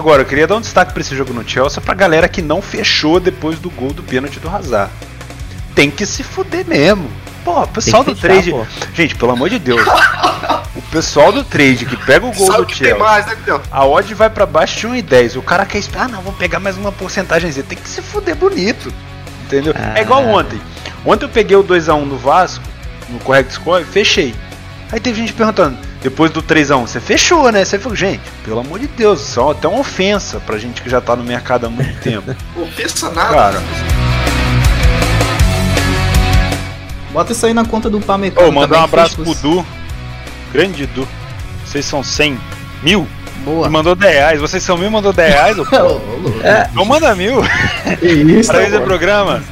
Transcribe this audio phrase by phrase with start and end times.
[0.00, 2.62] Agora, eu queria dar um destaque para esse jogo no Chelsea pra galera que não
[2.62, 4.90] fechou depois do gol do pênalti do Hazard.
[5.74, 7.10] Tem que se fuder mesmo.
[7.44, 8.50] Pô, o pessoal do fechar, trade.
[8.50, 8.66] Pô.
[8.94, 9.82] Gente, pelo amor de Deus.
[10.74, 12.98] o pessoal do trade que pega o gol Sabe do Chelsea.
[12.98, 13.36] Mais, né,
[13.70, 15.36] a odd vai para baixo de 1,10.
[15.36, 17.52] O cara quer esperar, ah, não, vou pegar mais uma porcentagem.
[17.52, 18.90] Tem que se fuder bonito.
[19.44, 19.74] Entendeu?
[19.76, 19.98] Ah.
[19.98, 20.58] É igual ontem.
[21.04, 22.64] Ontem eu peguei o 2x1 no Vasco,
[23.10, 24.34] no Correct Score, fechei.
[24.90, 27.64] Aí teve gente perguntando, depois do 3x1, você fechou, né?
[27.64, 30.88] Você falou, gente, pelo amor de Deus, isso é até uma ofensa pra gente que
[30.88, 32.34] já tá no mercado há muito tempo.
[32.56, 33.34] ofensa nada.
[33.34, 33.62] Cara.
[37.12, 38.48] Bota isso aí na conta do Pamecano.
[38.48, 39.66] Ô, mandar um abraço pro Du.
[40.52, 41.06] Grande Du.
[41.66, 42.38] Vocês são 100
[42.82, 43.06] mil?
[43.44, 43.66] Boa.
[43.66, 44.40] E mandou 10 reais.
[44.40, 45.56] Vocês são mil mandou 10 reais?
[46.42, 46.68] é.
[46.70, 47.42] Então manda mil.
[48.02, 48.52] Isso.
[48.52, 49.42] Parabéns ao programa.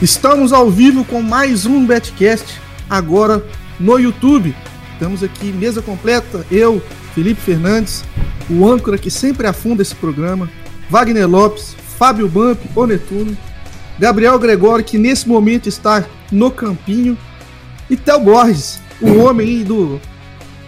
[0.00, 3.44] Estamos ao vivo com mais um Betcast, agora
[3.78, 4.54] no YouTube.
[4.92, 6.82] Estamos aqui, mesa completa, eu,
[7.14, 8.04] Felipe Fernandes,
[8.48, 10.48] o âncora que sempre afunda esse programa,
[10.88, 13.36] Wagner Lopes, Fábio Bump, o Netuno,
[13.98, 17.16] Gabriel Gregório, que nesse momento está no campinho,
[17.88, 20.00] e Theo Borges, o homem do,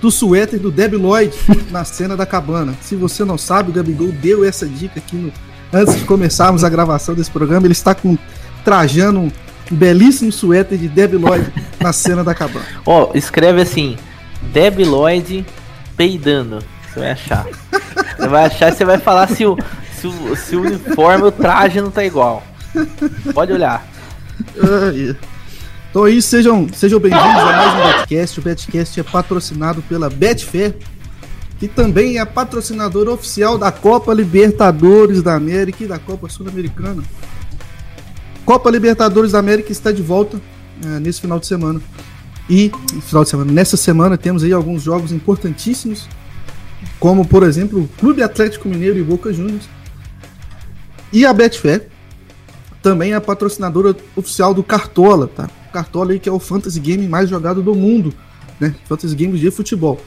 [0.00, 1.34] do suéter do Deb Lloyd
[1.70, 2.74] na cena da cabana.
[2.82, 5.32] Se você não sabe, o Gabigol deu essa dica aqui no,
[5.72, 7.66] antes de começarmos a gravação desse programa.
[7.66, 8.18] Ele está com
[8.64, 9.30] trajando um
[9.70, 12.64] belíssimo suéter de Deb Lloyd na cena da cabana.
[12.84, 13.96] Ó, oh, escreve assim:
[14.52, 15.44] Deb Lloyd
[15.96, 16.58] peidando.
[16.92, 17.46] Você vai achar.
[18.16, 19.56] Você vai achar e você vai falar se o,
[20.00, 22.42] se o, se o uniforme, o traje não tá igual.
[23.34, 23.86] Pode olhar.
[25.90, 28.40] Então aí, sejam, sejam bem-vindos a mais um Betcast.
[28.40, 30.74] O Betcast é patrocinado pela Betfair,
[31.58, 37.02] que também é patrocinador oficial da Copa Libertadores da América e da Copa Sul-Americana.
[38.46, 40.40] Copa Libertadores da América está de volta
[40.82, 41.80] é, nesse final de semana.
[42.48, 42.70] E
[43.02, 46.08] final de semana, nessa semana temos aí alguns jogos importantíssimos,
[47.00, 49.68] como por exemplo o Clube Atlético Mineiro e Boca Juniors.
[51.12, 51.88] E a Betfair,
[52.80, 55.50] também é a patrocinadora oficial do Cartola, tá?
[55.72, 58.14] Cartola aí que é o fantasy game mais jogado do mundo,
[58.60, 58.76] né?
[58.88, 60.00] Fantasy games de futebol.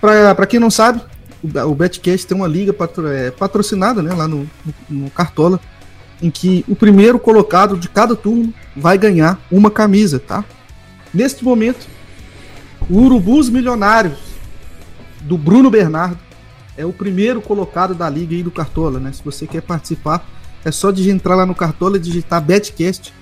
[0.00, 1.00] Para quem não sabe,
[1.40, 4.74] o, o Betcast tem uma liga patro, é, patrocinada, né, lá no, no,
[5.04, 5.60] no, Cartola,
[6.22, 10.44] em que o primeiro colocado de cada turno vai ganhar uma camisa, tá?
[11.12, 11.86] Neste momento,
[12.88, 14.18] o Urubus Milionários
[15.22, 16.18] do Bruno Bernardo
[16.76, 19.12] é o primeiro colocado da liga aí do Cartola, né?
[19.12, 20.26] Se você quer participar,
[20.64, 23.12] é só de entrar lá no Cartola e digitar Betcast.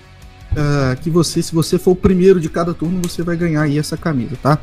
[0.52, 3.78] Uh, que você, se você for o primeiro de cada turno, você vai ganhar aí
[3.78, 4.58] essa camisa, tá?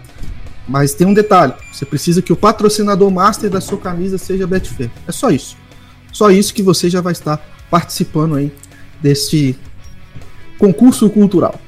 [0.68, 4.92] Mas tem um detalhe: você precisa que o patrocinador master da sua camisa seja Betfair.
[5.08, 5.58] É só isso.
[6.12, 8.52] Só isso que você já vai estar participando aí
[9.02, 9.58] deste
[10.58, 11.60] concurso cultural.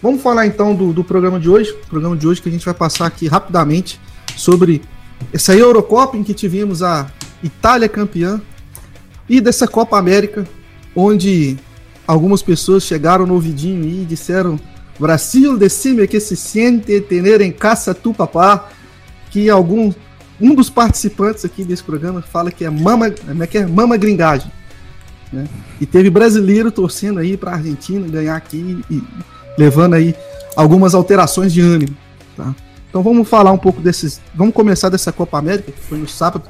[0.00, 1.74] Vamos falar então do, do programa de hoje.
[1.88, 4.00] Programa de hoje que a gente vai passar aqui rapidamente
[4.36, 4.82] sobre
[5.32, 7.10] essa Eurocopa em que tivemos a
[7.42, 8.40] Itália campeã
[9.28, 10.46] e dessa Copa América,
[10.94, 11.58] onde
[12.06, 14.58] algumas pessoas chegaram no ouvidinho e disseram
[14.98, 18.68] Brasil, decime que se sente tener em casa tu papá,
[19.30, 19.92] que algum
[20.40, 24.50] um dos participantes aqui desse programa fala que é mama, é que é mama gringagem.
[25.32, 25.46] Né?
[25.80, 29.02] E teve brasileiro torcendo aí para a Argentina ganhar aqui e
[29.58, 30.14] levando aí
[30.56, 31.96] algumas alterações de ânimo.
[32.36, 32.54] Tá?
[32.88, 34.20] Então vamos falar um pouco desses.
[34.34, 36.48] Vamos começar dessa Copa América, que foi no sábado.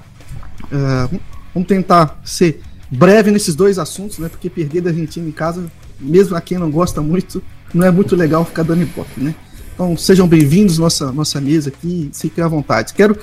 [0.65, 1.21] Uh,
[1.53, 4.29] vamos tentar ser breve nesses dois assuntos, né?
[4.29, 5.65] Porque perder da Argentina em casa,
[5.99, 7.43] mesmo a quem não gosta muito,
[7.75, 9.35] não é muito legal ficar dando ibope, né?
[9.75, 12.95] Então sejam bem-vindos nossa nossa mesa aqui, fiquem à vontade.
[12.95, 13.17] Quero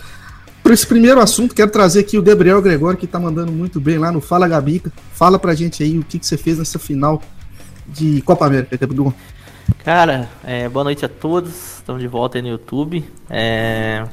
[0.65, 3.99] para esse primeiro assunto, quero trazer aqui o Gabriel Gregório, que está mandando muito bem
[3.99, 4.91] lá no Fala Gabica.
[5.13, 7.21] Fala pra gente aí o que, que você fez nessa final
[7.85, 9.13] de Copa América, Gabriel.
[9.83, 11.75] Cara, é, boa noite a todos.
[11.75, 13.05] Estamos de volta aí no YouTube.
[13.29, 14.05] É,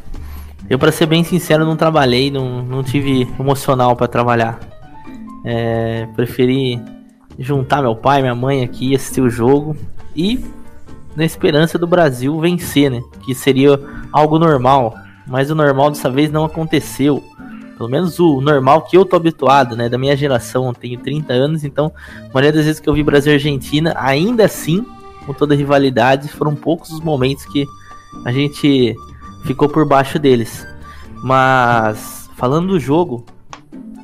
[0.68, 4.60] eu, para ser bem sincero, não trabalhei, não, não tive emocional para trabalhar.
[5.46, 6.78] É, preferi
[7.38, 9.74] juntar meu pai, minha mãe aqui, assistir o jogo
[10.14, 10.44] e
[11.16, 13.00] na esperança do Brasil vencer, né?
[13.24, 13.80] Que seria
[14.12, 14.94] algo normal,
[15.26, 17.22] mas o normal dessa vez não aconteceu.
[17.76, 19.88] Pelo menos o normal que eu tô habituado, né?
[19.88, 23.02] Da minha geração, eu tenho 30 anos, então a maioria das vezes que eu vi
[23.02, 24.86] Brasil e Argentina, ainda assim,
[25.26, 27.66] com toda rivalidade, foram poucos os momentos que
[28.24, 28.94] a gente
[29.44, 30.66] ficou por baixo deles.
[31.22, 33.24] Mas falando do jogo,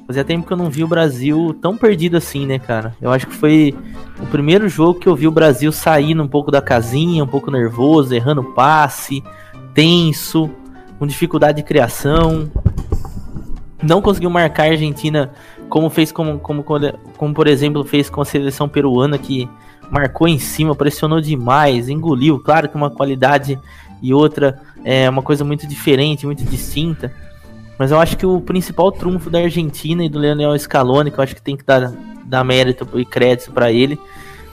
[0.09, 2.97] Fazia tempo que eu não vi o Brasil tão perdido assim, né, cara?
[2.99, 3.77] Eu acho que foi
[4.19, 7.51] o primeiro jogo que eu vi o Brasil saindo um pouco da casinha, um pouco
[7.51, 9.23] nervoso, errando passe,
[9.75, 10.49] tenso,
[10.99, 12.51] com dificuldade de criação.
[13.83, 15.31] Não conseguiu marcar a Argentina
[15.69, 16.65] como fez como, como,
[17.17, 19.49] como, por exemplo fez com a seleção peruana que
[19.91, 22.41] marcou em cima, pressionou demais, engoliu.
[22.41, 23.59] Claro que uma qualidade
[24.03, 27.13] e outra é uma coisa muito diferente, muito distinta.
[27.79, 31.23] Mas eu acho que o principal trunfo da Argentina e do Leonel Scaloni, que eu
[31.23, 31.93] acho que tem que dar,
[32.25, 33.99] dar mérito e crédito para ele,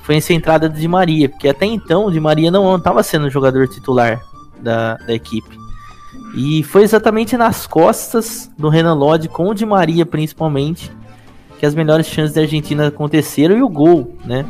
[0.03, 3.27] foi essa entrada de Di Maria, porque até então o Di Maria não estava sendo
[3.30, 4.21] jogador titular
[4.62, 5.65] da, da equipe.
[6.36, 10.92] E foi exatamente nas costas do Renan Lodge, com o Di Maria principalmente,
[11.60, 14.46] que as melhores chances da Argentina aconteceram e o gol, né?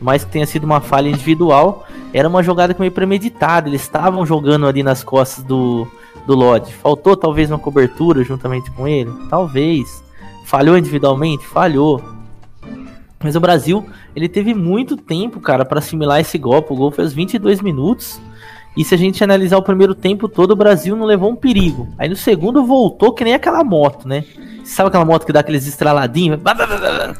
[0.00, 3.68] mais que tenha sido uma falha individual, era uma jogada meio premeditada.
[3.68, 5.88] Eles estavam jogando ali nas costas do,
[6.26, 6.72] do Lodge.
[6.72, 9.10] Faltou talvez uma cobertura juntamente com ele?
[9.28, 10.02] Talvez.
[10.44, 11.46] Falhou individualmente?
[11.46, 12.02] Falhou.
[13.22, 13.84] Mas o Brasil,
[14.14, 16.72] ele teve muito tempo, cara, para assimilar esse golpe.
[16.72, 18.20] O gol fez 22 minutos.
[18.78, 21.88] E se a gente analisar o primeiro tempo todo, o Brasil não levou um perigo.
[21.98, 24.24] Aí no segundo voltou que nem aquela moto, né?
[24.62, 26.40] Sabe aquela moto que dá aqueles estraladinhos?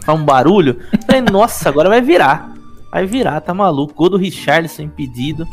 [0.05, 0.78] Faz um barulho?
[1.05, 2.55] Falei, nossa, agora vai virar.
[2.93, 3.93] Vai virar, tá maluco.
[3.93, 5.49] Gol do Richarlison impedido.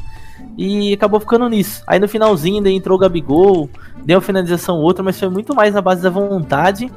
[0.56, 1.82] E acabou ficando nisso.
[1.88, 3.68] Aí no finalzinho ainda entrou o Gabigol,
[4.06, 6.92] deu uma finalização outra, mas foi muito mais na base da vontade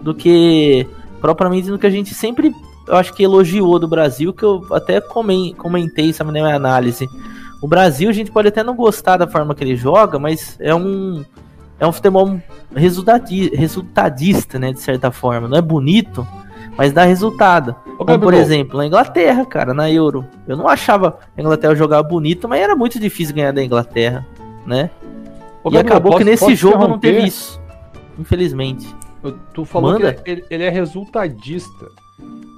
[0.00, 0.86] do que
[1.20, 2.54] propriamente no que a gente sempre,
[2.86, 7.08] eu acho que elogiou do Brasil, que eu até comentei essa minha análise.
[7.60, 10.74] O Brasil, a gente pode até não gostar da forma que ele joga, mas é
[10.74, 11.24] um
[11.78, 12.40] é um futebol
[12.74, 15.46] resultadista, né, de certa forma.
[15.46, 16.26] Não é bonito,
[16.76, 17.76] mas dá resultado.
[17.98, 20.26] Ô, Como, por exemplo, a Inglaterra, cara, na Euro.
[20.46, 24.26] Eu não achava a Inglaterra jogar bonito, mas era muito difícil ganhar da Inglaterra,
[24.66, 24.90] né?
[25.62, 27.60] Ô, e Gabriel, acabou posso, que nesse jogo não teve isso.
[28.18, 28.94] Infelizmente.
[29.52, 30.14] Tu falou Manda.
[30.14, 31.86] que ele, ele é resultadista.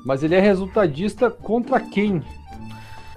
[0.04, 2.22] Mas ele é resultadista contra quem?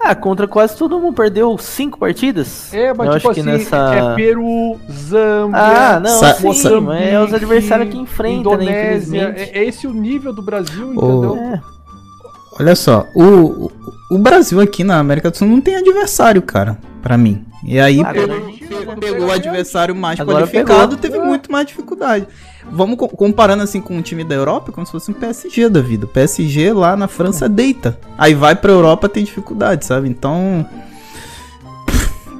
[0.04, 1.14] Ah, contra quase todo mundo.
[1.14, 2.72] Perdeu cinco partidas.
[2.74, 3.94] É, mas eu tipo assim, nessa...
[3.94, 5.60] é Peru, Zâmbia...
[5.60, 6.48] Ah, não, Sa sim,
[7.00, 10.92] é os adversários que enfrentam, né, Indonésia, né, é, é, esse o nível do Brasil,
[10.92, 11.36] entendeu?
[11.36, 11.60] É.
[12.58, 13.70] Olha só, o,
[14.10, 17.44] o Brasil aqui na América do Sul não tem adversário, cara, para mim.
[17.64, 20.98] E aí, Agora, pegou, pegou o adversário mais Agora qualificado, pegou.
[20.98, 22.26] teve muito mais dificuldade.
[22.70, 26.04] Vamos comparando assim com um time da Europa, como se fosse um PSG da vida.
[26.04, 27.98] O PSG lá na França deita.
[28.18, 30.08] Aí vai pra Europa tem dificuldade, sabe?
[30.08, 30.66] Então.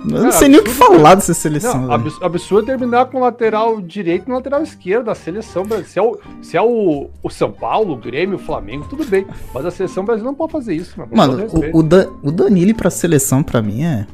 [0.05, 1.87] Eu não sei nem o que falar dessa seleção.
[1.87, 5.89] Não, absurdo terminar com lateral direito e lateral esquerdo da seleção brasileira.
[5.89, 9.27] Se é, o, se é o, o São Paulo, o Grêmio, o Flamengo, tudo bem.
[9.55, 11.11] Mas a seleção brasileira não pode fazer isso, mano.
[11.15, 14.07] Mano, o, o, Dan, o Danilo pra seleção, pra mim, é.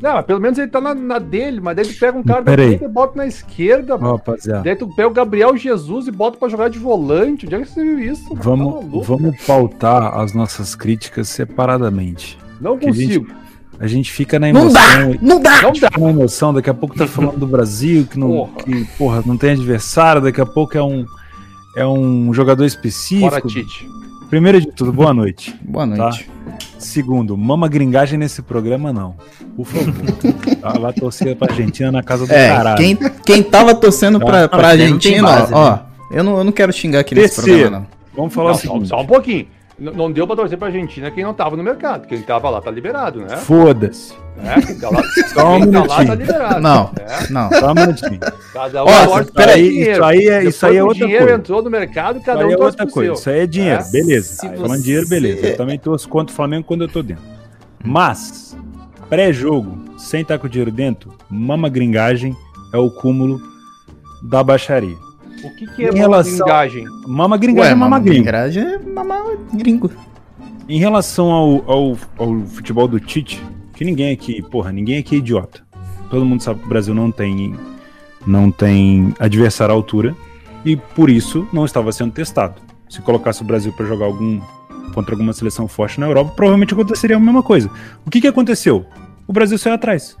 [0.00, 2.54] Não, pelo menos ele tá na, na dele, mas daí tu pega um cara da
[2.54, 4.16] direita e bota na esquerda, mano.
[4.16, 4.62] Rapaziada.
[4.62, 7.46] Daí tu pega o Gabriel Jesus e bota pra jogar de volante.
[7.46, 8.28] Onde é que você viu isso?
[8.28, 8.42] Mano?
[8.42, 12.38] Vamos, tá vamos pautar as nossas críticas separadamente.
[12.60, 13.26] Não consigo.
[13.78, 14.70] A gente fica na emoção.
[14.70, 15.18] Não dá!
[15.20, 15.62] Não dá!
[15.62, 18.52] Não dá na emoção, daqui a pouco tá falando do Brasil, que não, porra.
[18.64, 21.04] que, porra, não tem adversário, daqui a pouco é um,
[21.76, 23.30] é um jogador específico.
[23.30, 23.86] Fora Tite.
[24.30, 25.54] Primeiro de tudo, boa noite.
[25.62, 26.24] Boa noite.
[26.24, 26.56] Tá?
[26.78, 29.16] Segundo, mama gringagem nesse programa não.
[29.56, 29.94] Por favor.
[30.60, 32.76] tá lá torcida pra Argentina na casa do é, caralho.
[32.76, 34.26] Quem, quem tava torcendo tá?
[34.26, 35.80] pra, pra Argentina, ó, né?
[36.10, 37.86] eu, não, eu não quero xingar aqui nesse programa não.
[38.16, 38.88] Vamos falar não, o seguinte.
[38.88, 39.46] Só, só um pouquinho.
[39.76, 42.06] Não deu pra torcer pra Argentina quem não tava no mercado.
[42.06, 43.36] Quem tava lá tá liberado, né?
[43.38, 44.14] Foda-se.
[44.38, 46.60] É, quem tá lá, Só um tá lá tá liberado.
[46.60, 47.30] Não, é.
[47.30, 47.50] não.
[47.50, 48.20] Só um minutinho.
[48.52, 51.38] Cada um Ó, peraí, isso aí é, isso aí é outra dinheiro coisa.
[51.40, 53.14] entrou no mercado, cada isso um é outra coisa.
[53.14, 53.14] Seu.
[53.14, 53.90] Isso aí é dinheiro, é.
[53.90, 54.34] beleza.
[54.34, 54.82] Se Falando você...
[54.82, 55.46] dinheiro, beleza.
[55.46, 57.24] Eu também torço contra o Flamengo quando eu tô dentro.
[57.82, 58.56] Mas,
[59.08, 62.36] pré-jogo, sem estar com o dinheiro dentro, mama gringagem
[62.72, 63.40] é o cúmulo
[64.22, 64.96] da baixaria.
[65.44, 66.84] O que, que é em mama gringagem?
[67.06, 68.22] Mama gringagem é mama gringo.
[68.22, 69.90] Gringagem é mama gringo.
[70.66, 75.18] Em relação ao, ao, ao, futebol do Tite, que ninguém aqui, porra, ninguém aqui é
[75.18, 75.60] idiota.
[76.08, 77.54] Todo mundo sabe que o Brasil não tem,
[78.26, 80.16] não tem adversário à altura
[80.64, 82.54] e por isso não estava sendo testado.
[82.88, 84.40] Se colocasse o Brasil para jogar algum
[84.94, 87.68] contra alguma seleção forte na Europa, provavelmente aconteceria a mesma coisa.
[88.06, 88.86] O que, que aconteceu?
[89.26, 90.16] O Brasil saiu atrás.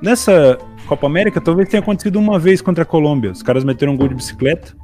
[0.00, 0.58] Nessa
[0.90, 3.30] Copa América, talvez tenha acontecido uma vez contra a Colômbia.
[3.30, 4.74] Os caras meteram um gol de bicicleta.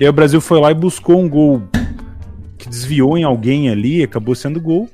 [0.00, 1.62] E aí o Brasil foi lá e buscou um gol
[2.56, 4.88] que desviou em alguém ali, acabou sendo gol.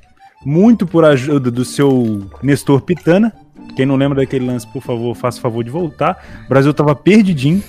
[0.45, 3.31] Muito por ajuda do seu Nestor Pitana.
[3.77, 6.21] Quem não lembra daquele lance, por favor, faça favor de voltar.
[6.45, 7.63] O Brasil tava perdidinho.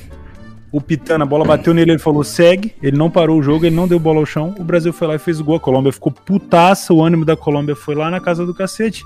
[0.73, 2.75] O Pitana, a bola bateu nele, ele falou segue.
[2.83, 4.53] Ele não parou o jogo, ele não deu bola ao chão.
[4.59, 5.55] O Brasil foi lá e fez o gol.
[5.55, 6.93] A Colômbia ficou putaça.
[6.93, 9.05] O ânimo da Colômbia foi lá na casa do cacete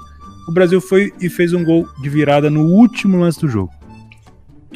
[0.48, 3.70] o Brasil foi e fez um gol de virada no último lance do jogo.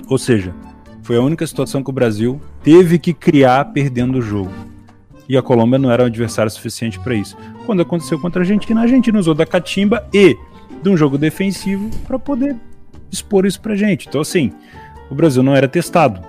[0.06, 0.54] Ou seja,
[1.02, 4.52] foi a única situação que o Brasil teve que criar perdendo o jogo.
[5.26, 7.38] E a Colômbia não era um adversário suficiente para isso.
[7.64, 10.36] Quando aconteceu contra a Argentina, a Argentina usou da catimba e
[10.82, 12.54] de um jogo defensivo para poder
[13.10, 14.06] expor isso pra gente.
[14.08, 14.52] Então, assim,
[15.10, 16.20] o Brasil não era testado.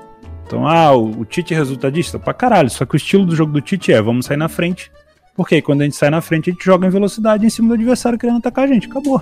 [0.48, 2.18] Então, ah, o, o Tite é resultadista?
[2.18, 2.70] Pra caralho.
[2.70, 4.90] Só que o estilo do jogo do Tite é: vamos sair na frente
[5.36, 7.74] Porque quando a gente sai na frente, a gente joga em velocidade em cima do
[7.74, 8.88] adversário querendo atacar a gente.
[8.88, 9.22] Acabou.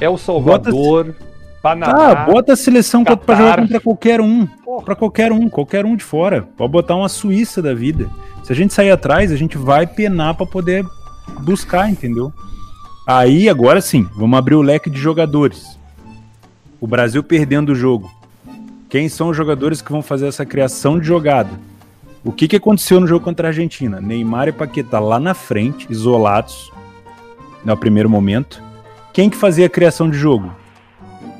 [0.00, 1.16] É o Salvador, bota,
[1.62, 2.10] Panamá.
[2.10, 3.18] Ah, bota a seleção Qatar.
[3.18, 4.46] pra jogar contra qualquer um.
[4.84, 6.42] Para qualquer um, qualquer um de fora.
[6.56, 8.10] Pode botar uma Suíça da vida.
[8.44, 10.84] Se a gente sair atrás, a gente vai penar para poder
[11.40, 12.32] buscar, entendeu?
[13.06, 15.78] Aí, agora sim, vamos abrir o leque de jogadores.
[16.80, 18.10] O Brasil perdendo o jogo.
[18.88, 21.50] Quem são os jogadores que vão fazer essa criação de jogada?
[22.26, 24.00] O que, que aconteceu no jogo contra a Argentina?
[24.00, 26.72] Neymar e Paquetá lá na frente, isolados,
[27.64, 28.60] no primeiro momento.
[29.12, 30.52] Quem que fazia a criação de jogo?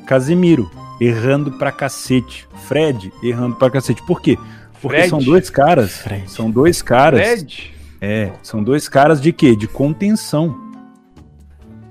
[0.05, 2.47] Casemiro, errando pra cacete.
[2.69, 4.01] Fred, errando pra cacete.
[4.03, 4.37] Por quê?
[4.81, 5.09] Porque Fred.
[5.09, 5.97] são dois caras.
[5.97, 6.31] Fred.
[6.31, 7.19] São dois caras.
[7.19, 7.75] Fred.
[7.99, 9.57] É, são dois caras de quê?
[9.57, 10.67] De contenção.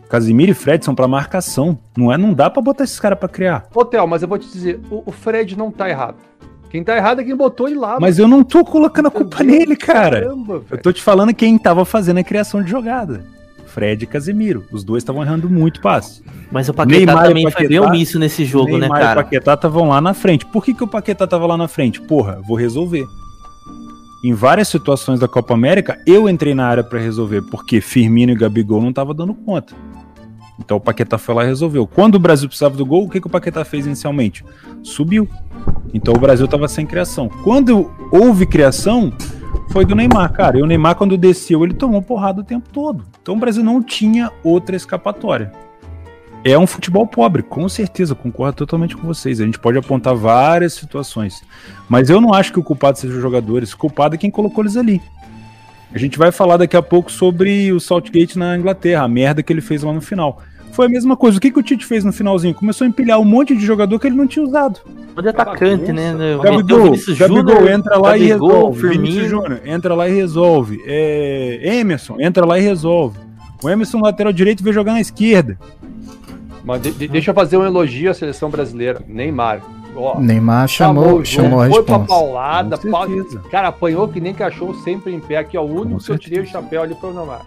[0.08, 1.78] Casimiro e Fred são para marcação.
[1.96, 3.66] Não é, não dá para botar esses caras para criar.
[3.74, 6.16] Hotel, mas eu vou te dizer, o, o, Fred não tá errado.
[6.70, 7.99] Quem tá errado é quem botou ele lá.
[8.00, 8.35] Mas mano.
[8.35, 10.20] eu não tô colocando a culpa Deus nele, cara.
[10.23, 13.25] Caramba, eu tô te falando quem tava fazendo a criação de jogada.
[13.66, 14.64] Fred e Casemiro.
[14.73, 16.23] Os dois estavam errando muito passe.
[16.50, 19.20] Mas o Paquetá Neymar também Paquetá, foi bem omisso nesse jogo, né, Neymar né, cara?
[19.20, 20.46] e o Paquetá estavam lá na frente.
[20.46, 22.00] Por que, que o Paquetá tava lá na frente?
[22.00, 23.04] Porra, vou resolver.
[24.25, 28.35] Em várias situações da Copa América, eu entrei na área para resolver, porque Firmino e
[28.35, 29.75] Gabigol não tava dando conta.
[30.58, 31.86] Então o Paquetá foi lá e resolveu.
[31.86, 34.44] Quando o Brasil precisava do gol, o que, que o Paquetá fez inicialmente?
[34.82, 35.28] Subiu.
[35.92, 37.28] Então o Brasil estava sem criação.
[37.28, 39.12] Quando houve criação,
[39.70, 40.58] foi do Neymar, cara.
[40.58, 43.04] E o Neymar, quando desceu, ele tomou porrada o tempo todo.
[43.20, 45.52] Então o Brasil não tinha outra escapatória.
[46.44, 49.40] É um futebol pobre, com certeza, concordo totalmente com vocês.
[49.40, 51.42] A gente pode apontar várias situações.
[51.88, 53.72] Mas eu não acho que o culpado seja os jogadores.
[53.72, 55.02] O culpado é quem colocou eles ali.
[55.96, 59.50] A gente vai falar daqui a pouco sobre o Saltgate na Inglaterra, a merda que
[59.50, 60.42] ele fez lá no final.
[60.70, 61.38] Foi a mesma coisa.
[61.38, 62.52] O que, que o Tite fez no finalzinho?
[62.54, 64.78] Começou a empilhar um monte de jogador que ele não tinha usado.
[65.18, 66.14] De atacante, né?
[66.42, 68.80] Gabigol, Gabigol entra lá Gabigol, e resolve.
[68.80, 69.26] Firmino.
[69.26, 70.82] Júnior, entra lá e resolve.
[70.84, 73.18] É, Emerson, entra lá e resolve.
[73.64, 75.58] O Emerson lateral direito veio jogar na esquerda.
[76.62, 79.00] Mas de, de, deixa eu fazer um elogio à seleção brasileira.
[79.08, 79.62] Neymar.
[79.96, 83.06] Ó, Neymar chamou, chamou a Foi pra paulada, pau,
[83.50, 85.38] cara, apanhou que nem cachorro sempre em pé.
[85.38, 87.42] Aqui, ó, o único que eu tirei o chapéu ali pro Neymar.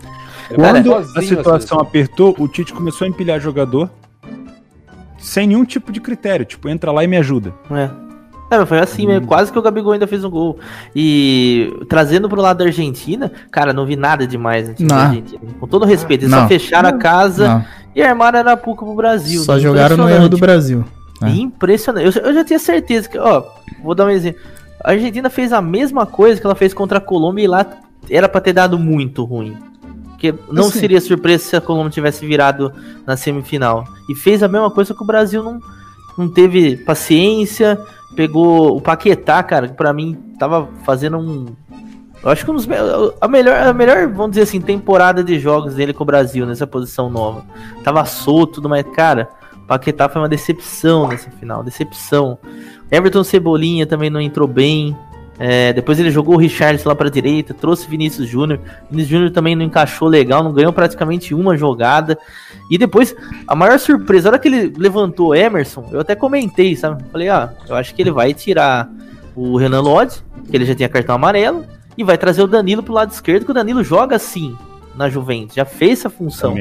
[0.53, 3.89] Quando a situação apertou, o Tite começou a empilhar jogador
[5.19, 6.45] sem nenhum tipo de critério.
[6.45, 7.53] Tipo, entra lá e me ajuda.
[7.71, 8.09] É.
[8.51, 9.25] É, foi assim mesmo.
[9.25, 9.27] Hum.
[9.27, 10.57] Quase que o Gabigol ainda fez um gol.
[10.95, 14.97] E trazendo pro lado da Argentina, cara, não vi nada demais no time não.
[14.97, 15.41] da Argentina.
[15.59, 16.41] Com todo respeito, eles não.
[16.41, 17.65] só fecharam a casa não.
[17.95, 19.43] e armaram a Arapuca pro Brasil.
[19.43, 20.83] Só jogaram no erro do Brasil.
[21.21, 21.29] É.
[21.29, 22.17] Impressionante.
[22.17, 23.43] Eu, eu, já tinha certeza que, ó,
[23.83, 24.41] vou dar um exemplo.
[24.83, 27.65] A Argentina fez a mesma coisa que ela fez contra a Colômbia e lá
[28.09, 29.57] era para ter dado muito ruim.
[30.09, 30.79] Porque não assim.
[30.79, 32.73] seria surpresa se a Colômbia tivesse virado
[33.05, 33.85] na semifinal.
[34.09, 35.59] E fez a mesma coisa que o Brasil não,
[36.17, 37.79] não teve paciência.
[38.15, 41.45] Pegou o Paquetá, cara, que pra mim tava fazendo um.
[42.21, 42.67] Eu acho que um dos,
[43.21, 46.67] a, melhor, a melhor, vamos dizer assim, temporada de jogos dele com o Brasil nessa
[46.67, 47.45] posição nova.
[47.81, 48.85] Tava solto, tudo mais.
[48.93, 49.29] Cara,
[49.69, 52.39] Paquetá foi uma decepção nessa final, decepção.
[52.89, 54.97] Everton Cebolinha também não entrou bem.
[55.37, 58.59] É, depois ele jogou o Richardson lá para direita, trouxe Vinícius Júnior.
[58.89, 62.17] Vinícius Júnior também não encaixou legal, não ganhou praticamente uma jogada.
[62.71, 63.15] E depois,
[63.47, 67.03] a maior surpresa, a hora que ele levantou Emerson, eu até comentei, sabe?
[67.11, 68.89] Falei, ah, eu acho que ele vai tirar
[69.35, 71.63] o Renan Lodge, que ele já tinha cartão amarelo,
[71.95, 74.57] e vai trazer o Danilo pro lado esquerdo, que o Danilo joga assim
[74.95, 76.55] na Juventus, já fez essa função.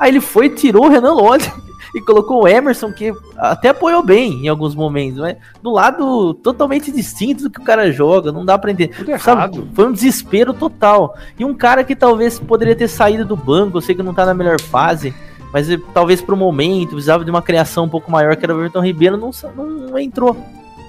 [0.00, 1.50] Aí ele foi e tirou o Renan Lodge
[1.94, 6.90] e colocou o Emerson, que até apoiou bem em alguns momentos, mas do lado totalmente
[6.90, 8.94] distinto do que o cara joga, não dá pra entender.
[9.18, 11.16] Sabe, foi um desespero total.
[11.38, 14.26] E um cara que talvez poderia ter saído do banco, eu sei que não tá
[14.26, 15.14] na melhor fase,
[15.52, 18.80] mas talvez pro momento, precisava de uma criação um pouco maior, que era o Everton
[18.80, 20.36] Ribeiro, não, não entrou.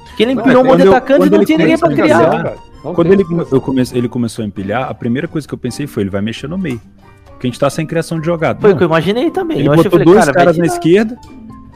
[0.05, 2.55] Porque ele empilhou um monte de atacante e não tinha ninguém pra criar.
[2.93, 6.03] quando ele, eu come, ele começou a empilhar, a primeira coisa que eu pensei foi,
[6.03, 6.81] ele vai mexer no meio.
[7.39, 8.59] Porque a gente tá sem criação de jogada.
[8.59, 9.59] Foi o que eu imaginei também.
[9.59, 11.17] Ele eu botou falei, dois cara, caras na esquerda.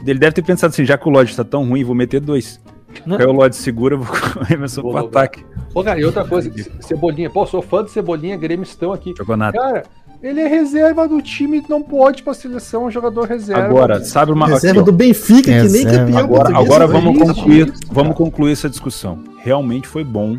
[0.06, 2.60] Ele deve ter pensado assim, já que o Lodge tá tão ruim, vou meter dois.
[3.06, 3.16] Não.
[3.16, 4.06] Aí o Lodge segura, vou
[4.46, 5.42] começar pro ataque.
[5.72, 9.14] Pô, cara, e outra coisa, Cebolinha, pô, sou fã do Cebolinha, Grêmio estão aqui.
[9.16, 9.58] Jogou nada.
[9.58, 9.84] Cara,
[10.22, 13.64] ele é reserva do time, não pode pra seleção, jogador reserva.
[13.64, 18.14] Agora, sabe uma reserva aqui, do Benfica, que nem campeão Agora, agora vamos concluir, vamos
[18.14, 19.24] concluir essa discussão.
[19.38, 20.38] Realmente foi bom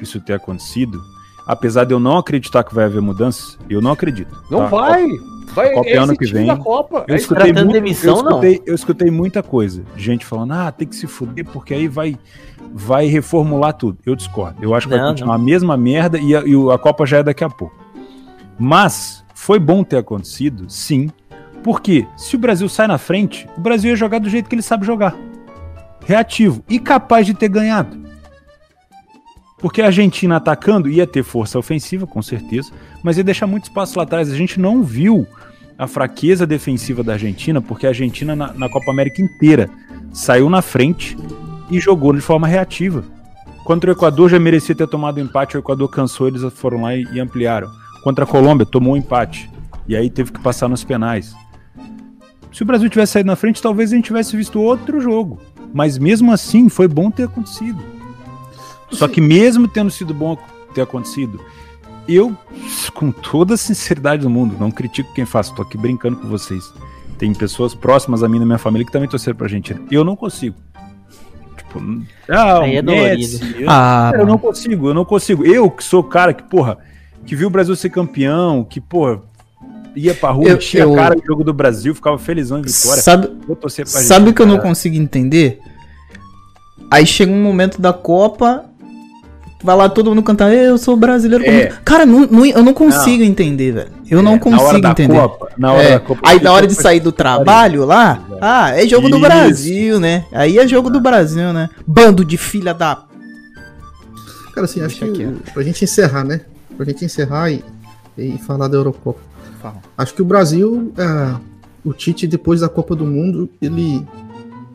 [0.00, 1.02] isso ter acontecido,
[1.46, 4.34] apesar de eu não acreditar que vai haver mudanças, eu não acredito.
[4.50, 4.66] Não tá?
[4.66, 5.06] vai.
[5.54, 6.56] Vai, Copa é ano que vem.
[6.56, 7.04] Copa.
[7.06, 9.84] Eu, é escutei muito, demissão, eu, escutei, eu escutei muita coisa.
[9.96, 12.18] Gente falando, ah, tem que se fuder, porque aí vai,
[12.72, 13.98] vai reformular tudo.
[14.04, 14.56] Eu discordo.
[14.60, 15.42] Eu acho que não, vai continuar não.
[15.42, 17.76] a mesma merda e a, e a Copa já é daqui a pouco.
[18.58, 21.08] Mas foi bom ter acontecido, sim.
[21.62, 24.62] Porque se o Brasil sai na frente, o Brasil ia jogar do jeito que ele
[24.62, 25.16] sabe jogar.
[26.04, 28.03] Reativo e capaz de ter ganhado.
[29.64, 32.70] Porque a Argentina atacando ia ter força ofensiva, com certeza,
[33.02, 34.30] mas ia deixar muito espaço lá atrás.
[34.30, 35.26] A gente não viu
[35.78, 39.70] a fraqueza defensiva da Argentina, porque a Argentina na, na Copa América inteira
[40.12, 41.16] saiu na frente
[41.70, 43.04] e jogou de forma reativa.
[43.64, 47.04] Contra o Equador já merecia ter tomado empate, o Equador cansou, eles foram lá e,
[47.14, 47.70] e ampliaram.
[48.02, 49.50] Contra a Colômbia, tomou um empate.
[49.88, 51.34] E aí teve que passar nos penais.
[52.52, 55.40] Se o Brasil tivesse saído na frente, talvez a gente tivesse visto outro jogo.
[55.72, 57.93] Mas mesmo assim, foi bom ter acontecido.
[58.90, 60.36] Só que mesmo tendo sido bom
[60.74, 61.40] ter acontecido,
[62.08, 62.36] eu,
[62.92, 66.72] com toda a sinceridade do mundo, não critico quem faz, tô aqui brincando com vocês.
[67.18, 69.80] Tem pessoas próximas a mim na minha família que também torceram pra Argentina.
[69.90, 70.56] Eu não consigo.
[71.56, 71.80] Tipo,
[72.28, 75.44] ah, Aí é Messi, eu, ah, eu não consigo, eu não consigo.
[75.44, 76.78] Eu que sou o cara que, porra,
[77.24, 79.22] que viu o Brasil ser campeão, que, porra,
[79.96, 80.92] ia pra rua, eu, enchia eu...
[80.92, 83.02] a cara do jogo do Brasil, ficava felizão em vitória.
[83.02, 83.28] Sabe,
[83.86, 85.58] sabe o que eu não consigo entender?
[86.90, 88.66] Aí chega um momento da Copa
[89.64, 91.42] Vai lá todo mundo cantar, eu sou brasileiro.
[91.42, 91.72] É.
[91.82, 93.30] Cara, não, não, eu não consigo não.
[93.30, 93.90] entender, velho.
[94.10, 95.14] Eu é, não consigo entender.
[95.14, 95.90] Copa, na hora é.
[95.92, 99.16] da Copa, Aí na hora de sair do trabalho lá, ah, é jogo Isso.
[99.16, 100.26] do Brasil, né?
[100.32, 101.70] Aí é jogo do Brasil, né?
[101.86, 103.04] Bando de filha da.
[104.52, 106.42] Cara, assim, acho Deixa que aqui, pra gente encerrar, né?
[106.76, 107.64] Pra gente encerrar e,
[108.18, 109.20] e falar da Eurocopa.
[109.62, 109.76] Fala.
[109.96, 111.36] Acho que o Brasil, é,
[111.82, 114.06] o Tite, depois da Copa do Mundo, ele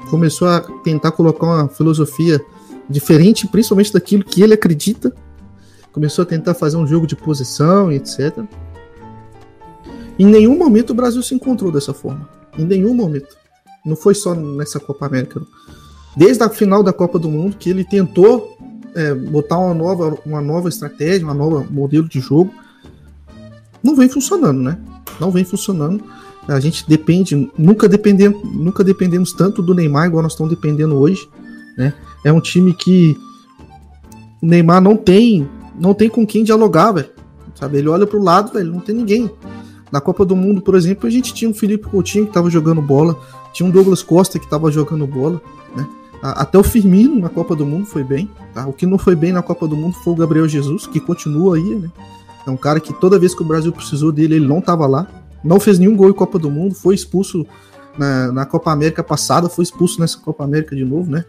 [0.09, 2.41] começou a tentar colocar uma filosofia
[2.89, 5.13] diferente, principalmente daquilo que ele acredita.
[5.91, 8.37] Começou a tentar fazer um jogo de posição e etc.
[10.17, 12.27] Em nenhum momento o Brasil se encontrou dessa forma.
[12.57, 13.37] Em nenhum momento.
[13.85, 15.41] Não foi só nessa Copa América.
[16.15, 18.57] Desde a final da Copa do Mundo, que ele tentou
[18.95, 22.53] é, botar uma nova, uma nova estratégia, um novo modelo de jogo.
[23.81, 24.77] Não vem funcionando, né?
[25.19, 26.03] Não vem funcionando.
[26.47, 31.29] A gente depende, nunca dependemos, nunca dependemos tanto do Neymar igual nós estamos dependendo hoje,
[31.77, 31.93] né?
[32.23, 33.17] É um time que
[34.41, 35.47] o Neymar não tem,
[35.79, 37.09] não tem com quem dialogar, velho.
[37.55, 37.77] Sabe?
[37.77, 39.29] Ele olha pro lado, velho, não tem ninguém.
[39.91, 42.81] Na Copa do Mundo, por exemplo, a gente tinha um Felipe Coutinho que tava jogando
[42.81, 43.17] bola,
[43.51, 45.41] tinha um Douglas Costa que tava jogando bola,
[45.75, 45.87] né?
[46.21, 48.29] Até o Firmino na Copa do Mundo foi bem.
[48.53, 48.67] Tá?
[48.67, 51.55] O que não foi bem na Copa do Mundo foi o Gabriel Jesus, que continua
[51.55, 51.89] aí, né?
[52.45, 55.07] É um cara que toda vez que o Brasil precisou dele, ele não tava lá.
[55.43, 57.45] Não fez nenhum gol em Copa do Mundo, foi expulso
[57.97, 61.23] na, na Copa América passada, foi expulso nessa Copa América de novo, né?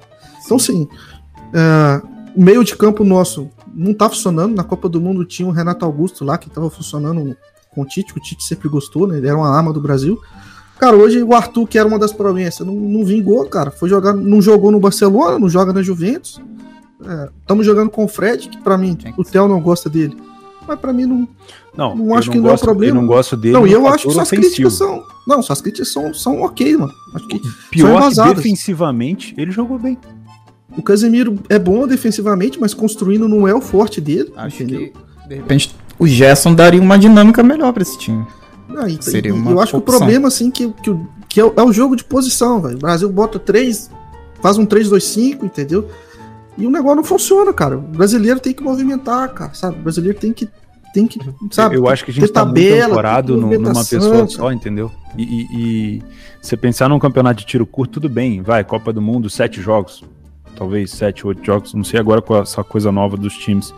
[0.44, 0.88] Então, sim,
[1.53, 2.03] é,
[2.37, 4.55] o meio de campo nosso não tá funcionando.
[4.55, 7.37] Na Copa do Mundo tinha o Renato Augusto lá, que tava funcionando
[7.74, 9.18] com o Tite, que o Tite sempre gostou, né?
[9.18, 10.20] Ele era uma arma do Brasil.
[10.79, 13.70] Cara, hoje o Arthur, que era uma das promessas, não, não vingou, cara.
[13.70, 16.40] Foi jogar, não jogou no Barcelona, não joga na Juventus.
[17.40, 20.16] Estamos é, jogando com o Fred, que para mim, o Theo não gosta dele.
[20.66, 21.29] Mas para mim não.
[21.76, 22.96] Não, não acho não que não gosto, é um problema.
[22.96, 23.55] Eu não gosto dele.
[23.55, 24.42] Não, e eu acho que suas ofensivo.
[24.42, 25.03] críticas são.
[25.26, 26.92] Não, suas críticas são, são ok, mano.
[27.14, 29.98] Acho que Pior que defensivamente, ele jogou bem.
[30.76, 34.33] O Casemiro é bom defensivamente, mas construindo não é o forte dele.
[34.37, 34.92] Acho entendeu?
[34.92, 38.24] que, de repente, o Gerson daria uma dinâmica melhor para esse time.
[38.68, 39.80] Não, e, Seria uma eu acho opção.
[39.80, 40.96] que o problema, assim, que, que,
[41.28, 42.76] que é, é, o jogo de posição, velho.
[42.76, 43.90] O Brasil bota três,
[44.40, 45.88] faz um 3-2-5, entendeu?
[46.56, 47.76] E o negócio não funciona, cara.
[47.76, 49.78] O brasileiro tem que movimentar, cara, sabe?
[49.78, 50.48] O brasileiro tem que
[50.92, 51.20] tem que,
[51.52, 51.76] sabe?
[51.76, 54.90] Eu acho que a gente tá tabela, muito ancorado numa pessoa só, entendeu?
[55.16, 56.02] E, e, e,
[56.42, 60.02] você pensar num campeonato de tiro curto, tudo bem, vai, Copa do Mundo, sete jogos
[60.56, 63.74] talvez sete, oito jogos, não sei agora com essa coisa nova dos times,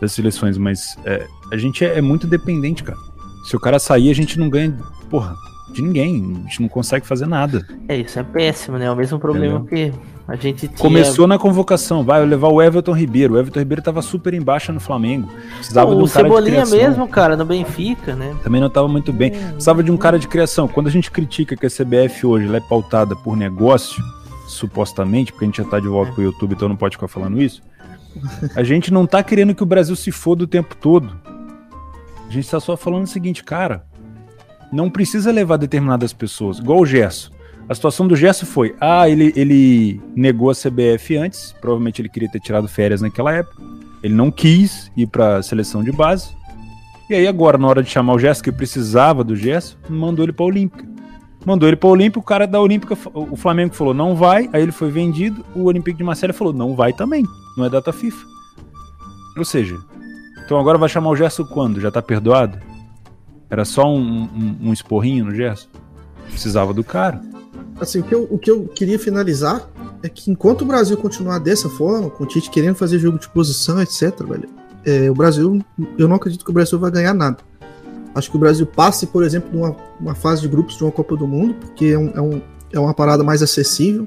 [0.00, 2.98] das seleções, mas é, a gente é, é, muito dependente, cara.
[3.44, 4.76] Se o cara sair, a gente não ganha,
[5.10, 5.34] porra,
[5.72, 7.66] de ninguém, a gente não consegue fazer nada.
[7.88, 8.86] É, isso é péssimo, né?
[8.86, 9.92] É o mesmo problema que
[10.26, 10.78] a gente tinha...
[10.78, 13.34] Começou na convocação, vai levar o Everton Ribeiro.
[13.34, 15.28] O Everton Ribeiro tava super embaixo no Flamengo.
[15.56, 16.88] Precisava Pô, de um cara Cebolinha de criação.
[16.88, 18.34] mesmo, cara, no Benfica, né?
[18.42, 19.30] Também não tava muito bem.
[19.30, 20.68] Precisava de um cara de criação.
[20.68, 24.02] Quando a gente critica que a CBF hoje é pautada por negócio,
[24.58, 27.40] supostamente, porque a gente já tá de volta pro YouTube, então não pode ficar falando
[27.40, 27.62] isso.
[28.54, 31.18] A gente não tá querendo que o Brasil se foda o tempo todo.
[32.28, 33.84] A gente tá só falando o seguinte, cara,
[34.72, 37.32] não precisa levar determinadas pessoas, igual o Gesso.
[37.68, 42.30] A situação do Gesso foi: ah, ele, ele negou a CBF antes, provavelmente ele queria
[42.30, 43.62] ter tirado férias naquela época.
[44.02, 46.36] Ele não quis ir para a seleção de base.
[47.10, 50.32] E aí, agora, na hora de chamar o Gesso, que precisava do Gesso, mandou ele
[50.32, 50.97] para a Olímpica
[51.48, 54.62] mandou ele para o Olímpico, o cara da Olímpica, o Flamengo falou não vai, aí
[54.62, 57.24] ele foi vendido, o Olympique de Marselha falou não vai também,
[57.56, 58.26] não é data FIFA.
[59.36, 59.78] Ou seja,
[60.44, 61.80] então agora vai chamar o Gerson quando?
[61.80, 62.58] Já tá perdoado?
[63.48, 65.68] Era só um, um, um esporrinho no Gerson?
[66.30, 67.22] Precisava do cara.
[67.80, 69.66] Assim, o que, eu, o que eu queria finalizar
[70.02, 73.28] é que enquanto o Brasil continuar dessa forma, com o Tite querendo fazer jogo de
[73.28, 74.48] posição, etc., velho,
[74.84, 75.64] é, o Brasil,
[75.96, 77.38] eu não acredito que o Brasil vai ganhar nada.
[78.18, 81.16] Acho que o Brasil passe, por exemplo, numa uma fase de grupos de uma Copa
[81.16, 84.06] do Mundo, porque é, um, é, um, é uma parada mais acessível.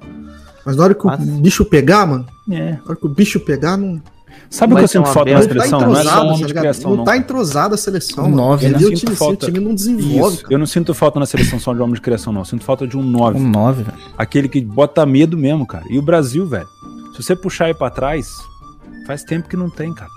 [0.66, 2.74] Mas na hora que o bicho pegar, mano, é.
[2.74, 4.02] na hora que o bicho pegar, não.
[4.50, 5.80] Sabe o que eu sinto falta na seleção?
[5.80, 7.04] Tá não é só de criação, não.
[7.06, 8.26] tá entrosada a seleção.
[8.26, 8.78] Um 9, né?
[8.78, 9.46] O time, falta...
[9.46, 10.44] time não desenvolve.
[10.50, 12.42] Eu não sinto falta na seleção só de homem de criação, não.
[12.42, 13.40] Eu sinto falta de um 9.
[13.40, 13.98] Um 9, velho.
[14.18, 15.86] Aquele que bota medo mesmo, cara.
[15.90, 16.68] E o Brasil, velho.
[17.16, 18.28] Se você puxar aí pra trás,
[19.08, 20.12] faz tempo que não tem, cara.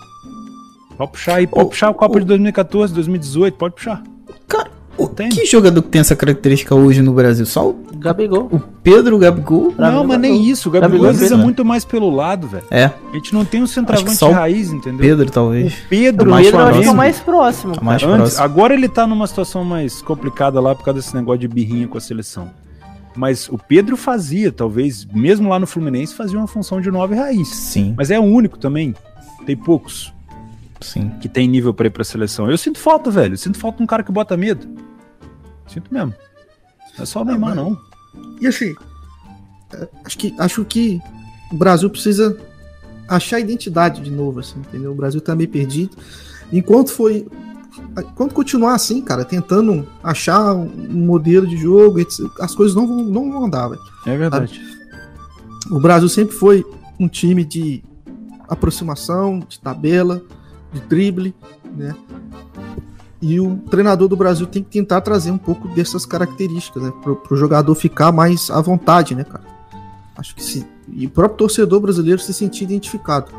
[0.96, 2.20] Pode puxar aí, pode oh, puxar a Copa oh.
[2.20, 4.02] de 2014, 2018, pode puxar.
[4.46, 7.44] Cara, o, que jogador que tem essa característica hoje no Brasil?
[7.44, 8.48] Só o Gabigol.
[8.52, 9.74] O Pedro Gabigol?
[9.76, 10.68] Não, mas nem isso.
[10.68, 12.64] O Gabigol, às vezes é muito mais pelo lado, velho.
[12.70, 12.84] É.
[13.10, 15.00] A gente não tem um centroavante raiz, entendeu?
[15.00, 15.72] Pedro, talvez.
[15.72, 17.74] O Pedro, o Pedro acho que é o mais próximo.
[17.82, 18.44] mais Antes, próximo.
[18.44, 21.98] Agora ele tá numa situação mais complicada lá por causa desse negócio de birrinha com
[21.98, 22.50] a seleção.
[23.16, 27.48] Mas o Pedro fazia, talvez, mesmo lá no Fluminense, fazia uma função de nove raiz.
[27.48, 27.94] Sim.
[27.96, 28.94] Mas é o único também.
[29.46, 30.12] Tem poucos.
[30.80, 31.10] Sim.
[31.20, 32.50] Que tem nível para ir pra seleção.
[32.50, 33.34] Eu sinto falta, velho.
[33.34, 34.66] Eu sinto falta de um cara que bota medo.
[35.66, 36.14] Sinto mesmo.
[36.96, 37.78] Não é só o Neymar, não.
[38.40, 38.74] E assim,
[39.72, 41.00] é, acho que, acho que
[41.52, 42.36] o Brasil precisa
[43.08, 44.92] achar identidade de novo, assim, entendeu?
[44.92, 45.96] O Brasil tá meio perdido.
[46.52, 47.26] Enquanto foi.
[47.98, 51.98] Enquanto continuar assim, cara, tentando achar um modelo de jogo,
[52.40, 53.82] as coisas não vão, não vão andar, velho.
[54.06, 54.60] É verdade.
[55.70, 56.64] O Brasil sempre foi
[57.00, 57.82] um time de
[58.48, 60.22] aproximação, de tabela,
[60.74, 61.34] de drible,
[61.76, 61.94] né?
[63.22, 66.92] E o treinador do Brasil tem que tentar trazer um pouco dessas características, né?
[67.02, 69.44] Pro, pro jogador ficar mais à vontade, né, cara?
[70.16, 70.64] Acho que sim.
[70.92, 73.32] E o próprio torcedor brasileiro se sentir identificado.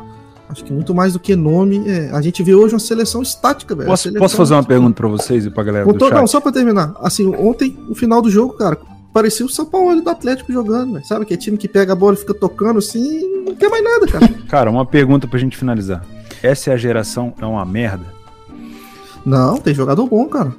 [0.48, 3.74] Acho que muito mais do que nome, é, a gente vê hoje uma seleção estática,
[3.74, 3.88] velho.
[3.88, 6.14] Posso, seleção posso fazer uma pergunta para vocês e pra galera do chat?
[6.14, 6.94] Não, só para terminar.
[7.00, 8.78] Assim, ontem, no final do jogo, cara,
[9.12, 11.06] parecia o São Paulo do Atlético jogando, véio.
[11.06, 11.24] sabe?
[11.24, 14.06] Que é time que pega a bola e fica tocando assim, não quer mais nada,
[14.06, 14.28] cara.
[14.48, 16.04] cara, uma pergunta pra gente finalizar.
[16.46, 18.04] Essa é a geração, é uma merda?
[19.24, 20.54] Não, tem jogador bom, cara.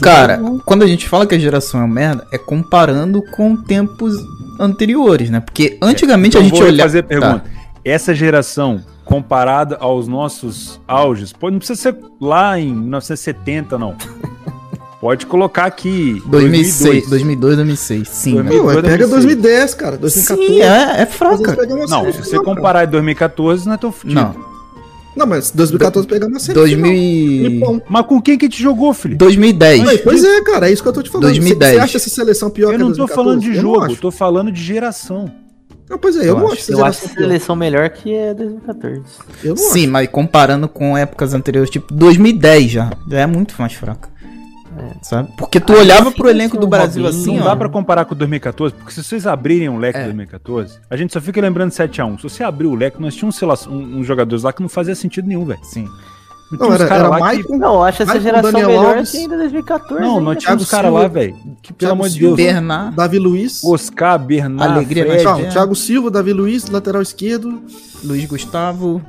[0.00, 0.58] cara, bom.
[0.64, 4.16] quando a gente fala que a geração é uma merda, é comparando com tempos
[4.58, 5.40] anteriores, né?
[5.40, 6.88] Porque antigamente é, então a gente olhava.
[6.88, 7.40] fazer pergunta.
[7.40, 7.50] Tá.
[7.84, 13.96] Essa geração comparada aos nossos auges, pode não precisa ser lá em 1970 não.
[15.00, 18.34] Pode colocar aqui 2006, 2002, 2006, sim.
[18.34, 20.46] 2002, Não, pega 2010, cara, 2014.
[20.46, 21.56] Sim, é, é fraca.
[21.88, 24.20] Não, se você comparar em 2014, não é tão fudido.
[24.20, 24.49] Não.
[25.16, 27.82] Não, mas 2014 pegamos a série 2000...
[27.88, 29.16] Mas com quem que te jogou, filho?
[29.16, 29.82] 2010.
[29.82, 31.28] Mas, pois é, cara, é isso que eu tô te falando.
[31.28, 31.74] 2010.
[31.74, 33.96] Você acha essa seleção pior eu que a Eu não tô falando de jogo, eu
[33.96, 35.30] tô falando de geração.
[35.88, 39.02] Não, pois é, eu, eu não acho, eu acho a seleção melhor que é 2014.
[39.56, 39.90] Sim, acho.
[39.90, 44.08] mas comparando com épocas anteriores, tipo 2010 já, já é muito mais fraca.
[44.80, 44.92] É.
[45.02, 45.28] Sabe?
[45.36, 47.36] Porque tu Aí olhava pro elenco do Brasil Robinho, assim.
[47.36, 47.48] Não ó.
[47.48, 50.04] dá pra comparar com 2014, porque se vocês abrirem um leque é.
[50.04, 52.16] 2014, a gente só fica lembrando 7x1.
[52.16, 54.62] Se você abrir o leque, nós tínhamos, sei lá, uns um, um jogadores lá que
[54.62, 55.60] não fazia sentido nenhum, velho.
[55.62, 55.88] Sim.
[56.50, 57.58] Não, não era, era Maicon, que...
[57.58, 59.12] Não, acho essa geração Daniel melhor Alves.
[59.12, 60.02] que ainda 2014.
[60.02, 61.36] Não, nós tínhamos os caras lá, velho.
[61.62, 62.36] Que pelo amor de Deus.
[62.36, 62.96] Bernard.
[62.96, 63.62] Davi Luiz.
[63.62, 64.72] Oscar, Bernard.
[64.72, 65.48] Alegria, Fred, é.
[65.48, 67.62] Thiago Silva, Davi Luiz, lateral esquerdo.
[68.02, 69.00] Luiz Gustavo.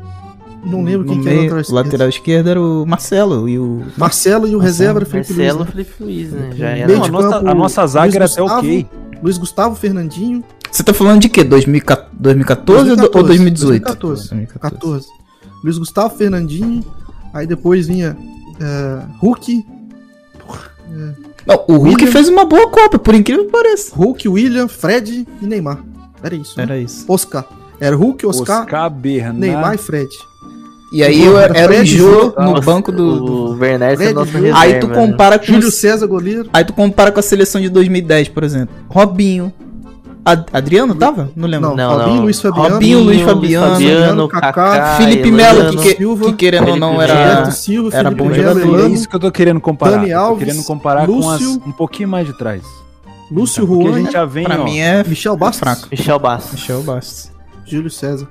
[0.64, 1.76] Não lembro quem meio, que era o lateral esquerdo.
[1.76, 3.84] lateral esquerdo era o Marcelo e o.
[3.98, 5.68] Marcelo e o reserva era Felipe Marcelo, Luiz.
[5.68, 5.86] Marcelo, né?
[5.86, 6.50] Felipe Luiz, né?
[6.56, 6.94] Já era.
[6.94, 8.88] Não, a, nossa, a nossa zaga era até ok.
[9.24, 10.44] Luiz Gustavo, Fernandinho.
[10.72, 11.44] Você tá falando de quê?
[11.44, 13.84] 2014, 2014 ou 2018?
[13.84, 14.30] 2014.
[14.30, 14.76] 2014.
[14.76, 15.08] 14.
[15.64, 16.84] Luiz Gustavo, Fernandinho.
[17.34, 19.66] Aí depois vinha uh, Hulk.
[20.92, 21.14] É,
[21.46, 23.96] Não, o Hulk William, fez uma boa Copa, por incrível que pareça.
[23.96, 25.84] Hulk, William, Fred e Neymar.
[26.24, 26.60] Era isso.
[26.60, 26.82] Era né?
[26.82, 27.06] isso.
[27.08, 27.46] Oscar.
[27.80, 29.40] Era Hulk, Oscar, Oscar Bernard.
[29.40, 30.10] Neymar e Fred.
[30.92, 33.20] E aí eu, era, era o jogo no banco do.
[33.20, 33.34] do...
[33.52, 34.96] O Werner é nosso reserva, Aí tu né?
[34.96, 35.46] compara com.
[35.46, 36.50] Júlio César, goleiro.
[36.52, 38.76] Aí tu compara com a seleção de 2010, por exemplo.
[38.90, 39.54] Robinho.
[40.24, 41.32] Ad Adriano tava?
[41.36, 41.70] Não lembro.
[41.70, 42.24] Não, não Robinho, não.
[42.24, 42.70] Luiz Fabiano.
[42.76, 43.74] Robinho, Luiz Fabiano.
[43.74, 48.86] Fabiano Kaká, Felipe Melo, que, que, querendo ou não era, Silva, era bom jogador.
[48.86, 49.98] É isso que eu tô querendo comparar.
[49.98, 52.62] Dani Alves, tô querendo comparar Lúcio, com as, um pouquinho mais de trás.
[53.32, 53.96] Lúcio então, Juan.
[53.96, 55.60] a gente já vem, pra ó, mim é Michel Bastos.
[55.60, 55.88] Fraco.
[55.90, 56.52] Michel Bastos.
[56.52, 57.32] Michel Bastos.
[57.66, 58.28] Júlio César.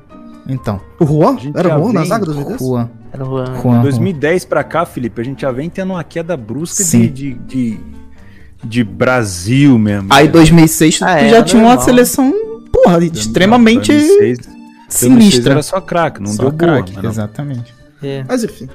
[0.50, 0.80] Então.
[0.98, 1.36] O Juan?
[1.54, 2.60] Era Juan na zaga 2010?
[2.60, 2.90] Juan.
[3.12, 3.60] Era Juan.
[3.62, 3.82] Juan.
[3.82, 7.80] 2010 pra cá, Felipe, a gente já vem tendo uma queda brusca de, de, de,
[8.62, 10.08] de, Brasil mesmo.
[10.10, 11.78] Aí 2006 ah, tu já tinha normal.
[11.78, 12.32] uma seleção,
[12.72, 14.38] porra, extremamente 2006,
[14.88, 15.08] sinistra.
[15.08, 17.06] 2006 era só craque, não só deu crack, boa.
[17.06, 17.74] Exatamente.
[18.02, 18.24] É.
[18.26, 18.68] Mas enfim.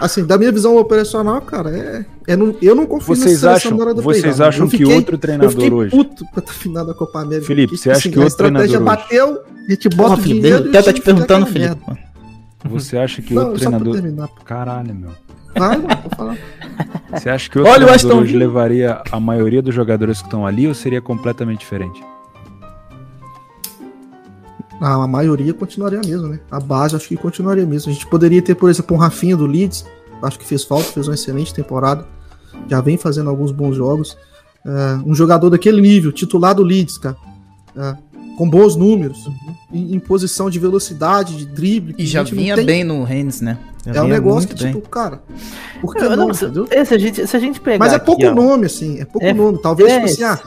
[0.00, 3.84] Assim, da minha visão operacional, cara, é, é não, eu não confio vocês acham, na
[3.84, 5.90] hora do Vocês acham fiquei, que outro treinador eu hoje.
[5.90, 7.46] puto final da Copa América.
[7.46, 8.62] Felipe, você acha assim, que outro treinador.
[8.62, 10.68] A estratégia bateu, a gente bota Porra, o dinheiro.
[10.70, 11.76] Até tá te perguntando, Felipe.
[12.64, 13.94] Você acha que não, outro treinador.
[13.94, 15.10] Terminar, Caralho, meu.
[15.54, 16.38] Vai, não, vou falar.
[17.12, 20.66] Você acha que outro Olha, treinador hoje levaria a maioria dos jogadores que estão ali
[20.66, 22.02] ou seria completamente diferente?
[24.80, 26.40] A maioria continuaria mesmo, né?
[26.50, 27.90] A base acho que continuaria mesmo.
[27.90, 29.84] A gente poderia ter, por exemplo, um Rafinha do Leeds,
[30.22, 32.06] acho que fez falta, fez uma excelente temporada,
[32.66, 34.16] já vem fazendo alguns bons jogos.
[34.64, 37.16] Uh, um jogador daquele nível, titular do Leeds, cara.
[37.76, 39.34] Uh, com bons números, uhum.
[39.70, 41.94] em, em, posição de velocidade, de drible.
[41.98, 42.64] E já vinha tem...
[42.64, 43.58] bem no Rennes, né?
[43.84, 44.72] Já é um negócio que, bem.
[44.72, 45.22] tipo, cara,
[45.80, 46.46] por que não, não, se,
[46.86, 49.26] se, a gente, se a gente pegar Mas é pouco aqui, nome, assim, é pouco
[49.26, 49.58] é, nome.
[49.62, 50.40] Talvez, é, tipo assim, ah,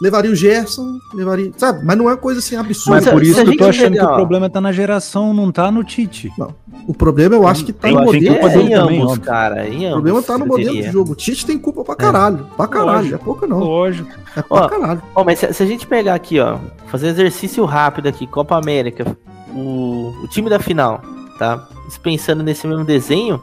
[0.00, 1.52] levaria o Gerson, levaria.
[1.56, 1.84] Sabe?
[1.84, 2.96] Mas não é uma coisa assim absurda.
[2.96, 5.52] Mas é por isso que eu tô achando que o problema tá na geração, não
[5.52, 6.32] tá no Tite.
[6.38, 6.54] Não.
[6.86, 8.36] O problema eu acho que tá tem, no modelo.
[8.36, 9.68] É, em ambos, cara.
[9.68, 11.12] Em o problema tá no modelo de jogo.
[11.12, 12.46] O Tite tem culpa pra caralho.
[12.52, 12.56] É.
[12.56, 12.92] Pra caralho.
[12.92, 13.58] Lógico, é pouco não.
[13.58, 14.10] Lógico.
[14.36, 15.02] É pra ó, caralho.
[15.14, 19.16] Ó, mas se, se, a gente pegar aqui, ó, fazer exercício rápido aqui, Copa América,
[19.54, 21.02] o, o time da final,
[21.38, 21.68] tá?
[22.02, 23.42] Pensando nesse mesmo desenho,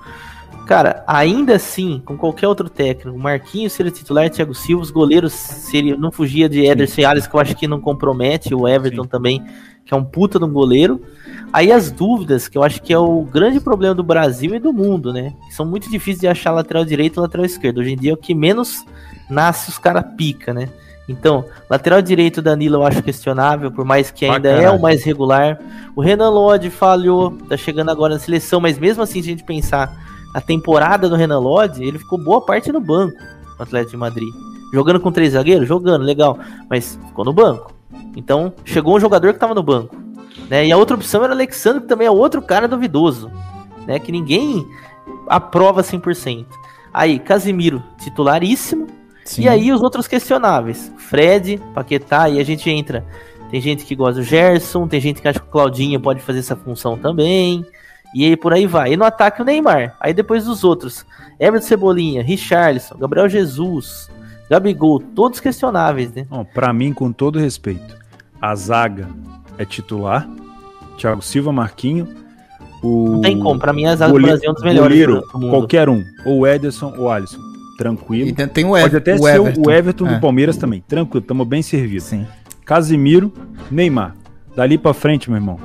[0.68, 5.96] Cara, ainda assim, com qualquer outro técnico, Marquinhos seria titular, Thiago Silva, os goleiros seria,
[5.96, 9.10] não fugia de Ederson e Alisson, que eu acho que não compromete, o Everton Sim.
[9.10, 9.46] também,
[9.86, 11.02] que é um puta de um goleiro.
[11.54, 14.74] Aí as dúvidas, que eu acho que é o grande problema do Brasil e do
[14.74, 15.34] mundo, né?
[15.52, 17.78] São muito difíceis de achar lateral direito e lateral esquerdo.
[17.78, 18.86] Hoje em dia é o que menos
[19.30, 20.68] nasce os caras pica, né?
[21.08, 25.58] Então, lateral direito Danilo eu acho questionável, por mais que ainda é o mais regular.
[25.96, 29.46] O Renan Lodge falhou, tá chegando agora na seleção, mas mesmo assim, se a gente
[29.46, 33.18] pensar a temporada do Renan Lodge, ele ficou boa parte no banco
[33.58, 34.34] no Atlético de Madrid.
[34.74, 35.68] Jogando com três zagueiros?
[35.68, 36.38] Jogando, legal.
[36.70, 37.74] Mas ficou no banco.
[38.16, 39.96] Então, chegou um jogador que estava no banco.
[40.50, 40.68] Né?
[40.68, 43.32] E a outra opção era o Alexandre, que também é outro cara duvidoso.
[43.86, 44.00] Né?
[44.00, 44.66] Que ninguém
[45.28, 46.46] aprova 100%.
[46.94, 48.88] Aí, Casimiro, titularíssimo.
[49.24, 49.44] Sim.
[49.44, 50.92] E aí, os outros questionáveis.
[50.98, 53.06] Fred, Paquetá, e a gente entra.
[53.50, 56.40] Tem gente que gosta do Gerson, tem gente que acha que o Claudinho pode fazer
[56.40, 57.66] essa função também.
[58.18, 58.94] E aí por aí vai.
[58.94, 59.96] E no ataque o Neymar.
[60.00, 61.06] Aí depois os outros.
[61.40, 64.10] Everton Cebolinha, Richarlison, Gabriel Jesus,
[64.50, 66.26] Gabigol, todos questionáveis, né?
[66.28, 67.96] Bom, pra mim, com todo respeito,
[68.42, 69.08] a zaga
[69.60, 70.28] é titular.
[70.98, 72.08] Thiago Silva, Marquinho.
[72.82, 74.90] O Não tem como, pra mim a zaga do Brasil é um dos melhores.
[74.90, 75.50] Goleiro, do mundo.
[75.52, 76.04] qualquer um.
[76.26, 77.38] Ou o Ederson ou Alisson.
[77.78, 78.30] Tranquilo.
[78.30, 78.82] E tem, o Everton.
[78.82, 79.62] Pode até o ser Everton.
[79.62, 80.14] o Everton é.
[80.16, 80.84] do Palmeiras também.
[80.88, 82.02] Tranquilo, tamo bem servido.
[82.02, 82.26] Sim.
[82.66, 83.32] Casimiro,
[83.70, 84.16] Neymar.
[84.56, 85.60] Dali pra frente, meu irmão.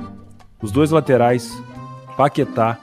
[0.61, 1.51] Os dois laterais,
[2.17, 2.77] Paquetá,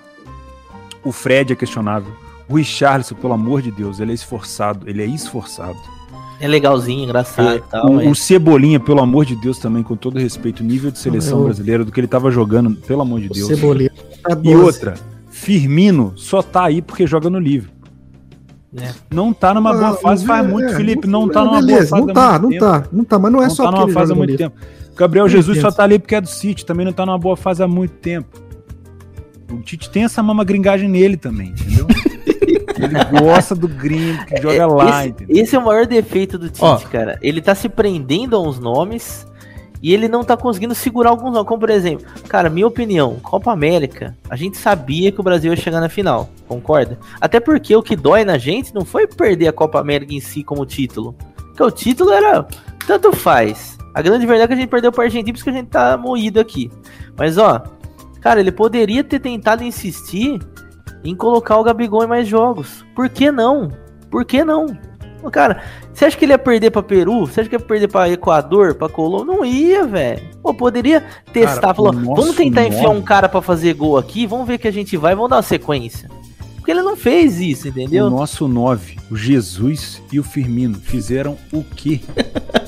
[1.04, 2.12] o Fred é questionável,
[2.48, 5.78] o Richarlison, pelo amor de Deus, ele é esforçado, ele é esforçado.
[6.40, 7.86] É legalzinho, engraçado é, e tal.
[7.86, 8.08] O, mas...
[8.08, 11.44] o, Cebolinha, pelo amor de Deus, também, com todo respeito, nível de seleção eu...
[11.44, 13.46] brasileira, do que ele tava jogando, pelo amor de o Deus.
[13.46, 13.92] Cebolinha.
[14.22, 14.94] Tá e outra,
[15.30, 17.70] Firmino só tá aí porque joga no livro.
[18.76, 18.92] É.
[19.10, 21.06] Não tá numa boa ah, fase faz é, muito, Felipe.
[21.06, 22.06] Não, tá numa beleza, boa fase.
[22.06, 22.60] Não tá, não tempo.
[22.60, 24.56] tá, não tá, mas não é não só tá numa fase há muito tempo.
[24.96, 27.62] Gabriel Jesus só tá ali porque é do City, também não tá numa boa fase
[27.62, 28.49] há muito tempo.
[29.50, 31.86] O Tite tem essa mama gringagem nele também, entendeu?
[32.80, 36.48] Ele gosta do gringo que joga é, lá, esse, esse, é o maior defeito do
[36.48, 37.18] Tite, Ó, cara.
[37.20, 39.26] Ele tá se prendendo a uns nomes
[39.82, 41.48] e ele não tá conseguindo segurar alguns nomes.
[41.48, 45.56] Como, por exemplo, cara, minha opinião, Copa América, a gente sabia que o Brasil ia
[45.56, 46.98] chegar na final, concorda?
[47.20, 50.42] Até porque o que dói na gente não foi perder a Copa América em si
[50.42, 51.14] como título.
[51.36, 52.46] Porque o título era
[52.86, 53.78] tanto faz.
[53.94, 56.38] A grande verdade é que a gente perdeu para Argentina porque a gente tá moído
[56.40, 56.70] aqui.
[57.16, 57.62] Mas ó,
[58.20, 60.38] Cara, ele poderia ter tentado insistir
[61.02, 62.84] em colocar o Gabigol em mais jogos.
[62.94, 63.70] Por que não?
[64.10, 64.66] Por que não?
[65.30, 67.26] Cara, você acha que ele ia perder pra Peru?
[67.26, 69.34] Você acha que ia perder pra Equador, pra Colômbia?
[69.36, 70.22] Não ia, velho.
[70.42, 72.74] Pô, poderia testar, cara, falou, vamos tentar nome...
[72.74, 75.36] enfiar um cara para fazer gol aqui, vamos ver que a gente vai, vamos dar
[75.36, 76.08] uma sequência.
[76.56, 78.06] Porque ele não fez isso, entendeu?
[78.06, 82.00] O nosso 9, o Jesus e o Firmino, fizeram o quê?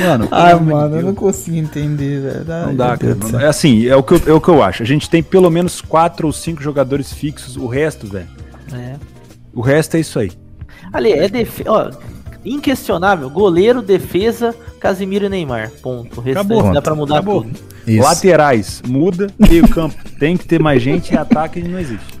[0.00, 2.44] Mano, Ai, mano, eu não consigo entender, velho.
[2.44, 3.16] Não dá, cara.
[3.44, 4.82] É assim, é o, que eu, é o que eu acho.
[4.82, 8.28] A gente tem pelo menos quatro ou cinco jogadores fixos, o resto, velho.
[8.72, 8.96] É.
[9.54, 10.32] O resto é isso aí.
[10.92, 11.70] Ali, é defesa.
[11.70, 11.90] Ó,
[12.44, 15.70] inquestionável, goleiro, defesa, Casimiro e Neymar.
[15.82, 16.20] Ponto.
[16.20, 16.72] O Acabou.
[16.72, 17.42] dá pra mudar Acabou.
[17.42, 17.58] tudo.
[17.86, 18.02] Isso.
[18.02, 19.96] Laterais, muda, meio campo.
[20.18, 22.14] tem que ter mais gente e ataque não existe.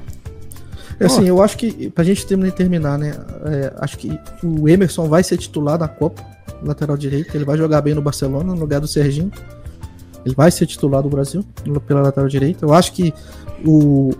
[1.00, 3.14] É assim, eu acho que, pra gente terminar, né?
[3.46, 7.34] É, acho que o Emerson vai ser titular da Copa lateral direito.
[7.34, 9.30] Ele vai jogar bem no Barcelona, no lugar do Serginho.
[10.24, 11.44] Ele vai ser titular do Brasil
[11.86, 12.64] pela lateral direita.
[12.64, 13.12] Eu acho que
[13.64, 14.12] o,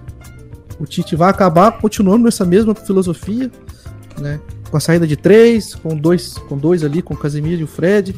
[0.78, 3.50] o Tite vai acabar continuando nessa mesma filosofia,
[4.20, 4.40] né?
[4.70, 7.68] Com a saída de três, com dois, com dois ali, com o Casemiro e o
[7.68, 8.14] Fred,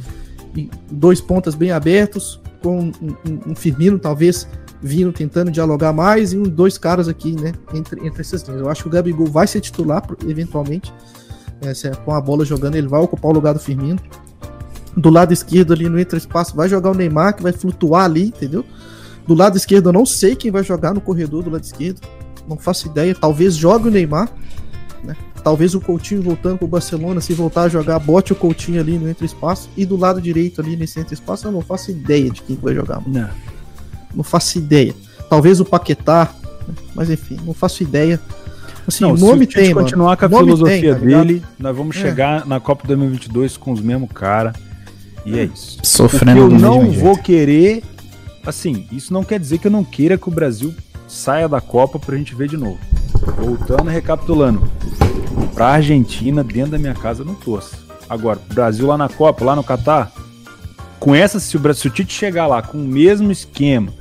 [0.56, 4.48] e dois pontas bem abertos, com um, um, um Firmino talvez
[4.82, 7.52] vindo tentando dialogar mais e um, dois caras aqui, né?
[7.74, 8.60] Entre, entre esses linhas.
[8.60, 10.92] Eu acho que o Gabigol vai ser titular eventualmente.
[11.62, 13.98] É, com a bola jogando, ele vai ocupar o lugar do Firmino.
[14.96, 18.28] Do lado esquerdo ali no entre espaço vai jogar o Neymar, que vai flutuar ali,
[18.28, 18.64] entendeu?
[19.26, 22.00] Do lado esquerdo eu não sei quem vai jogar no corredor do lado esquerdo.
[22.48, 23.14] Não faço ideia.
[23.14, 24.30] Talvez jogue o Neymar.
[25.02, 25.16] Né?
[25.42, 29.08] Talvez o Coutinho voltando pro Barcelona, se voltar a jogar, bote o Coutinho ali no
[29.08, 29.68] entre espaço.
[29.76, 32.74] E do lado direito ali nesse entre espaço, eu não faço ideia de quem vai
[32.74, 33.02] jogar.
[33.06, 33.28] Não.
[34.14, 34.94] Não faço ideia.
[35.28, 36.32] Talvez o Paquetá.
[36.66, 36.74] Né?
[36.94, 38.20] Mas enfim, não faço ideia.
[38.86, 41.96] Assim, não, o nome se tem, continuar com a filosofia tem, tá dele, nós vamos
[41.96, 42.00] é.
[42.00, 44.52] chegar na Copa 2022 com os mesmos cara.
[45.24, 45.78] E é isso.
[45.82, 47.22] Sofrendo Porque eu não vou jeito.
[47.22, 47.82] querer.
[48.46, 50.72] Assim, isso não quer dizer que eu não queira que o Brasil
[51.08, 52.78] saia da Copa pra gente ver de novo.
[53.36, 54.70] Voltando e recapitulando.
[55.52, 57.76] Pra Argentina, dentro da minha casa, eu não torço.
[58.08, 60.12] Agora, Brasil lá na Copa, lá no Catar,
[61.00, 63.92] com essa, se o, se o Tite chegar lá com o mesmo esquema,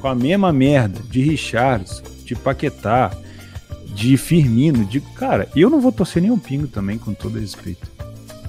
[0.00, 3.12] com a mesma merda de Richards, de Paquetá,
[3.94, 5.00] de Firmino, de.
[5.00, 7.86] Cara, eu não vou torcer nenhum pingo também, com todo respeito.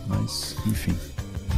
[0.08, 0.96] Mas, enfim.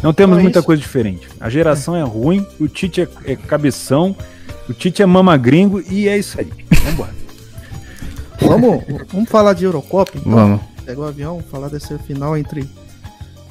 [0.04, 0.66] Não temos é muita isso.
[0.66, 1.28] coisa diferente.
[1.40, 2.00] A geração é.
[2.00, 4.16] é ruim, o Tite é, é, cabeção,
[4.70, 6.52] o Tite é mama gringo e é isso aí.
[6.84, 7.16] Vambora.
[8.40, 10.32] vamos, vamos falar de Eurocopa, então.
[10.32, 10.62] Vamos.
[10.86, 12.70] Pega o avião, falar dessa final entre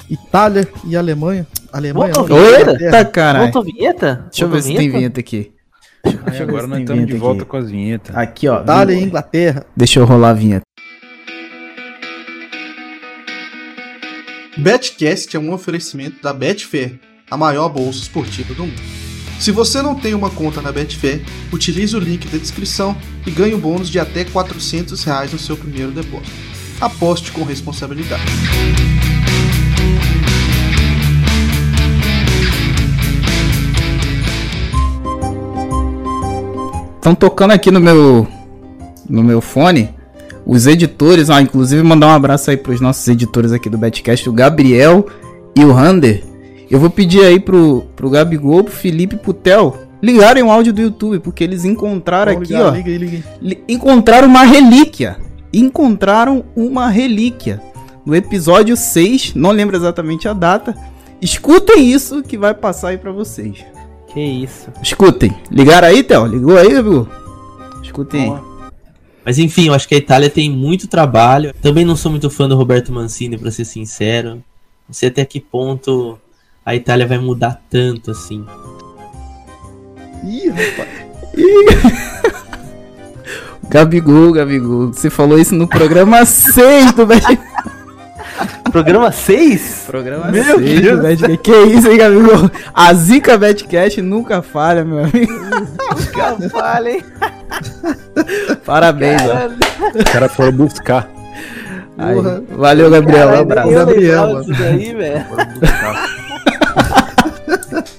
[0.09, 1.45] Itália e Alemanha.
[1.71, 2.13] Alemanha.
[2.13, 3.39] Voltou vinheta, cara.
[3.39, 4.25] Voltou vinheta?
[4.31, 5.51] Deixa eu ver se tem vinheta aqui.
[6.25, 7.49] Ai, agora nós estamos de volta aqui.
[7.49, 8.15] com as vinhetas.
[8.15, 8.61] Aqui, ó.
[8.61, 9.65] Itália e Inglaterra.
[9.75, 10.65] Deixa eu rolar a vinheta.
[14.57, 18.81] Betcast é um oferecimento da Betfair, a maior bolsa esportiva do mundo.
[19.39, 22.95] Se você não tem uma conta na Betfair, utilize o link da descrição
[23.27, 26.31] e ganhe um bônus de até 400 reais no seu primeiro depósito.
[26.79, 28.23] Aposte com responsabilidade.
[37.05, 38.25] Estão tocando aqui no meu
[39.07, 39.93] no meu fone
[40.43, 44.33] os editores, ah, inclusive mandar um abraço aí pros nossos editores aqui do Betcast, o
[44.33, 45.05] Gabriel
[45.55, 46.23] e o Rander.
[46.67, 50.73] Eu vou pedir aí pro, pro Gabigol, pro Felipe e pro Theo ligarem o áudio
[50.73, 52.75] do YouTube, porque eles encontraram Vamos aqui, ligar, ó.
[52.75, 53.63] Liga liga.
[53.69, 55.17] Encontraram uma relíquia.
[55.53, 57.61] Encontraram uma relíquia.
[58.03, 60.75] No episódio 6, não lembro exatamente a data.
[61.21, 63.63] Escutem isso que vai passar aí para vocês.
[64.15, 64.71] Que isso.
[64.81, 65.35] Escutem.
[65.51, 66.25] Ligaram aí, Theo?
[66.25, 67.05] Ligou aí, viu?
[67.83, 68.39] Escutem aí.
[69.25, 71.53] Mas enfim, eu acho que a Itália tem muito trabalho.
[71.61, 74.35] Também não sou muito fã do Roberto Mancini, para ser sincero.
[74.87, 76.17] Não sei até que ponto
[76.65, 78.45] a Itália vai mudar tanto assim.
[80.23, 80.89] Ih, rapaz.
[81.35, 82.45] Ih.
[83.67, 84.93] Gabigol, Gabigol.
[84.93, 87.05] Você falou isso no programa 6 do
[88.71, 89.83] Programa 6?
[89.87, 91.37] Programa 6 do Badcast.
[91.37, 92.49] Que isso, hein, Gabigol?
[92.73, 95.33] A Zica Badcast nunca falha, meu amigo.
[95.33, 97.03] Nunca falha, hein?
[98.65, 99.97] Parabéns, ó.
[99.97, 101.09] Os caras foram buscar.
[101.97, 102.17] Aí,
[102.49, 103.29] valeu, Gabriel.
[103.29, 103.71] um abraço.
[103.71, 104.45] Gabriel, mano.
[104.57, 105.25] Daí, velho.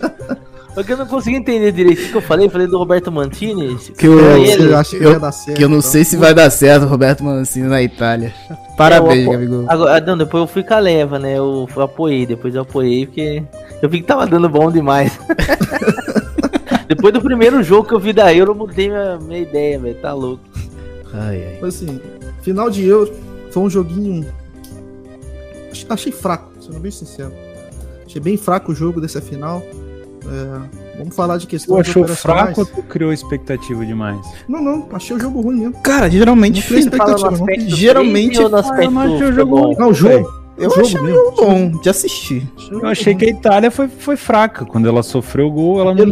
[0.77, 2.49] Porque eu não consegui entender direito o que eu falei.
[2.49, 3.79] Eu falei do Roberto Mantini.
[3.97, 5.91] Que eu, eu, que, eu, certo, que eu não então.
[5.91, 8.31] sei se vai dar certo o Roberto Mantini na Itália.
[8.77, 9.65] Parabéns, é, Gabigol.
[9.69, 11.39] Agora, não, depois eu fui com a leva, né?
[11.39, 13.43] Eu, eu apoiei, depois eu apoiei porque
[13.81, 15.19] eu vi que tava dando bom demais.
[16.87, 19.95] depois do primeiro jogo que eu vi da Euro, eu mudei minha, minha ideia, velho.
[19.95, 20.43] Tá louco.
[21.15, 21.67] Ai, ai.
[21.67, 21.99] Assim,
[22.43, 23.15] final de Euro
[23.51, 24.27] foi um joguinho.
[25.89, 27.33] Achei fraco, sendo bem sincero.
[28.05, 29.63] Achei bem fraco o jogo dessa final.
[30.29, 31.87] É, vamos falar de questões.
[31.87, 34.19] Tu achou fraco ou tu criou expectativa demais?
[34.49, 35.81] Não, não, achei o jogo ruim mesmo.
[35.83, 36.71] Cara, geralmente.
[36.71, 37.37] Não expectativa.
[37.69, 38.41] Geralmente.
[38.41, 40.47] Ou no aspecto não, o jogo Não, o jogo.
[40.59, 41.33] Eu jogo achei mesmo.
[41.33, 42.51] bom de assistir.
[42.71, 44.65] Eu achei que a Itália foi, foi fraca.
[44.65, 46.07] Quando ela sofreu o gol, ela não.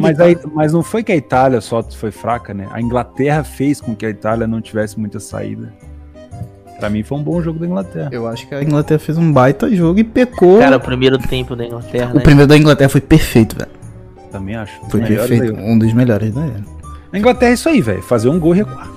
[0.00, 2.68] Mas, aí, mas não foi que a Itália só foi fraca, né?
[2.72, 5.72] A Inglaterra fez com que a Itália não tivesse muita saída.
[6.82, 8.08] Pra mim foi um bom jogo da Inglaterra.
[8.10, 10.58] Eu acho que a Inglaterra fez um baita jogo e pecou.
[10.58, 12.10] Cara, o primeiro tempo da Inglaterra.
[12.10, 12.22] O né?
[12.24, 13.70] primeiro da Inglaterra foi perfeito, velho.
[14.32, 14.80] Também acho.
[14.90, 15.54] Foi perfeito.
[15.54, 16.64] Um dos melhores da era.
[17.12, 18.02] A Inglaterra é isso aí, velho.
[18.02, 18.90] Fazer um gol e recuar.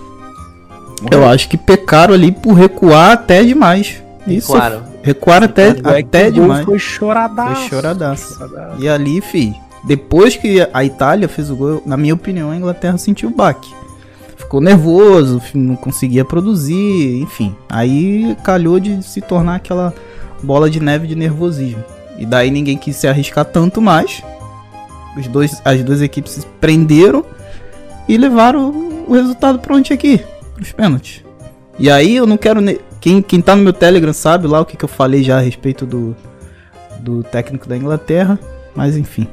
[1.11, 4.01] Eu acho que pecaram ali por recuar até demais.
[4.25, 4.51] Isso.
[4.51, 4.83] Recuaram.
[5.03, 6.65] Recuaram até, é até demais.
[6.65, 7.55] Foi choradaço.
[7.55, 8.33] Foi choradaço.
[8.39, 8.81] choradaço.
[8.81, 12.97] E ali, fi, depois que a Itália fez o gol, na minha opinião, a Inglaterra
[12.97, 13.84] sentiu o baque
[14.45, 17.55] ficou nervoso, não conseguia produzir, enfim.
[17.67, 19.93] Aí calhou de se tornar aquela
[20.41, 21.83] bola de neve de nervosismo.
[22.17, 24.23] E daí ninguém quis se arriscar tanto mais.
[25.17, 27.25] Os dois, as duas equipes se prenderam
[28.07, 28.69] e levaram
[29.07, 30.23] o resultado para onde aqui,
[30.59, 31.23] os pênaltis.
[31.77, 32.61] E aí eu não quero
[33.01, 35.41] quem quem tá no meu Telegram sabe lá o que, que eu falei já a
[35.41, 36.15] respeito do
[36.99, 38.39] do técnico da Inglaterra,
[38.75, 39.27] mas enfim,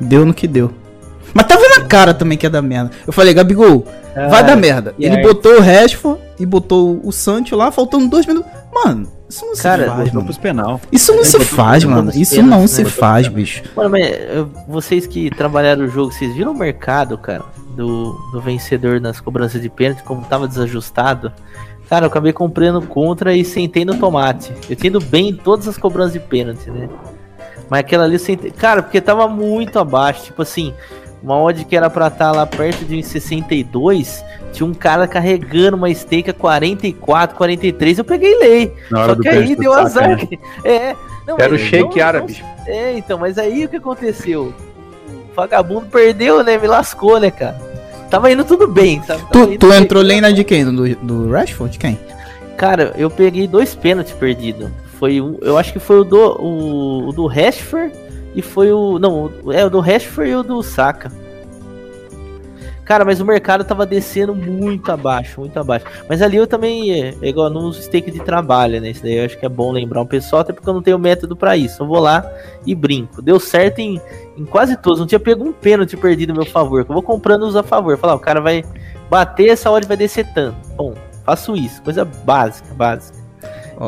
[0.00, 0.72] deu no que deu.
[1.36, 2.90] Mas tava na cara também que é da merda.
[3.06, 4.94] Eu falei, Gabigol, é, vai dar merda.
[4.98, 5.22] Ele aí?
[5.22, 8.50] botou o Rashford e botou o Sancho lá, faltando dois minutos.
[8.72, 10.34] Mano, isso não Cara, se faz, mano.
[10.40, 10.80] Penal.
[10.90, 12.10] Isso não se faz, mano.
[12.14, 13.62] Isso não se faz, bicho.
[13.76, 14.02] Mano, mas
[14.66, 17.44] vocês que trabalharam o jogo, vocês viram o mercado, cara,
[17.76, 21.30] do, do vencedor nas cobranças de pênalti, como tava desajustado?
[21.86, 24.54] Cara, eu acabei comprando contra e sentei no tomate.
[24.70, 26.88] Eu tendo bem em todas as cobranças de pênalti, né?
[27.68, 28.50] Mas aquela ali eu sentei.
[28.50, 30.24] Cara, porque tava muito abaixo.
[30.24, 30.72] Tipo assim,
[31.22, 35.76] uma odd que era pra estar tá lá perto de 62, tinha um cara carregando
[35.76, 38.74] uma stake a 44, 43, eu peguei lei.
[38.88, 40.16] Só que aí deu azar.
[40.16, 40.38] Né?
[40.64, 40.94] É,
[41.26, 42.42] não, era o shake árabe.
[42.66, 44.54] É, então, mas aí o que aconteceu?
[45.08, 46.56] O vagabundo perdeu, né?
[46.56, 47.60] Me lascou, né, cara?
[48.08, 49.22] Tava indo tudo bem, sabe?
[49.32, 50.20] Tu, tu entrou bem.
[50.20, 50.64] na de quem?
[50.64, 51.72] Do, do Rashford?
[51.72, 51.98] De quem?
[52.56, 54.70] Cara, eu peguei dois pênaltis perdidos.
[54.98, 57.92] Foi um, eu acho que foi o do, o, o do Rashford
[58.36, 58.98] e foi o.
[58.98, 61.10] Não, é o do Rashford e o do Saka.
[62.84, 65.84] Cara, mas o mercado tava descendo muito abaixo, muito abaixo.
[66.08, 68.90] Mas ali eu também, é, é igual, não uso stake de trabalho, né?
[68.90, 70.96] Isso daí eu acho que é bom lembrar um pessoal, até porque eu não tenho
[70.96, 71.82] método para isso.
[71.82, 72.24] Eu vou lá
[72.64, 73.20] e brinco.
[73.20, 74.00] Deu certo em,
[74.36, 75.00] em quase todos.
[75.00, 76.86] Não tinha pego um pênalti perdido meu favor.
[76.88, 77.98] Eu vou comprando os a favor.
[77.98, 78.62] Falar, o cara vai
[79.10, 80.56] bater, essa hora vai descer tanto.
[80.76, 81.82] Bom, faço isso.
[81.82, 83.25] Coisa básica, básica.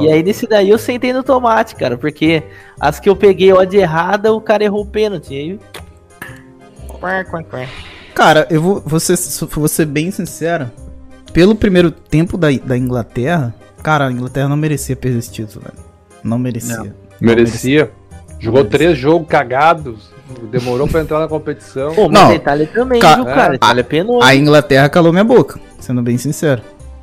[0.00, 2.42] E aí nesse daí eu sentei no tomate, cara, porque
[2.78, 5.34] as que eu peguei odd errada, o cara errou o pênalti.
[5.34, 5.60] E aí.
[8.14, 9.16] Cara, eu vou, vou, ser,
[9.46, 10.70] vou ser bem sincero.
[11.32, 15.78] Pelo primeiro tempo da, da Inglaterra, cara, a Inglaterra não merecia perder esse título, velho.
[16.22, 16.76] Não merecia.
[16.76, 16.84] Não.
[16.84, 17.84] Não merecia.
[17.84, 17.92] merecia.
[18.40, 18.78] Jogou merecia.
[18.78, 20.10] três jogos cagados.
[20.50, 21.94] Demorou pra entrar na competição.
[21.94, 23.52] Pô, mas não, a Itália também, ca viu, cara?
[23.52, 24.22] A Itália penou.
[24.22, 26.60] A Inglaterra calou minha boca, sendo bem sincero.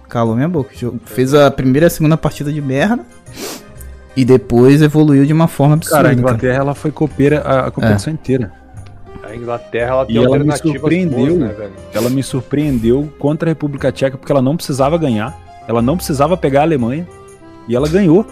[0.10, 0.72] Calou minha boca.
[1.06, 3.04] Fez a primeira e a segunda partida de merda.
[4.16, 5.98] E depois evoluiu de uma forma absurda.
[5.98, 6.64] Cara, a Inglaterra cara.
[6.64, 8.14] ela foi copeira a, a competição é.
[8.14, 8.52] inteira.
[9.24, 13.52] A Inglaterra ela tem e ela me surpreendeu, boas, né, ela me surpreendeu contra a
[13.52, 15.36] República Tcheca porque ela não precisava ganhar,
[15.68, 17.08] ela não precisava pegar a Alemanha
[17.68, 18.26] e ela ganhou.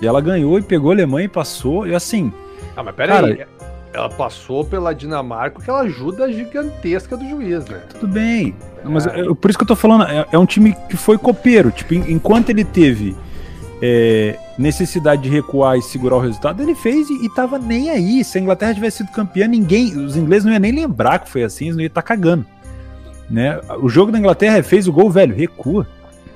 [0.00, 1.86] E ela ganhou e pegou a Alemanha e passou.
[1.86, 2.32] E assim.
[2.76, 3.46] Ah, mas pera cara, aí.
[3.96, 7.80] Ela passou pela Dinamarca porque ela ajuda gigantesca do juiz, né?
[7.98, 8.54] Tudo bem.
[8.84, 8.88] É.
[8.88, 11.70] Mas é, por isso que eu tô falando, é, é um time que foi copeiro.
[11.70, 13.16] Tipo, enquanto ele teve
[13.80, 18.22] é, necessidade de recuar e segurar o resultado, ele fez e, e tava nem aí.
[18.22, 21.42] Se a Inglaterra tivesse sido campeã, ninguém, os ingleses não iam nem lembrar que foi
[21.42, 22.44] assim, eles não iam estar tá cagando.
[23.30, 23.58] Né?
[23.80, 25.86] O jogo da Inglaterra fez o gol, velho, recua.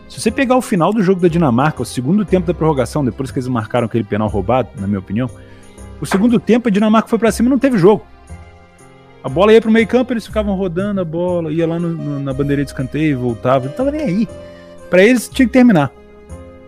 [0.09, 3.31] Se você pegar o final do jogo da Dinamarca, o segundo tempo da prorrogação, depois
[3.31, 5.31] que eles marcaram aquele penal roubado, na minha opinião,
[6.01, 8.05] o segundo tempo a Dinamarca foi para cima e não teve jogo.
[9.23, 12.21] A bola ia pro meio campo, eles ficavam rodando a bola, ia lá no, no,
[12.21, 14.29] na bandeira de escanteio, voltava, não tava nem aí.
[14.89, 15.93] Para eles tinha que terminar.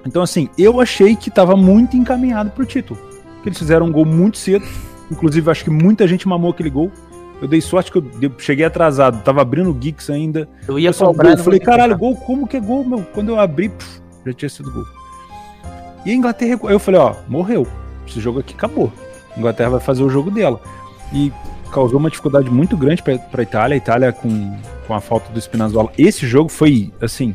[0.07, 3.01] Então, assim, eu achei que estava muito encaminhado pro título.
[3.43, 4.64] Que eles fizeram um gol muito cedo.
[5.11, 6.91] Inclusive, acho que muita gente mamou aquele gol.
[7.41, 10.49] Eu dei sorte que eu cheguei atrasado, tava abrindo o Geeks ainda.
[10.68, 11.33] Eu ia cobrar.
[11.33, 13.03] Eu falei, caralho, gol, como que é gol, meu?
[13.12, 14.85] Quando eu abri, puf, já tinha sido gol.
[16.05, 17.66] E a Inglaterra, eu falei, ó, morreu.
[18.07, 18.93] Esse jogo aqui acabou.
[19.37, 20.61] A Inglaterra vai fazer o jogo dela.
[21.12, 21.33] E
[21.72, 23.74] causou uma dificuldade muito grande para a Itália.
[23.74, 24.57] A Itália com,
[24.87, 25.91] com a falta do Spinazzola.
[25.97, 27.35] Esse jogo foi, assim,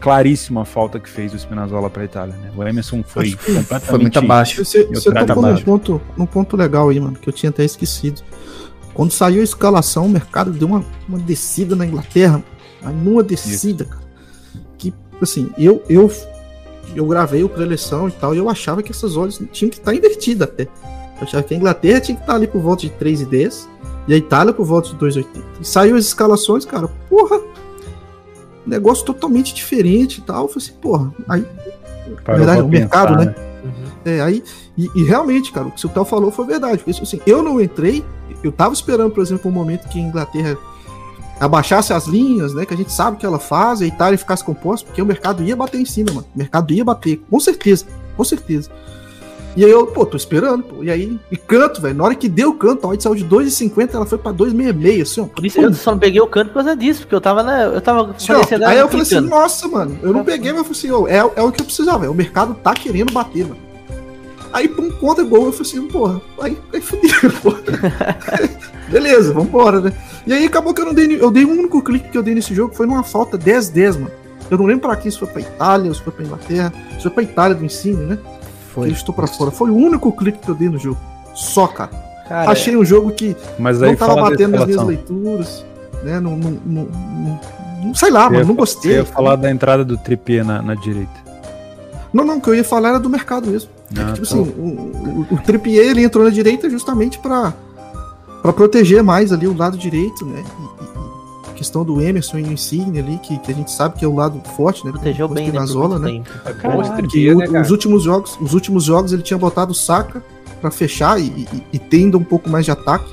[0.00, 2.50] claríssima a falta que fez o Spinazzola para a Itália, né?
[2.56, 4.64] O Emerson foi completamente foi muito abaixo.
[4.64, 8.22] Você, você tocou num ponto, num ponto legal aí, mano, que eu tinha até esquecido.
[8.94, 12.42] Quando saiu a escalação, o mercado deu uma, uma descida na Inglaterra,
[12.82, 13.92] mas numa descida, Isso.
[13.92, 14.08] cara.
[14.76, 16.10] Que, assim, eu, eu,
[16.94, 19.92] eu gravei o pré-eleição e tal, e eu achava que essas odds tinham que estar
[19.92, 20.68] tá invertidas até.
[21.20, 23.66] Eu achava que a Inglaterra tinha que estar ali por volta de 3,10
[24.06, 25.26] e a Itália por volta de 2,80.
[25.60, 27.40] E saiu as escalações, cara, porra,
[28.66, 30.44] negócio totalmente diferente e tal.
[30.44, 31.44] Eu falei assim, porra, aí.
[32.26, 33.26] na verdade, o mercado, né?
[33.26, 33.34] né?
[33.64, 33.88] Uhum.
[34.04, 34.42] É, aí,
[34.76, 36.78] e, e, realmente, cara, o que o Theo falou foi verdade.
[36.82, 38.04] Porque, assim, eu não entrei,
[38.42, 40.56] eu tava esperando, por exemplo, um momento que a Inglaterra
[41.40, 42.64] abaixasse as linhas, né?
[42.64, 45.56] Que a gente sabe que ela faz, a Itália ficasse composta, porque o mercado ia
[45.56, 46.26] bater em cima, mano.
[46.34, 48.70] O mercado ia bater, com certeza, com certeza.
[49.56, 50.84] E aí eu, pô, tô esperando, pô.
[50.84, 51.94] E aí, e canto, velho.
[51.94, 55.02] Na hora que deu o canto, a odd saiu de 2,50, ela foi pra 2,66,
[55.02, 55.24] assim, ó.
[55.24, 57.66] Por isso eu só não peguei o canto por causa disso, porque eu tava, né?
[57.66, 58.14] Eu tava.
[58.14, 60.90] Assim, ó, aí eu falei assim, nossa, mano, eu não peguei, mas eu falei assim,
[60.90, 62.12] ó, é, é o que eu precisava, velho.
[62.12, 63.68] O mercado tá querendo bater, mano.
[64.52, 67.58] Aí, por um contra gol, eu falei assim, porra, aí, aí fudeu, porra.
[68.88, 69.92] Beleza, vambora, né?
[70.26, 71.20] E aí acabou que eu não dei.
[71.20, 74.10] Eu dei um único clique que eu dei nesse jogo, foi numa falta 10-10, mano.
[74.50, 77.10] Eu não lembro pra quem, se foi pra Itália, se foi pra Inglaterra, se foi
[77.10, 78.18] pra Itália do ensino, né?
[78.80, 78.90] Foi.
[78.90, 79.50] estou para fora.
[79.50, 80.98] Foi o único clique que eu dei no jogo.
[81.34, 81.90] Só, cara.
[82.28, 85.64] cara Achei um jogo que Mas não tava batendo nas minhas leituras.
[86.02, 86.20] Né?
[86.20, 86.88] Não, não, não,
[87.84, 88.44] não sei lá, mano.
[88.44, 88.92] Não gostei.
[88.92, 91.28] Você ia falar da entrada do Trippier na, na direita.
[92.12, 93.70] Não, não, o que eu ia falar era do mercado mesmo.
[93.92, 94.34] Ah, tipo tá.
[94.34, 97.52] assim, o, o, o Trippier ele entrou na direita justamente para
[98.42, 100.42] para proteger mais ali o lado direito, né?
[100.42, 100.97] E,
[101.58, 104.14] questão do Emerson e o Insigne ali, que, que a gente sabe que é o
[104.14, 104.92] lado forte, né?
[104.92, 106.22] Protegeu bem, na zona, né?
[107.08, 110.22] que né, os últimos jogos, os últimos jogos ele tinha botado o Saka
[110.60, 113.12] para fechar e, e, e, tendo um pouco mais de ataque,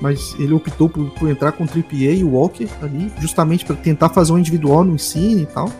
[0.00, 3.76] mas ele optou por, por entrar com o Trippier e o Walker ali, justamente para
[3.76, 5.70] tentar fazer um individual no Insigne e tal.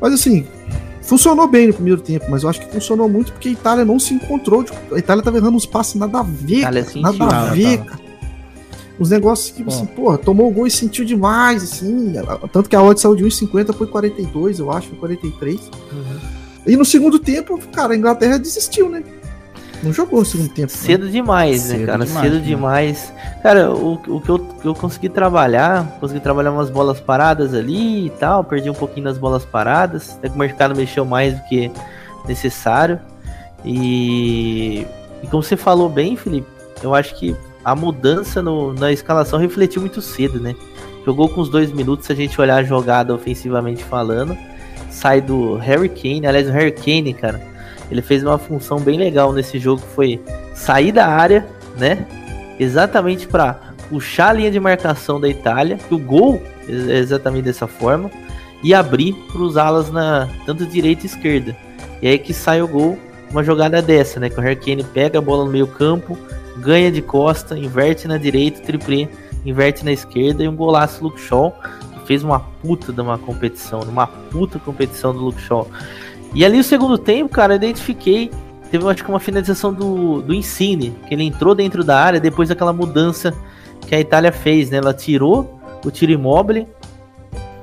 [0.00, 0.46] Mas assim,
[1.00, 3.98] funcionou bem no primeiro tempo, mas eu acho que funcionou muito porque a Itália não
[3.98, 4.64] se encontrou.
[4.64, 6.62] Tipo, a Itália tava errando uns passes nada a ver,
[7.00, 8.11] nada a ver, cara.
[9.02, 12.12] Os negócios que, assim, porra, tomou o gol e sentiu demais, assim.
[12.52, 15.60] Tanto que a odd saiu de 1,50 foi 42, eu acho, foi 43.
[15.60, 16.18] Uhum.
[16.64, 19.02] E no segundo tempo, cara, a Inglaterra desistiu, né?
[19.82, 20.70] Não jogou no segundo tempo.
[20.70, 21.10] Cedo né?
[21.10, 22.04] demais, né, cara?
[22.04, 22.46] Demais, Cedo né?
[22.46, 23.12] demais.
[23.42, 28.10] Cara, o, o que eu, eu consegui trabalhar, consegui trabalhar umas bolas paradas ali e
[28.10, 31.72] tal, perdi um pouquinho nas bolas paradas, até que o mercado mexeu mais do que
[32.24, 33.00] necessário.
[33.64, 34.86] E,
[35.20, 36.46] e como você falou bem, Felipe,
[36.84, 37.34] eu acho que
[37.64, 40.54] a mudança no, na escalação refletiu muito cedo, né?
[41.04, 44.36] Jogou com os dois minutos, se a gente olhar a jogada ofensivamente falando.
[44.90, 47.40] Sai do Harry Kane, aliás, o Harry Kane, cara,
[47.90, 50.20] ele fez uma função bem legal nesse jogo, foi
[50.54, 51.46] sair da área,
[51.78, 52.06] né?
[52.58, 57.66] Exatamente para puxar a linha de marcação da Itália, que o gol é exatamente dessa
[57.66, 58.10] forma,
[58.62, 61.56] e abrir para os alas na tanto direita e esquerda.
[62.00, 62.98] E aí que sai o gol,
[63.30, 64.28] uma jogada dessa, né?
[64.28, 66.16] Que o Harry Kane pega a bola no meio campo,
[66.62, 69.08] ganha de costa, inverte na direita, triplê,
[69.44, 71.52] inverte na esquerda e um golaço Luke Shaw,
[71.92, 75.68] que fez uma puta de uma competição, uma puta competição do Luke Shaw.
[76.32, 78.30] E ali o segundo tempo, cara, eu identifiquei.
[78.70, 82.48] Teve, acho que, uma finalização do, do Insigne, que ele entrou dentro da área depois
[82.48, 83.34] daquela mudança
[83.86, 84.78] que a Itália fez, né?
[84.78, 86.66] Ela tirou o tiro imóvel,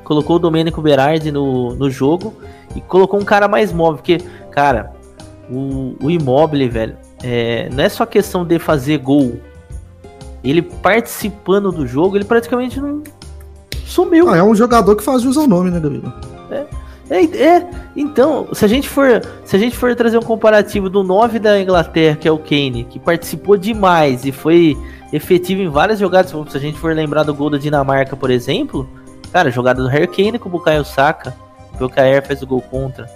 [0.03, 2.33] colocou o Domenico Berardi no, no jogo
[2.75, 4.19] e colocou um cara mais móvel, porque,
[4.51, 4.91] cara,
[5.49, 9.39] o, o Immobile, velho, é, não é só questão de fazer gol.
[10.43, 13.03] Ele participando do jogo, ele praticamente não
[13.85, 14.29] sumiu.
[14.29, 16.13] Ah, é um jogador que faz usar o nome, né, Gabriel?
[16.51, 16.65] É.
[17.09, 21.03] É, é, então, se a gente for, se a gente for trazer um comparativo do
[21.03, 24.77] 9 da Inglaterra, que é o Kane, que participou demais e foi
[25.11, 28.87] efetivo em várias jogadas, se a gente for lembrar do gol da Dinamarca, por exemplo,
[29.33, 31.35] cara, jogada do Harry Kane com o Bukayo Saka,
[31.75, 33.09] que o Kair fez o gol contra.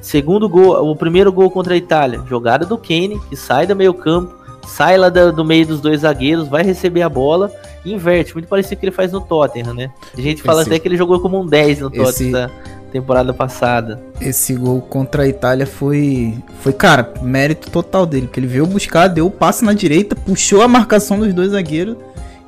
[0.00, 3.92] Segundo gol, o primeiro gol contra a Itália, jogada do Kane, que sai do meio
[3.92, 4.34] campo,
[4.66, 7.50] sai lá do, do meio dos dois zagueiros, vai receber a bola
[7.84, 9.90] e inverte, muito parecido com o que ele faz no Tottenham, né?
[10.16, 12.08] A gente fala esse, até que ele jogou como um 10 no Tottenham.
[12.08, 12.50] Esse, tá?
[12.90, 14.00] temporada passada.
[14.20, 19.08] Esse gol contra a Itália foi, foi cara, mérito total dele, porque ele veio buscar,
[19.08, 21.96] deu o passe na direita, puxou a marcação dos dois zagueiros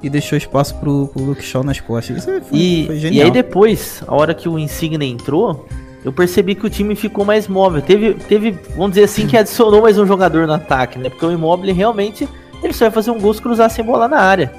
[0.03, 2.19] e deixou espaço pro, pro Luke Shaw nas costas.
[2.19, 3.23] Isso foi, e, foi genial.
[3.23, 5.67] E aí depois, a hora que o Insigne entrou,
[6.05, 7.83] eu percebi que o time ficou mais móvel.
[7.83, 11.11] Teve, teve, vamos dizer assim, que adicionou mais um jogador no ataque, né?
[11.11, 12.29] Porque o Immobile realmente
[12.63, 14.53] ele só ia fazer um gol se cruzasse a bola na área.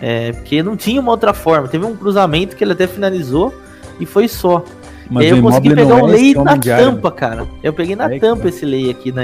[0.00, 1.68] É, porque não tinha uma outra forma.
[1.68, 3.54] Teve um cruzamento que ele até finalizou
[3.98, 4.64] e foi só.
[5.10, 7.46] Mas eu consegui pegar um é lei na tampa, cara.
[7.62, 9.22] Eu peguei na é tampa esse lei aqui na,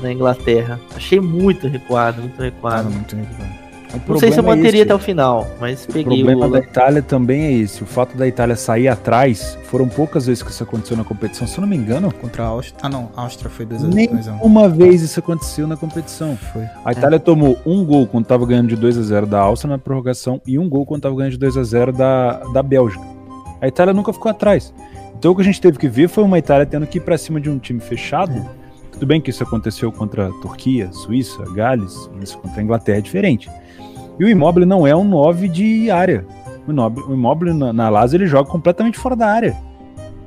[0.00, 0.78] na Inglaterra.
[0.94, 2.90] Achei muito recuado, muito recuado.
[2.90, 3.67] muito recuado.
[4.06, 6.50] Não sei se eu é manteria é até o final, mas peguei o problema o...
[6.50, 7.82] da Itália também é esse.
[7.82, 11.56] O fato da Itália sair atrás, foram poucas vezes que isso aconteceu na competição, se
[11.56, 12.12] eu não me engano.
[12.12, 12.78] Contra a Áustria.
[12.82, 14.08] Ah, não, a Áustria foi 2 a 2 Nem
[14.42, 16.36] uma vez isso aconteceu na competição.
[16.52, 16.64] Foi.
[16.84, 17.18] A Itália é.
[17.18, 20.58] tomou um gol quando estava ganhando de 2 a 0 da Áustria na prorrogação e
[20.58, 23.04] um gol quando estava ganhando de 2 a 0 da, da Bélgica.
[23.60, 24.72] A Itália nunca ficou atrás.
[25.18, 27.18] Então o que a gente teve que ver foi uma Itália tendo que ir para
[27.18, 28.32] cima de um time fechado.
[28.32, 28.57] É.
[28.98, 33.00] Tudo bem que isso aconteceu contra a Turquia, Suíça, Gales, isso contra a Inglaterra é
[33.00, 33.48] diferente.
[34.18, 36.26] E o Immobile não é um 9 de área.
[36.66, 36.72] O
[37.12, 39.56] Immobile, o na, na Lazio ele joga completamente fora da área.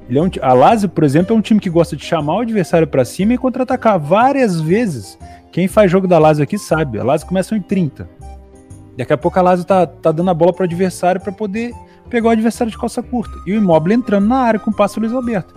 [0.07, 2.39] Ele é um, a Lazio, por exemplo, é um time que gosta de chamar o
[2.39, 5.19] adversário para cima e contra-atacar várias vezes.
[5.51, 6.97] Quem faz jogo da Lazio aqui sabe.
[6.97, 8.09] A Lazio começa em 30.
[8.97, 11.73] Daqui a pouco a Lazio tá, tá dando a bola pro adversário para poder
[12.11, 13.33] pegou o adversário de calça curta.
[13.47, 15.55] E o Immobile entrando na área com o passo Luiz Alberto.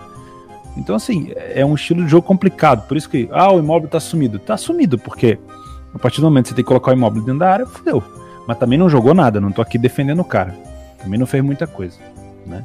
[0.77, 2.87] Então, assim, é um estilo de jogo complicado.
[2.89, 4.39] Por isso que, ah, o Immobile tá sumido.
[4.39, 5.39] Tá sumido, porque
[5.95, 8.03] a partir do momento que você tem que colocar o Immobile dentro da área, fudeu.
[8.47, 10.55] Mas também não jogou nada, não tô aqui defendendo o cara.
[10.99, 11.99] Também não fez muita coisa,
[12.47, 12.65] né?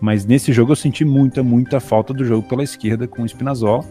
[0.00, 3.84] Mas nesse jogo eu senti muita, muita falta do jogo pela esquerda com o Spinazzola.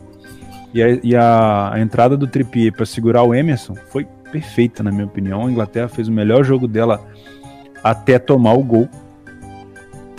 [0.73, 4.91] E a, e a, a entrada do Trippier para segurar o Emerson foi perfeita, na
[4.91, 5.45] minha opinião.
[5.45, 7.03] A Inglaterra fez o melhor jogo dela
[7.83, 8.87] até tomar o gol.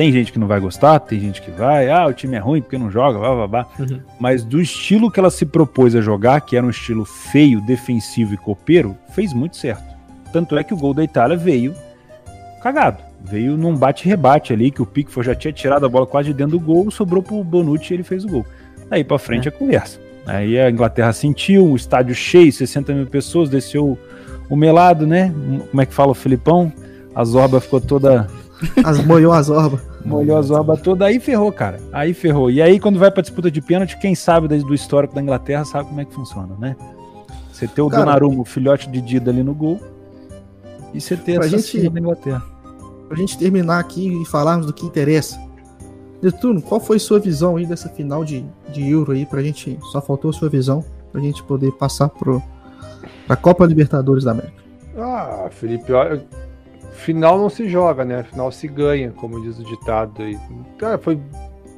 [0.00, 2.62] Tem gente que não vai gostar, tem gente que vai, ah, o time é ruim
[2.62, 3.66] porque não joga, blá blá blá.
[3.78, 4.00] Uhum.
[4.18, 8.32] Mas do estilo que ela se propôs a jogar, que era um estilo feio, defensivo
[8.32, 9.84] e copeiro, fez muito certo.
[10.32, 11.74] Tanto é que o gol da Itália veio
[12.62, 12.96] cagado.
[13.22, 16.64] Veio num bate-rebate ali, que o Pickford já tinha tirado a bola quase dentro do
[16.64, 18.46] gol, sobrou pro Bonucci e ele fez o gol.
[18.88, 19.50] Daí pra frente é.
[19.50, 20.00] a conversa.
[20.24, 23.98] Aí a Inglaterra sentiu, o estádio cheio, 60 mil pessoas, desceu
[24.48, 25.30] o melado, né?
[25.70, 26.72] Como é que fala o Filipão?
[27.14, 28.26] A Zorba ficou toda
[28.84, 29.80] as, molhou as orbas.
[30.04, 31.80] Molhou as orbas toda, aí ferrou, cara.
[31.92, 32.50] Aí ferrou.
[32.50, 35.88] E aí, quando vai pra disputa de pênalti, quem sabe do histórico da Inglaterra sabe
[35.88, 36.76] como é que funciona, né?
[37.52, 39.80] Você ter o cara, Donnarumma, o filhote de Dida ali no gol,
[40.94, 42.42] e você ter essa gente, da Inglaterra.
[43.08, 45.38] Pra gente terminar aqui e falarmos do que interessa.
[46.22, 49.24] Netuno, qual foi sua visão aí dessa final de, de Euro aí?
[49.24, 52.42] Pra gente, só faltou a sua visão, pra gente poder passar pro,
[53.26, 54.62] pra Copa Libertadores da América.
[54.96, 56.20] Ah, Felipe, eu,
[57.00, 58.22] final não se joga, né?
[58.22, 60.38] Final se ganha, como diz o ditado aí.
[60.78, 61.20] Cara, foi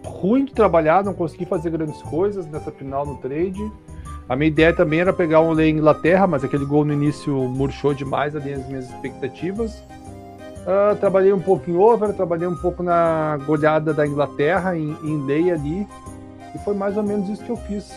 [0.05, 3.61] ruim de trabalhar, não consegui fazer grandes coisas nessa final no trade.
[4.29, 7.95] A minha ideia também era pegar um lei Inglaterra, mas aquele gol no início murchou
[7.95, 9.83] demais ali as minhas expectativas.
[10.63, 15.25] Uh, trabalhei um pouco em over, trabalhei um pouco na goleada da Inglaterra, em, em
[15.27, 15.87] lei ali,
[16.55, 17.93] e foi mais ou menos isso que eu fiz.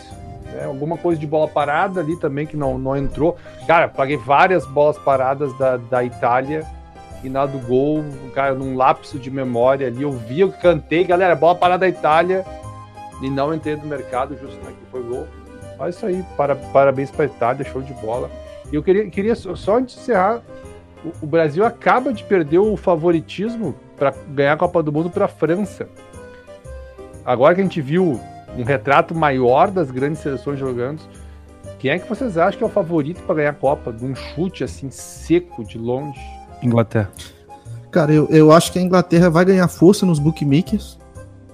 [0.58, 3.36] É, alguma coisa de bola parada ali também que não, não entrou.
[3.66, 6.66] Cara, paguei várias bolas paradas da, da Itália
[7.22, 8.04] e na do gol,
[8.34, 12.44] cara, num lapso de memória ali, eu vi, eu cantei, galera, bola parada da Itália
[13.22, 15.26] e não entrei no mercado justo naquele foi gol.
[15.78, 18.30] Mas isso aí, para, parabéns para a Itália, show de bola.
[18.72, 20.42] E eu queria, queria só antes de encerrar,
[21.04, 25.26] o, o Brasil acaba de perder o favoritismo para ganhar a Copa do Mundo para
[25.26, 25.88] a França.
[27.24, 28.20] Agora que a gente viu
[28.56, 31.00] um retrato maior das grandes seleções jogando,
[31.78, 33.92] quem é que vocês acham que é o favorito para ganhar a Copa?
[33.92, 36.35] De um chute assim seco de longe?
[36.62, 37.10] Inglaterra.
[37.90, 40.98] Cara, eu, eu acho que a Inglaterra vai ganhar força nos bookmakers.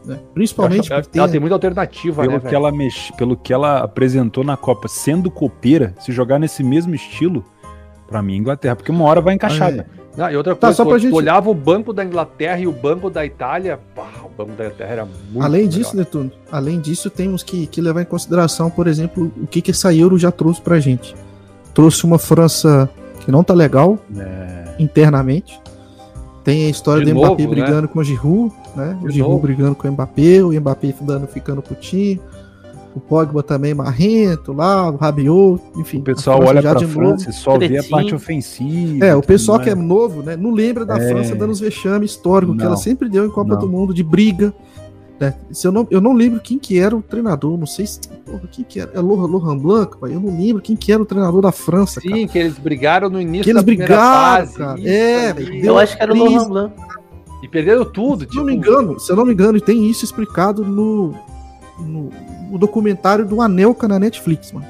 [0.04, 0.18] Né?
[0.34, 3.12] Principalmente porque ela tem muita alternativa, pelo né, que ela mex...
[3.16, 7.44] Pelo que ela apresentou na Copa, sendo copeira, se jogar nesse mesmo estilo,
[8.08, 9.72] para mim, Inglaterra, porque uma hora vai encaixar.
[9.72, 9.86] Ah, é.
[10.18, 11.14] Ah, e outra tá, coisa, tá, só pra gente...
[11.14, 14.92] olhava o banco da Inglaterra e o banco da Itália, pá, o banco da Inglaterra
[14.92, 15.78] era muito Além melhor.
[15.78, 19.70] disso, Netuno, além disso, temos que, que levar em consideração, por exemplo, o que, que
[19.70, 21.14] essa Euro já trouxe pra gente.
[21.72, 22.90] Trouxe uma França
[23.20, 24.61] que não tá legal é.
[24.78, 25.60] Internamente.
[26.44, 27.48] Tem a história de do Mbappé né?
[27.48, 28.96] brigando com o Giroud, né?
[29.00, 29.42] De o Giroud novo.
[29.42, 32.20] brigando com o Mbappé, o Mbappé dando, ficando putinho.
[32.94, 35.98] O Pogba também marrento lá, o Rabiot, enfim.
[35.98, 39.06] O pessoal olha pra França e só vê a parte ofensiva.
[39.06, 40.36] É, o pessoal que é novo, né?
[40.36, 41.08] Não lembra da é.
[41.08, 43.58] França dando os vexames históricos que ela sempre deu em Copa não.
[43.58, 44.52] do Mundo, de briga.
[45.22, 45.34] Né?
[45.52, 48.00] Se eu, não, eu não lembro quem que era o treinador, não sei se.
[48.26, 48.90] Porra, quem que era?
[48.92, 50.12] É Lohan, Lohan Blanc, pai?
[50.12, 52.00] Eu não lembro quem que era o treinador da França.
[52.00, 52.26] Sim, cara.
[52.26, 54.80] que eles brigaram no início que eles brigaram, fase, cara.
[54.80, 56.74] é, eu acho que era o Lohan Blanc.
[57.40, 58.38] E perderam tudo, se tipo...
[58.38, 61.14] não me engano, se eu não me engano, tem isso explicado no,
[61.78, 62.10] no,
[62.50, 64.66] no documentário do Anelka na Netflix, mano.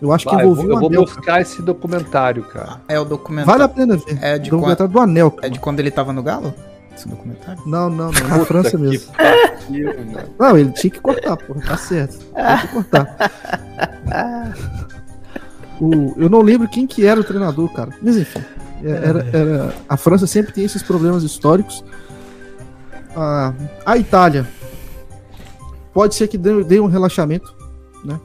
[0.00, 2.80] Eu acho Vai, que envolveu Eu vou, eu vou buscar esse documentário, cara.
[2.88, 3.58] É o documentário.
[3.58, 4.18] Vale a pena ver.
[4.22, 5.06] É de documentário quando...
[5.06, 5.46] do Anelka.
[5.46, 6.54] É de quando ele tava no Galo?
[7.00, 7.62] Esse documentário?
[7.66, 8.28] Não, não, não.
[8.28, 9.12] Na França mesmo.
[9.12, 9.94] Pariu,
[10.38, 11.60] não, ele tinha que cortar, porra.
[11.62, 12.18] Tá certo.
[12.18, 13.16] Tinha que cortar.
[15.80, 17.90] o, eu não lembro quem que era o treinador, cara.
[18.02, 18.42] Mas enfim.
[18.82, 21.84] É, era, era, a França sempre tem esses problemas históricos.
[23.14, 23.52] A,
[23.84, 24.46] a Itália
[25.92, 27.54] pode ser que dê, dê um relaxamento,
[28.04, 28.18] né?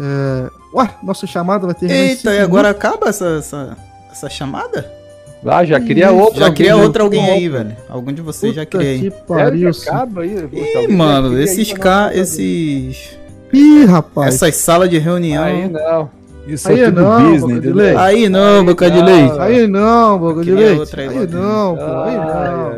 [0.00, 1.90] É, ué, nossa chamada vai ter.
[1.90, 3.76] Eita, e agora acaba essa, essa,
[4.10, 5.05] essa chamada?
[5.44, 6.46] Ah, já queria outra.
[6.46, 7.76] Já queria outra alguém aí, velho.
[7.88, 9.12] Algum de vocês Puta já queria aí.
[9.26, 10.48] Pariu, acaba aí.
[10.52, 12.10] Ih, mano, esses ca...
[12.12, 13.16] esses...
[13.52, 14.34] Ih, rapaz.
[14.34, 15.44] Essas salas de reunião.
[15.44, 16.10] Aí não.
[16.46, 17.98] Isso aí é não, business, de leite.
[17.98, 19.40] Aí não, boca de leite.
[19.40, 21.00] Aí não, boca de leite.
[21.00, 21.82] Aí não, pô.
[21.82, 22.72] Aí não.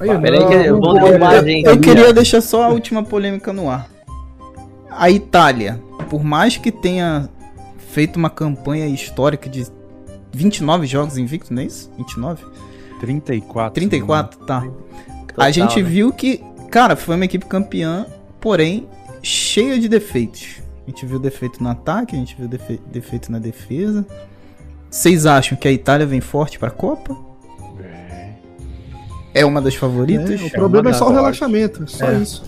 [0.00, 0.20] Aí não.
[0.20, 1.66] Peraí que eu vou derrubar, gente.
[1.66, 3.88] Eu queria deixar só a última polêmica no ar.
[4.90, 7.28] A Itália, por mais que tenha
[7.90, 9.66] feito uma campanha histórica de
[10.32, 11.90] 29 jogos invictos, não é isso?
[11.98, 12.44] 29?
[13.00, 13.74] 34.
[13.74, 14.60] 34, tá.
[14.60, 14.76] Total,
[15.36, 15.88] a gente né?
[15.88, 18.06] viu que, cara, foi uma equipe campeã,
[18.40, 18.88] porém
[19.22, 20.62] cheia de defeitos.
[20.86, 24.04] A gente viu defeito no ataque, a gente viu defe defeito na defesa.
[24.90, 27.16] Vocês acham que a Itália vem forte para a Copa?
[29.34, 30.40] É uma das favoritas?
[30.40, 32.18] É, o problema é, só o relaxamento, só é.
[32.18, 32.44] isso.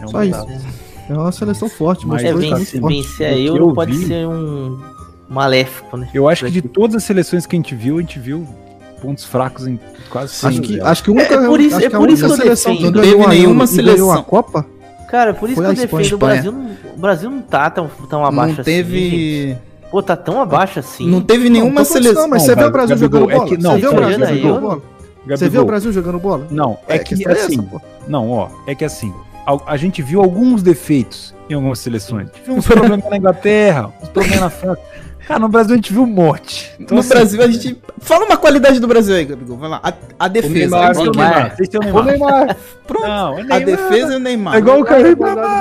[0.00, 0.46] É só isso.
[1.08, 4.06] É uma seleção forte, mas é, vence, vencer a Euro pode vi...
[4.06, 4.97] ser um
[5.28, 6.08] maléfico, né?
[6.12, 8.46] Eu acho que de todas as seleções que a gente viu, a gente viu
[9.00, 9.78] pontos fracos em
[10.10, 10.58] quase sempre.
[10.58, 12.94] Acho que, acho que uma, é, por isso, é por isso que eu seleção defendo.
[12.94, 14.12] Não teve nenhuma seleção.
[14.12, 14.66] a Copa?
[15.08, 16.14] Cara, por isso que eu defendo.
[16.14, 19.52] O Brasil, não, o Brasil não tá tão, tão abaixo não teve...
[19.52, 19.68] assim.
[19.90, 21.08] Pô, tá tão abaixo assim.
[21.08, 22.22] Não teve nenhuma não, seleção.
[22.22, 23.44] Não, mas você vê o Brasil jogando bola?
[23.44, 24.82] É você vê o Brasil jogando bola?
[25.26, 26.46] Você vê o Brasil jogando bola?
[26.50, 27.58] Não, é, é que, que assim.
[27.58, 29.14] Essa, não, ó, é que assim,
[29.46, 32.28] a, a, gente viu alguns defeitos em algumas seleções.
[32.32, 34.80] Tivemos uns problemas na Inglaterra, uns problemas na França.
[35.28, 36.72] Cara, no Brasil a gente viu um monte.
[36.80, 37.78] Então, no assim, Brasil a gente.
[37.98, 39.58] Fala uma qualidade do Brasil aí, Gabigol.
[39.58, 39.78] Vai lá.
[39.82, 40.74] A, a defesa.
[40.74, 40.96] O Neymar.
[40.96, 41.56] O Neymar.
[41.58, 41.94] O Neymar.
[41.94, 42.56] O Neymar.
[42.86, 43.06] Pronto.
[43.06, 43.56] Não, o Neymar.
[43.56, 44.54] A defesa e o Neymar.
[44.54, 45.14] É igual o cara.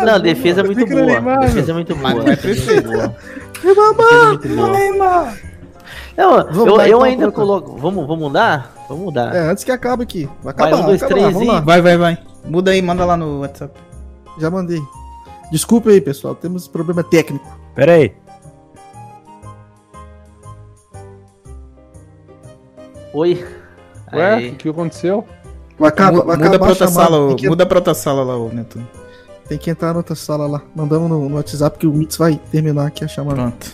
[0.05, 1.05] Não, a defesa é muito boa.
[1.05, 2.01] Neymar, a defesa é muito boa.
[2.01, 2.89] Mas não é perfeito.
[4.57, 5.37] O Neymar.
[6.15, 7.75] Não, eu, eu ainda coloco.
[7.75, 8.73] Vamos, vamos mudar?
[8.87, 9.35] Vamos mudar.
[9.35, 10.29] É, antes que acabe aqui.
[10.41, 10.71] Vai acabar.
[10.71, 11.59] Vai, um, dois, três vamos lá.
[11.59, 12.17] Vai, vai, vai.
[12.45, 13.77] Muda aí, manda lá no WhatsApp.
[14.39, 14.81] Já mandei.
[15.51, 16.33] Desculpe aí, pessoal.
[16.35, 17.45] Temos problema técnico.
[17.75, 18.15] Pera aí.
[23.17, 23.43] Oi.
[24.13, 25.25] Ué, o que aconteceu?
[25.79, 27.49] Vai acabar, vai muda pra outra sala, que...
[27.49, 28.79] muda pra outra sala lá, o Neto.
[29.49, 30.61] Tem que entrar na outra sala lá.
[30.75, 33.41] Mandamos no, no WhatsApp que o Mits vai terminar aqui a chamada.
[33.41, 33.73] Pronto.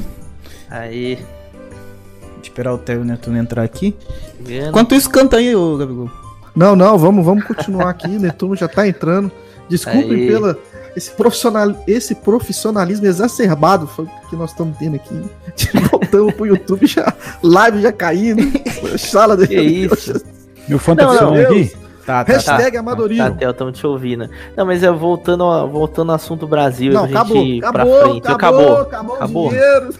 [0.69, 1.19] Aí.
[2.41, 3.93] Esperar o Theo Netuno entrar aqui.
[4.69, 6.09] Enquanto isso, canta aí, ô Gabigol.
[6.55, 8.07] Não, não, vamos, vamos continuar aqui.
[8.17, 9.29] Netuno já tá entrando.
[9.67, 10.57] Desculpem pela
[10.95, 13.89] esse, profissional, esse profissionalismo exacerbado
[14.29, 15.21] que nós estamos tendo aqui.
[15.91, 18.43] Voltamos pro YouTube, já, live já caindo.
[18.97, 19.47] Sala de.
[19.47, 20.21] Que isso?
[20.67, 21.83] Meu fone tá funcionando aqui?
[22.05, 23.37] Tá, tá, Hashtag tá, amadorismo.
[23.37, 24.29] Tá, estamos te ouvindo.
[24.57, 28.03] Não, mas é voltando, voltando ao assunto Brasil, não, a gente acabou, ir acabou, pra
[28.03, 28.27] frente.
[28.27, 29.15] Acabou, acabou.
[29.15, 29.51] acabou.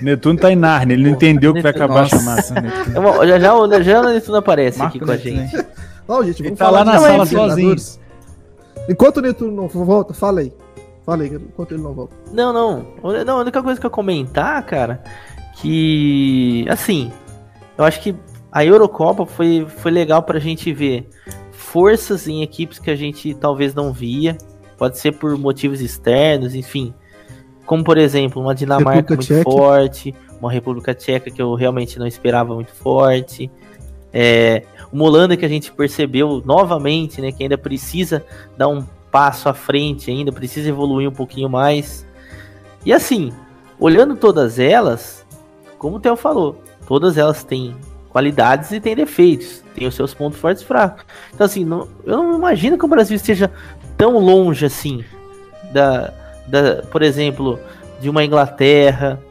[0.02, 3.26] Netuno tá em Narnia, ele não entendeu que vai acabar Nossa, a chamada.
[3.26, 5.66] já, já, já o Netuno aparece Marco aqui com a gente.
[6.08, 7.76] Ó, gente, vamos ele tá lá na sala sozinho.
[8.90, 10.52] Enquanto o Netuno não volta, fala aí.
[11.06, 12.16] Fala aí, enquanto ele não volta.
[12.32, 12.86] Não, não.
[13.26, 15.04] Não, a única coisa que eu comentar, cara,
[15.56, 16.66] que.
[16.70, 17.12] Assim,
[17.78, 18.16] eu acho que
[18.52, 21.10] a Eurocopa foi, foi legal pra gente ver
[21.52, 24.38] forças em equipes que a gente talvez não via.
[24.78, 26.94] Pode ser por motivos externos, enfim.
[27.66, 29.44] Como, por exemplo, uma Dinamarca República muito Tcheca.
[29.44, 33.50] forte, uma República Tcheca que eu realmente não esperava muito forte.
[34.12, 38.24] É, uma Holanda que a gente percebeu novamente, né, que ainda precisa
[38.56, 42.04] dar um passo à frente ainda, precisa evoluir um pouquinho mais.
[42.84, 43.32] E assim,
[43.80, 45.24] olhando todas elas,
[45.78, 47.76] como o Theo falou, todas elas têm
[48.10, 51.06] qualidades e têm defeitos, têm os seus pontos fortes e fracos.
[51.32, 53.52] Então assim, não, eu não imagino que o Brasil esteja
[53.96, 55.06] tão longe assim
[55.72, 56.12] da,
[56.48, 57.60] da por exemplo,
[58.02, 59.22] de uma Inglaterra,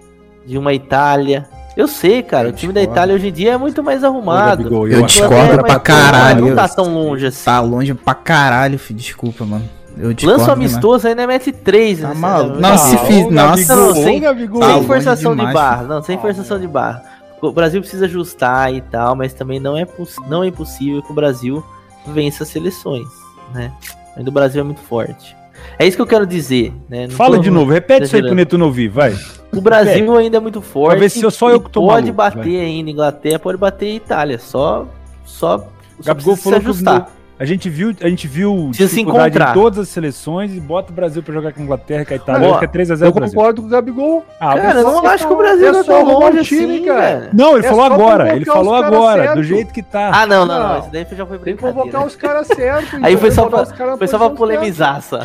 [0.47, 2.49] de uma Itália, eu sei, cara.
[2.49, 4.69] Eu o time da Itália hoje em dia é muito mais arrumado.
[4.73, 6.49] eu, eu discordo pra caralho.
[6.49, 7.45] Não tá tão longe assim.
[7.45, 8.99] Tá longe pra caralho, filho.
[8.99, 9.69] Desculpa, mano.
[9.97, 12.15] Eu Lança amistoso ainda mete 3, né?
[12.19, 13.31] Tá Não, se fiz.
[13.31, 15.83] Nossa, não, sem, tá sem forçação demais, de barra.
[15.83, 17.03] Não, sem forçação de barra.
[17.43, 19.87] O Brasil precisa ajustar e tal, mas também não é,
[20.29, 21.63] não é impossível que o Brasil
[22.07, 23.07] vença as seleções,
[23.53, 23.71] né?
[24.17, 25.37] Ainda o Brasil é muito forte.
[25.79, 27.07] É isso que eu quero dizer, né?
[27.07, 29.17] Não Fala de novo, repete isso aí pro Neto não ouvir, vai.
[29.53, 30.93] O Brasil ainda é muito forte.
[30.93, 32.65] Pra ver se eu só eu que tô Pode maluco, bater vai.
[32.65, 34.87] ainda Inglaterra, pode bater Itália, só
[35.25, 35.59] só,
[36.01, 37.07] só Gabigol falou se ajustar.
[37.07, 39.51] Que a gente viu, a gente viu se encontrar.
[39.51, 42.17] em todas as seleções e bota o Brasil pra jogar com a Inglaterra, com a
[42.17, 44.25] Itália, Boa, que é 3x0 Eu concordo com o Gabigol.
[44.39, 47.31] Ah, cara, eu não acho que o Brasil é, é tão longe time, assim, cara.
[47.33, 49.37] Não, ele é falou agora, ele falou agora, certo.
[49.39, 50.13] do jeito que tá.
[50.15, 53.03] Ah, não, não, não, isso daí já foi Tem que convocar os caras certos.
[53.03, 55.19] Aí foi só pra, foi só pra polemizar, só.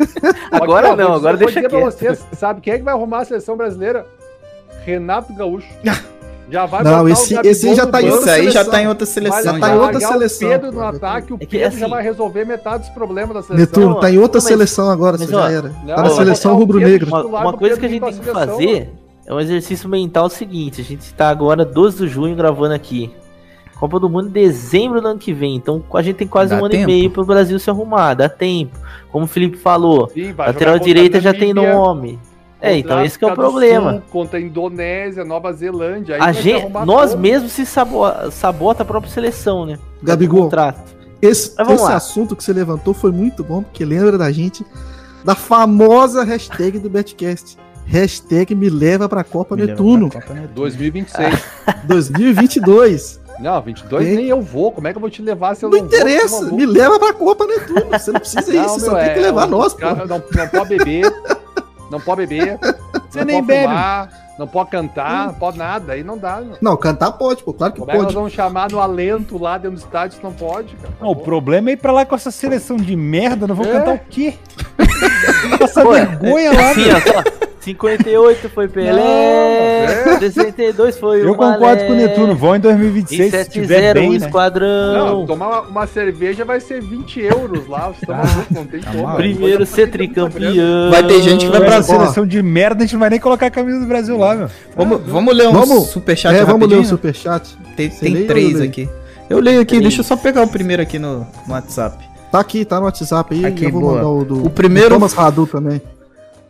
[0.50, 2.26] agora não, agora deixa quieto.
[2.32, 4.06] Sabe quem é que vai arrumar a seleção brasileira?
[4.84, 5.68] Renato Gaúcho.
[6.50, 9.42] Já vai não, esse, esse já tá em outra aí já tá em outra seleção.
[9.42, 10.48] Já tá em outra seleção.
[10.48, 13.42] O Pedro no ataque, o é Pedro assim, já vai resolver metade dos problemas da
[13.42, 13.80] seleção.
[13.80, 15.68] Netuno, tá em outra mas, seleção agora, mas, já era.
[15.84, 17.08] Não, tá na seleção rubro-negra.
[17.08, 18.92] Uma, uma coisa que a gente tem que fazer
[19.26, 20.82] é um exercício mental seguinte.
[20.82, 23.10] A gente tá agora 12 de junho gravando aqui.
[23.82, 25.56] Copa do Mundo em dezembro do ano que vem.
[25.56, 26.84] Então a gente tem quase dá um ano tempo.
[26.84, 28.14] e meio para o Brasil se arrumar.
[28.14, 28.78] Dá tempo.
[29.10, 32.16] Como o Felipe falou, Sim, lateral direita já tem nome.
[32.60, 33.94] É, então esse é o problema.
[33.94, 36.16] Sul, contra a Indonésia, Nova Zelândia.
[36.22, 39.76] a gente, nós mesmos se sabota, sabota a própria seleção, né?
[40.00, 40.48] Gabigol,
[41.20, 44.64] esse, esse assunto que você levantou foi muito bom, porque lembra da gente
[45.24, 47.58] da famosa hashtag do Betcast.
[47.84, 50.08] Hashtag me leva pra Copa me Netuno.
[50.08, 50.54] Pra Copa Netuno.
[50.54, 51.44] 2026.
[51.82, 53.20] 2022.
[53.38, 54.72] Não, 22 nem eu vou.
[54.72, 56.44] Como é que eu vou te levar se eu não, não interessa.
[56.46, 57.86] Vou, me leva pra Copa Netuno.
[57.90, 59.86] Você não precisa ir, você só é, tem que levar nós, pô.
[59.86, 61.12] Não, não pode beber
[61.92, 62.58] não pode beber,
[63.08, 63.68] você não nem pode bebe.
[63.68, 66.40] Fumar, não pode cantar, não pode nada, aí não dá.
[66.40, 67.98] Não, não cantar pode, pô, claro que Como pode.
[67.98, 70.94] É que nós vamos chamar no alento lá dentro do estádio, isso não pode, cara.
[71.00, 73.72] Não, o problema é ir pra lá com essa seleção de merda, não vou é.
[73.72, 74.34] cantar o quê?
[75.60, 80.18] Passa vergonha lá, Sim, ó, 58 foi Pelé, não, é.
[80.18, 84.08] 62 foi Eu o Eu concordo com o Netuno, vão em 2026 se tiver bem,
[84.08, 84.16] o né?
[84.16, 85.18] esquadrão.
[85.20, 88.90] Não, tomar uma, uma, cerveja vai ser 20 euros lá, estamos ah, não tem tá
[88.90, 89.14] como.
[89.14, 90.90] Primeiro ser tricampeão.
[90.90, 93.46] Vai ter gente que vai pra seleção de merda, a gente não vai nem colocar
[93.46, 94.50] a camisa do Brasil lá, meu.
[94.76, 97.56] Vamos, vamos ler um vamos, superchat é, vamos ler um superchat.
[97.76, 98.88] Tem, tem três aqui.
[99.30, 102.04] Eu leio aqui, deixa eu só pegar o primeiro aqui no, no WhatsApp.
[102.32, 103.46] Tá aqui, tá no WhatsApp aí.
[103.46, 103.94] Aqui, eu vou boa.
[103.94, 104.90] mandar o do o primeiro...
[104.90, 105.80] Thomas Radu também.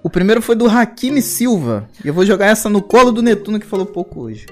[0.03, 1.89] O primeiro foi do Hakimi Silva.
[2.05, 4.47] E eu vou jogar essa no colo do Netuno que falou pouco hoje.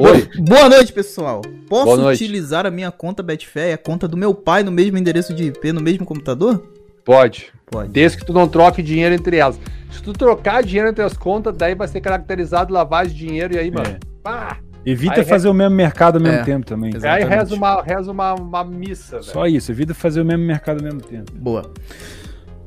[0.00, 0.28] Oi.
[0.40, 1.42] Boa noite, pessoal.
[1.68, 2.24] Posso noite.
[2.24, 5.44] utilizar a minha conta Betfair e a conta do meu pai no mesmo endereço de
[5.44, 6.66] IP, no mesmo computador?
[7.04, 7.52] Pode.
[7.66, 7.90] Pode.
[7.90, 9.60] Desde que tu não troque dinheiro entre elas.
[9.90, 13.58] Se tu trocar dinheiro entre as contas, daí vai ser caracterizado lavagem de dinheiro e
[13.58, 13.88] aí, mano.
[13.88, 13.98] É.
[14.22, 15.50] Pá, Evita aí fazer re...
[15.50, 16.90] o mesmo mercado ao mesmo é, tempo também.
[16.94, 17.24] Exatamente.
[17.24, 19.22] Aí reza uma, reza uma, uma missa.
[19.22, 19.56] Só véio.
[19.56, 21.30] isso, evita fazer o mesmo mercado ao mesmo tempo.
[21.34, 21.70] Boa.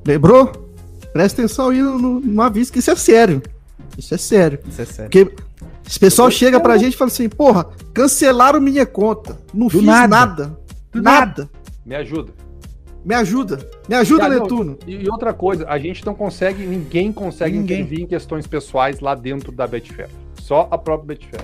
[0.05, 0.66] Lembrou?
[1.17, 3.41] Presta atenção aí no, no aviso que isso é sério.
[3.97, 4.59] Isso é sério.
[4.69, 5.09] Isso é sério.
[5.09, 5.43] Porque
[5.87, 9.35] esse pessoal chega pra gente e fala assim, porra, cancelaram minha conta.
[9.51, 10.15] Não Do fiz nada.
[10.15, 10.57] Nada.
[10.93, 11.49] nada.
[11.83, 12.31] Me ajuda.
[13.03, 13.67] Me ajuda.
[13.89, 14.77] Me ajuda, Netuno.
[14.85, 17.81] E, e, outra coisa, a gente não consegue, ninguém consegue ninguém.
[17.81, 20.09] intervir em questões pessoais lá dentro da Betfair.
[20.39, 21.41] Só a própria Betfair.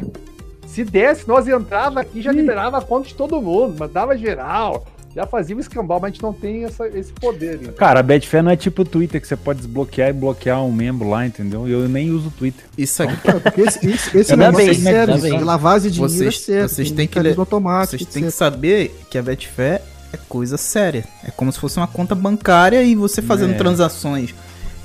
[0.67, 4.85] Se desse, nós entrava aqui já liberava a conta de todo mundo, mandava geral.
[5.15, 7.59] Já fazia o escambau, mas a gente não tem essa, esse poder.
[7.61, 7.73] Então.
[7.73, 10.71] Cara, a Betfair não é tipo o Twitter, que você pode desbloquear e bloquear um
[10.71, 11.67] membro lá, entendeu?
[11.67, 12.65] Eu nem uso o Twitter.
[12.77, 13.15] Isso aqui,
[13.61, 16.69] esse, esse, esse negócio é sério, lavagem de dinheiro vocês, é sério.
[16.69, 21.03] Vocês têm que, ler, automático, vocês têm que saber que a Betfair é coisa séria.
[21.23, 23.57] É como se fosse uma conta bancária e você fazendo é.
[23.57, 24.33] transações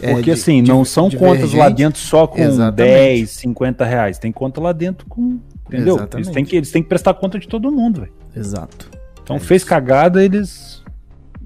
[0.01, 2.77] é, Porque de, assim, não de, são contas lá dentro só com Exatamente.
[2.77, 4.19] 10, 50 reais.
[4.19, 5.39] Tem conta lá dentro com.
[5.67, 5.99] Entendeu?
[6.15, 8.13] Eles têm, que, eles têm que prestar conta de todo mundo, velho.
[8.35, 8.91] Exato.
[9.29, 9.69] Então é fez isso.
[9.69, 10.83] cagada, eles.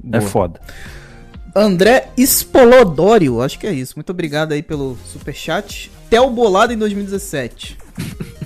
[0.04, 0.22] É Boa.
[0.22, 0.60] É foda.
[1.54, 3.94] André Espolodório, acho que é isso.
[3.96, 5.90] Muito obrigado aí pelo superchat.
[6.08, 7.76] Tel Bolado em 2017.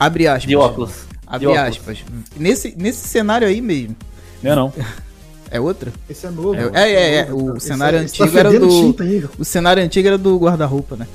[0.00, 0.48] Abre aspas.
[0.48, 1.06] De óculos.
[1.26, 1.98] Abre De aspas.
[2.00, 2.24] Óculos.
[2.36, 3.94] Nesse, nesse cenário aí mesmo.
[4.42, 4.72] Não é não.
[5.48, 5.92] É outra?
[6.10, 6.56] Esse é novo.
[6.56, 7.14] É, é, é.
[7.18, 7.32] é.
[7.32, 8.96] O esse cenário é, antigo tá era do.
[9.38, 11.06] O cenário antigo era do guarda-roupa, né?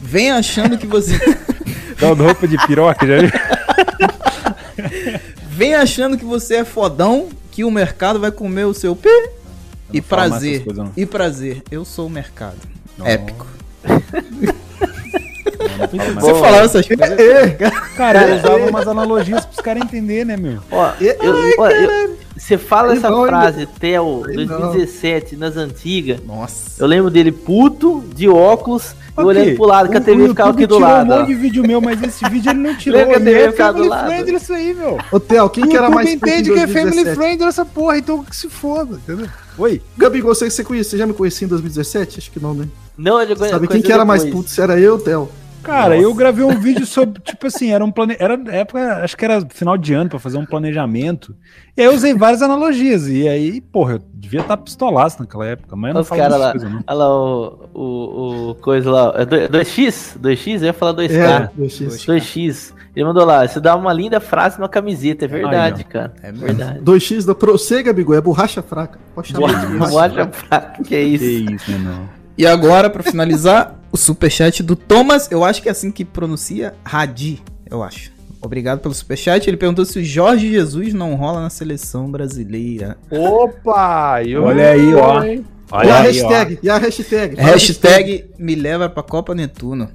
[0.00, 1.14] Vem achando que você.
[2.00, 3.30] Guarda-roupa de piroca, já viu?
[5.50, 9.08] Vem achando que você é fodão, que o mercado vai comer o seu p
[9.90, 10.62] e prazer.
[10.62, 11.62] Coisas, e prazer.
[11.70, 12.58] Eu sou o mercado.
[12.98, 13.06] Não.
[13.06, 13.46] Épico.
[16.20, 17.18] Você falava essas coisas.
[17.18, 17.56] É,
[17.96, 20.60] cara, eu usava umas analogias pros caras entenderem, né, meu?
[20.70, 21.16] Ó, eu,
[21.58, 25.48] ó, eu, você fala essa não, frase, Theo, 2017, não.
[25.48, 26.20] nas antigas.
[26.26, 26.82] Nossa.
[26.82, 30.66] Eu lembro dele puto, de óculos, e olhando pro lado, que a TV ficava aqui
[30.66, 31.12] do lado.
[31.12, 32.98] um monte de vídeo meu, mas esse vídeo ele não tirou.
[32.98, 34.06] Lembra que a TV é ficava do lado?
[34.06, 34.98] friendly isso aí, meu.
[35.10, 38.36] Ô, Theo, quem que era mais entende que é family friendly essa porra, então que
[38.36, 39.28] se foda, entendeu?
[39.58, 42.18] Oi, Gabi, você, você conhece, você já me conhecia em 2017?
[42.18, 42.68] Acho que não, né?
[42.96, 44.50] Não, eu já Sabe quem que era mais puto?
[44.50, 45.30] Se era eu, Theo.
[45.66, 46.02] Cara, Nossa.
[46.02, 48.16] eu gravei um vídeo sobre, tipo assim, era um plane...
[48.20, 51.34] era época, acho que era final de ano para fazer um planejamento.
[51.76, 53.08] E aí eu usei várias analogias.
[53.08, 56.36] E aí, porra, eu devia estar tá pistolaço naquela época, mas eu não Os cara
[56.36, 56.84] lá, coisa, não.
[56.86, 60.18] Olha lá o, o, o coisa lá, é 2x?
[60.20, 60.60] 2x?
[60.60, 61.10] Eu ia falar 2K.
[61.10, 62.06] É, 2x.
[62.06, 62.72] 2x.
[62.94, 66.14] Ele mandou lá, isso dá uma linda frase numa camiseta, é verdade, Ai, cara.
[66.22, 66.80] É verdade.
[66.80, 68.98] 2x da Prosega, Bigo, é borracha fraca.
[69.14, 71.24] Pode chamar borracha, de borracha, fraca, que é isso.
[71.24, 72.08] Que isso, não.
[72.38, 76.74] E agora, para finalizar, o superchat do Thomas, eu acho que é assim que pronuncia,
[76.84, 78.12] Radi, eu acho.
[78.40, 79.48] Obrigado pelo superchat.
[79.48, 82.96] Ele perguntou se o Jorge Jesus não rola na seleção brasileira.
[83.10, 84.20] Opa!
[84.40, 85.24] Olha aí, ó.
[85.72, 86.58] Olha e a aí, hashtag, ó.
[86.62, 87.36] e a hashtag.
[87.36, 89.88] Hashtag me leva pra Copa Netuno.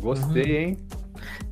[0.00, 0.76] Gostei, hein?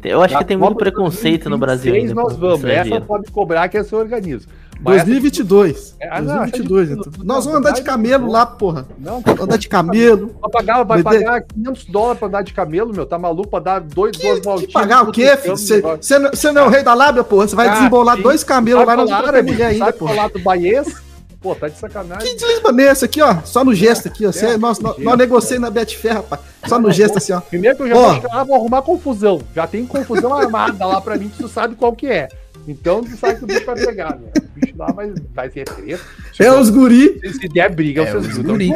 [0.04, 2.14] Eu acho Na que tem Copa muito preconceito no Brasil ainda.
[2.14, 4.50] Nós vamos, essa pode cobrar que é seu organismo.
[4.80, 5.96] 2022.
[6.00, 7.12] É, 2022, então.
[7.24, 8.86] Nós vamos andar de camelo lá, porra.
[8.98, 10.34] Não, andar de camelo.
[10.40, 13.06] Vai pagar, vai pagar 500 dólares pra andar de camelo, meu.
[13.06, 14.72] Tá maluco pra dar dois, que, duas voltinhas.
[14.72, 15.56] pagar o quê, filho?
[15.56, 17.48] Você não é o rei da lábia, porra?
[17.48, 18.22] Você vai ah, desembolar sim.
[18.22, 20.14] dois camelos lá na mulher ainda, porra.
[20.14, 21.06] Sabe do Baez?
[21.40, 22.28] Pô, tá de sacanagem.
[22.28, 23.36] Que deslibanência aqui, ó.
[23.44, 24.32] Só no gesto aqui, ó.
[24.32, 26.40] Cê, é, nós, nós, nós negociamos na Betfair, rapaz.
[26.66, 27.40] Só no gesto assim, ó.
[27.40, 28.14] Primeiro que eu já oh.
[28.20, 29.40] vou, vou arrumar confusão.
[29.54, 32.28] Já tem confusão armada lá pra mim que tu sabe qual que é.
[32.66, 34.28] Então tu sabe que o bicho vai pegar, né?
[34.36, 36.02] O bicho lá vai, vai ser treta.
[36.38, 37.20] É os guri.
[37.32, 38.72] Se der briga, é vocês guri.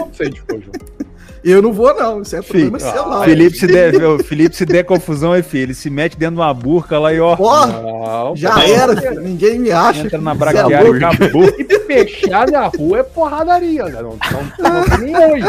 [1.43, 2.21] Eu não vou, não.
[2.21, 3.25] Isso é problema Fih, seu, não.
[3.25, 5.63] Felipe se, der, o Felipe se der confusão, é filho.
[5.65, 7.35] Ele se mete dentro de uma burca lá e ó.
[7.35, 9.21] Porra, já não, era, filho.
[9.23, 10.03] ninguém me acha.
[10.03, 11.45] Entra na braquiária é e acabou.
[11.45, 14.03] E fechar na rua é porradaria, né?
[14.03, 14.19] Não,
[14.59, 15.41] não, não, tem nem oi.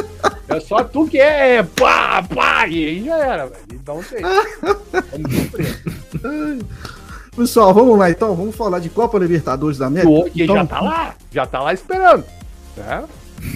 [0.47, 3.61] É só tu que é, é pá, pá, e aí já era, velho.
[3.73, 4.21] Então tem.
[6.21, 6.65] Vamos
[7.41, 10.31] Pessoal, vamos lá então, vamos falar de Copa Libertadores da América.
[10.35, 10.55] Então...
[10.55, 12.23] já tá lá, já tá lá esperando.
[12.77, 13.03] É.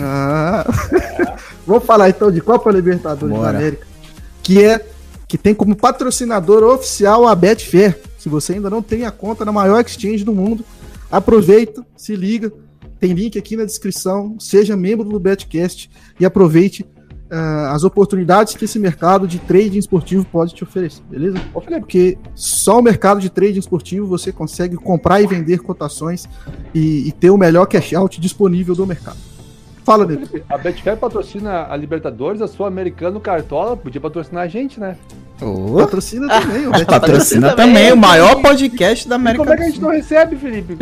[0.02, 0.66] Ah.
[0.92, 1.36] É.
[1.68, 3.52] vamos falar então de Copa Libertadores Bora.
[3.52, 3.86] da América,
[4.42, 4.84] que é
[5.28, 8.00] que tem como patrocinador oficial a Betfair.
[8.18, 10.66] Se você ainda não tem a conta na maior exchange do mundo,
[11.12, 12.52] aproveita, se liga,
[13.00, 16.84] tem link aqui na descrição, seja membro do Betcast e aproveite
[17.32, 21.40] uh, as oportunidades que esse mercado de trading esportivo pode te oferecer, beleza?
[21.54, 26.28] Porque só o mercado de trading esportivo você consegue comprar e vender cotações
[26.74, 29.18] e, e ter o melhor cash out disponível do mercado.
[29.86, 30.42] Fala, Neto.
[30.50, 34.98] A Betfair patrocina a Libertadores, a Sul-Americana, o Cartola, podia patrocinar a gente, né?
[35.40, 35.78] Oh.
[35.78, 36.66] Patrocina também.
[36.66, 39.92] O patrocina, patrocina também, o maior podcast da América Como é que a gente não
[39.92, 40.76] recebe, Felipe?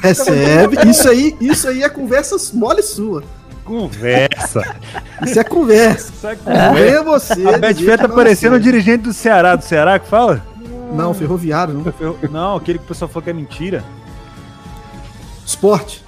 [0.00, 0.88] Recebe.
[0.88, 3.24] Isso aí, isso aí é conversa mole sua.
[3.64, 4.76] Conversa.
[5.24, 6.12] Isso é conversa.
[6.12, 6.78] Isso é conversa.
[6.78, 7.48] É você.
[7.48, 10.44] A Betfair tá parecendo o dirigente do Ceará, do Ceará que fala?
[10.92, 12.16] Não, ferroviário, não.
[12.30, 13.82] Não, aquele que o pessoal falou que é mentira.
[15.46, 16.04] Esporte.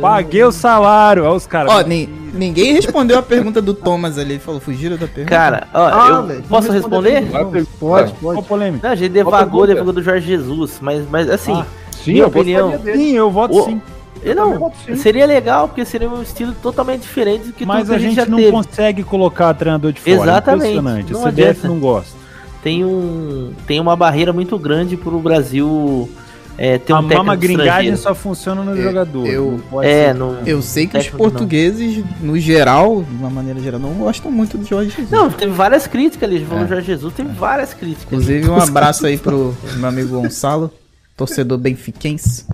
[0.00, 1.24] Paguei o salário.
[1.24, 1.72] Olha os caras.
[1.72, 4.34] Ó, ni ninguém respondeu a pergunta do Thomas ali.
[4.34, 5.30] Ele falou, fugiram da pergunta.
[5.30, 7.30] Cara, ó, ah, eu véio, posso responder?
[7.30, 8.12] Pode, pode.
[8.14, 8.86] Qual polêmica?
[8.86, 12.78] Não, a gente devagou, devagou do Jorge Jesus, mas, mas assim, ah, sim, minha opinião.
[12.82, 13.80] Sim, eu voto o, sim.
[14.26, 18.18] Eu não, seria legal, porque seria um estilo totalmente diferente do que Mas a gente,
[18.18, 18.50] a gente não teve.
[18.50, 20.14] consegue colocar treinador de fora.
[20.14, 20.64] Exatamente.
[20.64, 21.12] É impressionante.
[21.12, 22.16] Não a CBF não gosta.
[22.62, 26.10] tem um tem uma barreira muito grande pro Brasil
[26.58, 29.26] é, ter um a mama gringagem só funciona no É, jogador.
[29.26, 31.30] eu- não pode É, no, Eu sei que os técnico não.
[31.30, 35.10] portugueses, no geral, de uma maneira geral, não gostam muito do Jorge Jesus.
[35.10, 36.42] Não, teve várias críticas ali.
[36.42, 36.66] É.
[36.66, 38.04] Jorge Jesus, teve várias críticas.
[38.06, 40.70] Inclusive, um abraço aí pro meu amigo Gonçalo,
[41.16, 42.46] torcedor benfiquense.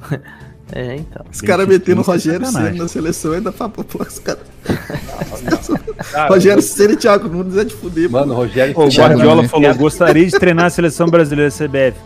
[0.72, 1.24] É, então.
[1.32, 2.46] Os caras metendo o Benfica, Rogério.
[2.46, 4.42] Ceni na seleção ainda pra pô, os caras.
[6.12, 9.74] Cara, Rogério Ceni e Thiago Nunes é de fuder, Mano, o Rogério O Guardiola falou:
[9.74, 11.96] gostaria de treinar a seleção brasileira CBF.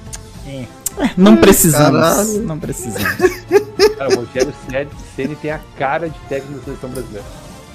[1.17, 2.01] Não precisamos.
[2.01, 2.43] Caralho.
[2.43, 3.07] Não precisamos.
[3.99, 7.25] Cara, o Rogério Ceni- Ceni tem a cara de técnico da seleção brasileira.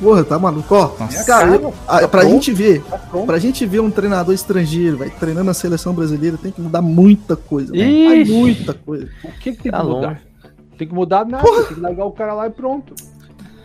[0.01, 0.73] Porra, tá maluco?
[0.75, 1.23] Ó, Nossa.
[1.25, 2.33] cara, Cara, a- tá pra pronto.
[2.33, 3.25] gente ver, Tá pronto.
[3.25, 7.35] pra gente ver um treinador estrangeiro, vai treinando a seleção brasileira, tem que mudar muita
[7.35, 7.73] coisa.
[7.73, 8.23] né?
[8.25, 9.09] Muita coisa.
[9.25, 10.21] O que, que tem Tá que mudar?
[10.80, 12.95] Tem que mudar nada, tem que largar o cara lá e pronto.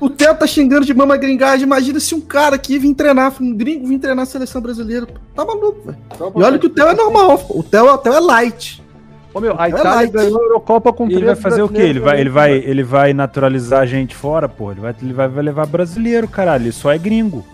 [0.00, 1.64] O Theo tá xingando de mama gringagem.
[1.64, 5.06] Imagina se um cara aqui vir treinar, um gringo vir treinar a seleção brasileira.
[5.34, 5.98] Tá maluco, velho.
[6.36, 7.40] E olha que o Theo é normal.
[7.48, 8.82] O Theo, o Theo é light.
[9.32, 10.12] Ô, meu, a É Itália light.
[10.12, 11.80] ganhou a Eurocopa com Ele vai fazer o quê?
[11.82, 14.72] Ele vai, ele, vai, ele vai naturalizar a gente fora, pô.
[14.72, 16.64] Ele vai, ele vai, vai levar brasileiro, caralho.
[16.64, 17.44] Ele só é gringo.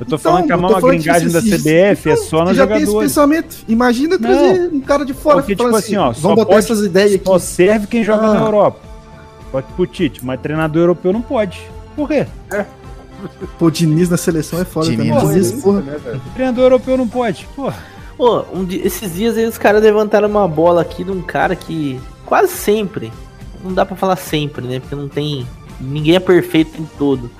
[0.00, 2.66] Eu tô Então, falando que a falando gringagem da CBF é só Você nos já
[2.66, 3.08] tem esse jogadores.
[3.12, 3.56] pensamento.
[3.68, 6.84] Imagina trazer um cara de fora Porque, tipo assim, ó, só vamos botar pode- essas
[6.84, 7.24] ideias aqui.
[7.24, 8.34] Só serve quem joga Ah.
[8.34, 8.87] na Europa.
[9.50, 11.60] Pode pro Tite, mas treinador europeu não pode.
[11.96, 12.26] Por quê?
[13.58, 15.06] Pô, o Diniz na seleção é foda Diniz.
[15.08, 15.20] também.
[15.20, 15.80] Pô, Diniz, é porra.
[15.80, 16.20] né?
[16.34, 17.48] Treinador europeu não pode.
[17.56, 17.74] Porra.
[18.16, 21.54] Pô, um di- esses dias aí os caras levantaram uma bola aqui de um cara
[21.56, 23.12] que quase sempre,
[23.64, 24.80] não dá pra falar sempre, né?
[24.80, 25.46] Porque não tem.
[25.80, 27.30] Ninguém é perfeito em todo.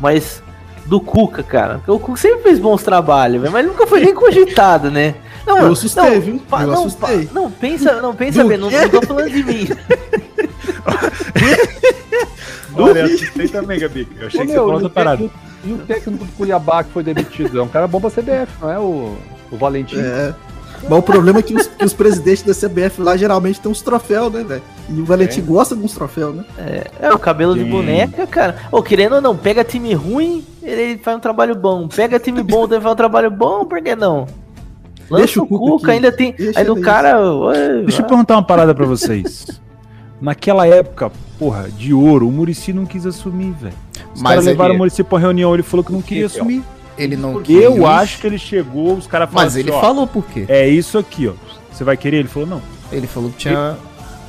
[0.00, 0.42] Mas
[0.86, 1.76] do Cuca, cara.
[1.78, 5.14] Porque o Cuca sempre fez bons trabalhos, mas nunca foi nem cogitado, né?
[5.46, 6.40] Não, Eu assustei, viu?
[6.48, 7.26] pa- Eu não, assustei.
[7.26, 9.68] pa- não, pensa, não, pensa bem, não, não tô falando de mim.
[12.76, 14.08] Olha, eu assustei também, Gabi.
[14.18, 15.30] Eu achei Ô, que você meu, falou e da o parada.
[15.64, 17.58] E o técnico do Cuiabá que foi demitido?
[17.58, 19.16] É um cara bom pra CBF, não é o,
[19.50, 19.98] o Valentim?
[20.00, 20.34] É.
[20.88, 23.80] Mas o problema é que os, que os presidentes da CBF lá geralmente tem uns
[23.82, 24.62] troféus, né, velho?
[24.88, 25.42] E o Valentim É.
[25.44, 26.44] gosta de uns troféus, né?
[27.00, 27.70] É, o cabelo de Sim.
[27.70, 28.56] boneca, cara.
[28.72, 31.86] Ô, querendo ou não, pega time ruim, ele faz um trabalho bom.
[31.86, 34.26] Pega time bom, ele faz um trabalho bom, por que não?
[35.08, 36.32] Lança Deixa o o Cuca ainda tem.
[36.32, 36.84] Deixa aí do ele.
[36.84, 37.20] cara.
[37.32, 38.08] ué, Deixa eu vai.
[38.08, 39.46] perguntar uma parada pra vocês.
[40.20, 41.12] Naquela época,
[41.42, 43.74] porra, de ouro, o Murici não quis assumir, velho.
[44.14, 46.26] Os Mas caras é levaram que- o Murici pra reunião, ele falou que não queria
[46.26, 46.62] assumir.
[46.96, 47.84] Ele não Eu quis.
[47.84, 50.44] acho que ele chegou, os caras falaram Mas ele assim, ó, falou por quê?
[50.48, 51.32] É isso aqui, ó.
[51.72, 52.18] Você vai querer?
[52.18, 52.62] Ele falou, não.
[52.92, 53.76] Ele falou que tinha.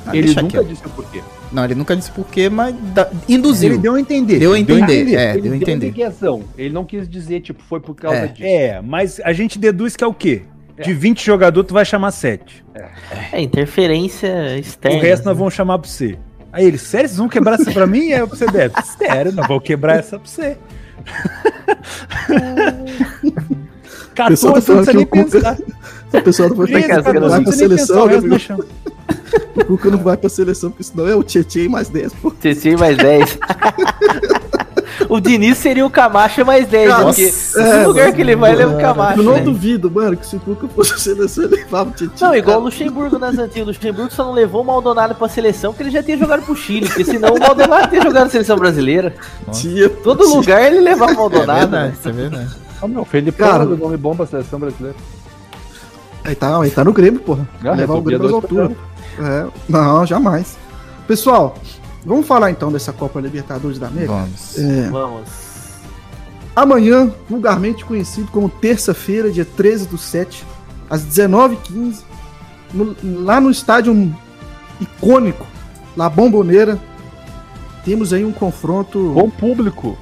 [0.06, 0.68] Ah, Ele deixa nunca quieto.
[0.68, 1.20] disse o porquê.
[1.52, 3.70] Não, ele nunca disse por quê, mas da- induziu.
[3.70, 4.38] Ele deu a entender.
[4.40, 5.14] Deu a entender.
[5.14, 5.86] É, ele deu a entender.
[5.86, 6.42] miguezão.
[6.58, 8.26] Ele não quis dizer, tipo, foi por causa É.
[8.26, 8.42] disso.
[8.44, 10.42] É, mas a gente deduz que é o quê?
[10.82, 12.64] De 20 jogadores, tu vai chamar 7.
[13.32, 14.98] É, interferência externa.
[14.98, 16.18] O resto nós vamos chamar pra você.
[16.54, 18.12] Aí ele, sério, vocês vão quebrar essa pra mim?
[18.12, 18.74] Aí eu, você deve.
[18.96, 20.56] Sério, nós vamos quebrar essa pra você.
[24.14, 25.58] O pessoal tá 14 não falando precisa que nem pensar.
[26.12, 28.04] O pessoal tá falando que 13, o Cuca não 14 vai não pra pensar, seleção,
[28.04, 28.58] o né.
[29.56, 32.30] O Cuca não vai pra seleção, porque senão é o Tietchan mais 10, pô.
[32.30, 33.38] TC mais 10.
[35.08, 38.16] O Diniz seria o Camacho mais 10, Nossa, porque é, no lugar mano.
[38.16, 39.20] que ele vai, ele é o Camacho.
[39.20, 39.40] Eu não né?
[39.40, 42.26] duvido, mano, que se o Cuca fosse a seleção, ele levava o Tietchan.
[42.26, 42.64] Não, igual o.
[42.64, 43.62] Luxemburgo nas antigas.
[43.68, 46.54] O Luxemburgo só não levou o Maldonado pra seleção porque ele já tinha jogado pro
[46.56, 46.86] Chile.
[46.86, 49.14] Porque senão o Maldonado tinha jogado na seleção brasileira.
[49.52, 50.36] Tinha, Todo tinha.
[50.36, 51.58] lugar ele levava o É Maldonado.
[51.60, 51.94] verdade, né?
[51.98, 52.48] isso é verdade.
[52.82, 54.96] Ah, meu, Felipe Cara- cara, nome bom pra seleção brasileira.
[56.24, 57.46] Aí tá, aí tá no Grêmio, porra.
[57.64, 58.72] Ah, Levar o Grêmio às dois alturas.
[59.18, 60.56] É, não, jamais.
[61.06, 61.54] Pessoal,
[62.04, 64.12] vamos falar então dessa Copa Libertadores da América?
[64.12, 64.58] Vamos.
[64.58, 65.28] É, Vamos.
[66.54, 70.44] amanhã, vulgarmente conhecido como terça-feira, dia 13 do 7,
[70.90, 72.02] às 19h15,
[72.72, 74.14] no- lá no estádio
[74.80, 75.46] icônico,
[75.96, 76.78] La Bomboneira,
[77.84, 79.96] temos aí um confronto, Bom público.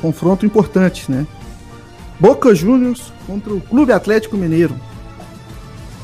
[0.00, 1.26] confronto importante, né?
[2.20, 4.74] Boca Juniors contra o Clube Atlético Mineiro.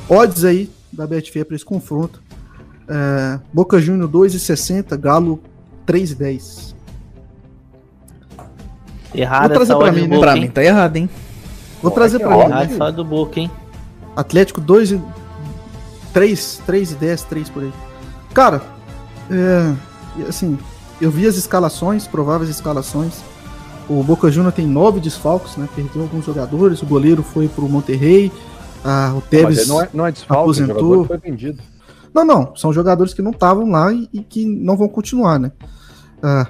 [0.08, 2.20] Odds aí da Betfair para esse confronto.
[2.90, 5.40] É, Boca Juniors 2,60, Galo
[5.86, 6.74] 3,10.
[9.14, 10.08] Errado Vou trazer essa pra mim, né?
[10.08, 11.10] Boca, Pra mim tá errado, hein?
[11.80, 12.56] Vou trazer que para ótimo.
[12.56, 12.74] mim.
[12.74, 12.92] Errado né?
[12.96, 13.50] do Boca, hein?
[14.16, 15.00] Atlético 2 e
[16.12, 17.72] 3, 3 e 10, 3 por aí.
[18.34, 18.60] Cara,
[19.30, 19.72] é,
[20.28, 20.58] assim,
[21.00, 23.20] eu vi as escalações, prováveis escalações.
[23.88, 25.68] O Boca Juniors tem nove desfalques, né?
[25.74, 28.32] Perdeu alguns jogadores, o goleiro foi pro Monterrey,
[28.84, 29.68] ah, o Tevez...
[29.68, 30.76] não é, não é desfalque, o aposentou.
[30.76, 31.62] jogador foi vendido.
[32.14, 35.52] Não, não, são jogadores que não estavam lá e, e que não vão continuar, né?
[36.22, 36.46] Ah,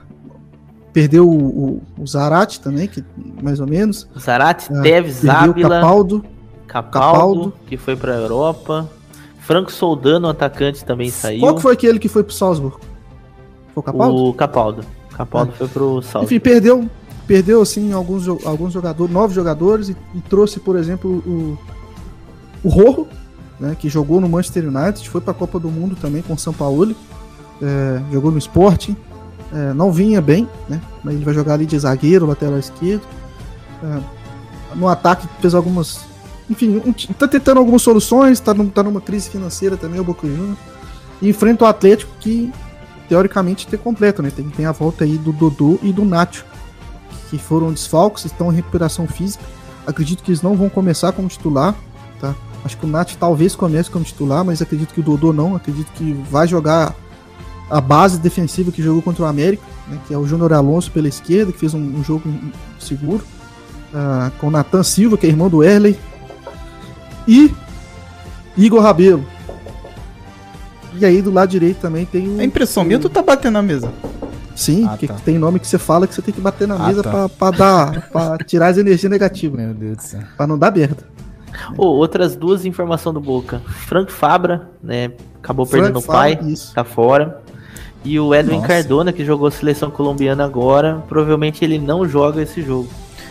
[0.92, 3.04] perdeu o, o, o Zarate também, que
[3.42, 4.08] mais ou menos.
[4.18, 6.24] Zarate, Ah, Teves, o Ávila, Capaldo.
[6.66, 7.52] Capaldo, Capaldo.
[7.66, 8.88] que foi pra Europa.
[9.40, 11.40] Franco Soldano, atacante, também saiu.
[11.40, 12.76] Qual que foi aquele que foi pro Salzburg?
[13.74, 14.16] Foi o Capaldo?
[14.16, 14.84] O Capaldo.
[15.10, 16.24] Capaldo foi pro Salto.
[16.24, 16.88] Enfim, perdeu,
[17.26, 21.58] perdeu assim alguns, alguns jogadores, nove jogadores e, e trouxe, por exemplo, o
[22.62, 23.06] O Rojo,
[23.60, 26.38] né, que jogou no Manchester United, foi para a Copa do Mundo também com o
[26.38, 26.96] São Paulo,
[27.60, 28.96] é, jogou no Sporting,
[29.52, 33.02] é, não vinha bem, né, mas ele vai jogar ali de zagueiro, lateral esquerdo.
[33.82, 34.20] É,
[34.74, 36.00] no ataque fez algumas.
[36.48, 40.58] Enfim, está tentando algumas soluções, está tá numa crise financeira também o Boca Juniors.
[41.22, 42.52] E enfrenta o Atlético que,
[43.08, 44.30] teoricamente, tem completo, né?
[44.30, 46.44] Tem, tem a volta aí do Dodô e do Nacho,
[47.28, 49.44] que foram desfalques, estão em recuperação física.
[49.86, 51.74] Acredito que eles não vão começar como titular,
[52.20, 52.34] tá?
[52.64, 55.56] Acho que o Nath talvez comece como titular, mas acredito que o Dodô não.
[55.56, 56.94] Acredito que vai jogar
[57.70, 61.08] a base defensiva que jogou contra o América, né, que é o Júnior Alonso pela
[61.08, 62.22] esquerda, que fez um, um jogo
[62.78, 63.24] seguro.
[63.92, 65.98] Uh, com o Natan Silva, que é irmão do Erley.
[67.26, 67.52] E
[68.56, 69.24] Igor Rabelo.
[70.94, 72.40] E aí do lado direito também tem o.
[72.40, 73.92] A impressão minha, tu tá batendo na mesa.
[74.54, 75.14] Sim, ah, porque tá.
[75.24, 77.10] tem nome que você fala que você tem que bater na ah, mesa tá.
[77.10, 78.10] pra, pra, dar.
[78.10, 79.58] pra tirar as energias negativas.
[79.58, 80.20] Meu Deus do céu.
[80.36, 81.02] Pra não dar merda.
[81.76, 83.62] Oh, outras duas informações do Boca.
[83.86, 85.10] Frank Fabra, né?
[85.42, 86.74] Acabou Frank perdendo o pai, isso.
[86.74, 87.42] tá fora.
[88.04, 88.68] E o Edwin Nossa.
[88.68, 92.88] Cardona, que jogou a seleção colombiana agora, provavelmente ele não joga esse jogo.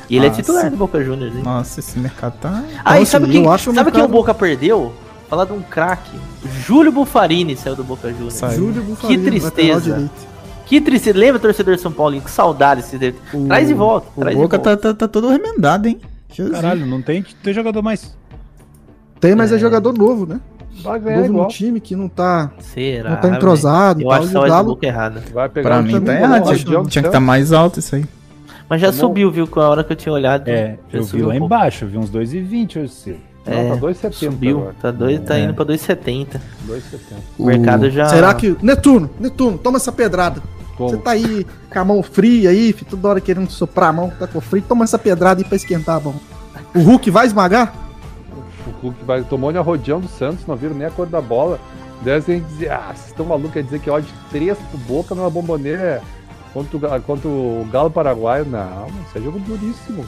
[0.10, 0.42] E ele é Nossa.
[0.42, 1.44] é titular do Boca Juniors, hein?
[1.44, 2.64] Nossa, esse mercado tá.
[2.84, 3.94] Ah, e sabe quem, sabe mercado...
[3.94, 4.94] quem o Boca perdeu?
[5.30, 6.18] Falar de um craque.
[6.66, 8.40] Júlio Bufarini saiu do Boca Juniors.
[8.56, 10.12] Júlio Bufarini, que tristeza.
[10.66, 11.18] Que tristeza.
[11.18, 12.20] Lembra, torcedor de São Paulo?
[12.20, 13.18] Que saudade esse dele.
[13.48, 14.08] Traz de volta.
[14.16, 16.00] O Boca tá, tá, tá, todo remendado, hein?
[16.32, 16.56] Jesus.
[16.56, 18.16] Caralho, não tem, tem jogador mais.
[19.20, 20.40] Tem, mas é, é jogador novo, né?
[20.82, 21.44] Vai ganhar novo igual.
[21.46, 24.02] no time que não tá, Será, não tá entrosado.
[24.02, 24.46] Eu tal, acho que é o
[24.84, 25.22] errado.
[25.34, 26.56] Vai pegar pra mim tá errado.
[26.56, 28.06] Tinha, tinha que estar tá mais alto isso aí.
[28.70, 29.48] Mas já subiu, viu?
[29.48, 30.48] Com a hora que eu tinha olhado.
[30.48, 33.30] É, eu vi lá um embaixo, eu vi uns 2,20 hoje cedo.
[33.46, 34.76] É, tá 2,70 subiu, agora.
[34.80, 35.44] tá, dois, tá é.
[35.44, 36.40] indo pra 2,70.
[36.68, 36.80] 2,70.
[37.38, 38.08] O mercado já...
[38.08, 38.56] Será que...
[38.62, 40.42] Netuno, Netuno, toma essa pedrada.
[40.88, 44.28] Você tá aí com a mão fria aí, toda hora querendo soprar a mão, tá
[44.28, 46.16] com frio, toma essa pedrada aí pra esquentar a mão.
[46.74, 47.74] O Hulk vai esmagar?
[48.66, 51.60] O Hulk vai, tomou a rodeão do Santos, não viram nem a cor da bola.
[52.02, 55.30] Daí gente dizer, ah, vocês estão malucos, quer dizer que ódio 3 pro Boca numa
[55.30, 56.02] bomboneira é
[56.54, 58.46] contra, contra o Galo Paraguaio.
[58.46, 60.06] Não, isso é jogo duríssimo.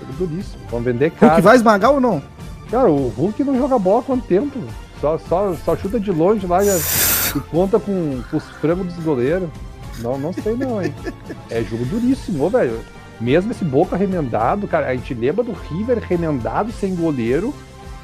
[0.00, 0.62] Jogo duríssimo.
[0.70, 1.32] Vamos vender caro.
[1.32, 2.22] Hulk vai esmagar ou não?
[2.70, 4.60] Cara, o Hulk não joga bola há quanto tempo?
[5.00, 6.68] Só, só, só chuta de longe lá e,
[7.38, 9.48] e conta com, com os frangos dos goleiros.
[10.00, 10.92] Não, não sei não, hein.
[11.50, 12.80] É jogo duríssimo, velho.
[13.20, 17.54] Mesmo esse Boca remendado, cara, a gente lembra do River remendado sem goleiro.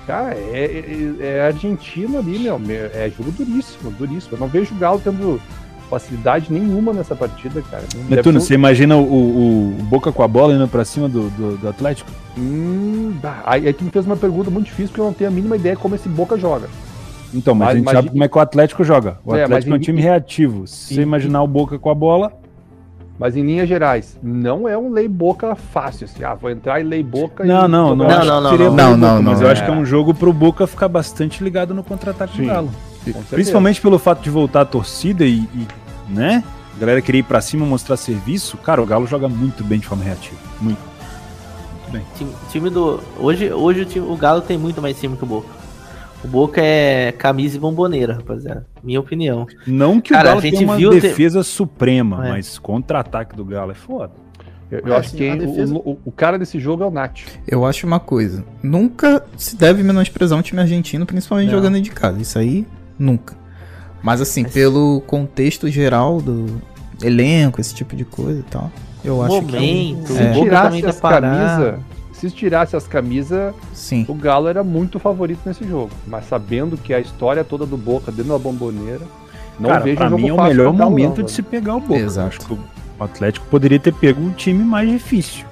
[0.07, 2.61] Cara, é, é, é argentino ali, meu.
[2.95, 4.37] É jogo duríssimo, duríssimo.
[4.37, 5.41] Eu não vejo o Galo tendo
[5.91, 7.83] facilidade nenhuma nessa partida, cara.
[8.09, 11.57] Netuno, você imagina o, o, o, Boca com a bola indo pra cima do, do,
[11.57, 12.11] do Atlético?
[12.39, 15.33] Hum, aí, aí tu me fez uma pergunta muito difícil porque eu não tenho a
[15.33, 16.69] mínima ideia como esse Boca joga.
[17.33, 19.19] Então, mas, mas a gente sabe como é que o Atlético joga.
[19.25, 20.67] O é, Atlético é um time reativo.
[20.67, 22.33] Se você imaginar o Boca com a bola,
[23.21, 26.83] mas em linhas gerais, não é um lei boca fácil, assim, ah, vou entrar e
[26.83, 27.69] lei boca não, e...
[27.69, 30.15] Não, não, não, não, não, não, não, não, Mas eu acho que é um jogo
[30.15, 32.71] pro Boca ficar bastante ligado no contra-ataque do Galo.
[33.29, 35.69] Principalmente pelo fato de voltar a torcida e, e,
[36.09, 36.43] né,
[36.75, 39.87] a galera querer ir pra cima mostrar serviço, cara, o Galo joga muito bem de
[39.87, 40.81] forma reativa, muito.
[40.81, 42.03] muito bem.
[42.17, 43.01] Time, time do...
[43.19, 45.60] Hoje, hoje o, time, o Galo tem muito mais time que o Boca.
[46.23, 48.67] O Boca é camisa e bomboneira, rapaziada.
[48.83, 49.47] Minha opinião.
[49.67, 51.45] Não que Cara, o Galo tenha uma defesa ter...
[51.45, 52.31] suprema, é.
[52.31, 54.13] mas contra-ataque do Galo é foda.
[54.71, 55.75] Eu, eu acho que defesa...
[55.75, 57.23] o, o, o, cara desse jogo é o Nath.
[57.47, 58.45] Eu acho uma coisa.
[58.63, 61.57] Nunca se deve menosprezar um time argentino, principalmente Não.
[61.57, 62.21] jogando de casa.
[62.21, 62.65] Isso aí,
[62.97, 63.35] nunca.
[64.03, 64.53] Mas assim, mas...
[64.53, 66.61] pelo contexto geral do
[67.03, 68.71] elenco, esse tipo de coisa e tal.
[69.05, 70.19] Eu acho Momento, que.
[70.19, 71.81] É, se tirasse as camisas
[72.29, 74.05] se tirasse as camisas, Sim.
[74.09, 75.91] o Galo era muito favorito nesse jogo.
[76.07, 79.01] Mas sabendo que a história toda do Boca dentro da bomboneira,
[79.59, 82.01] não Cara, vejo pra mim é o melhor momento não, de se pegar o Boca.
[82.01, 82.29] Exato.
[82.29, 82.59] Acho que o
[83.05, 85.45] Atlético poderia ter pego um time mais difícil.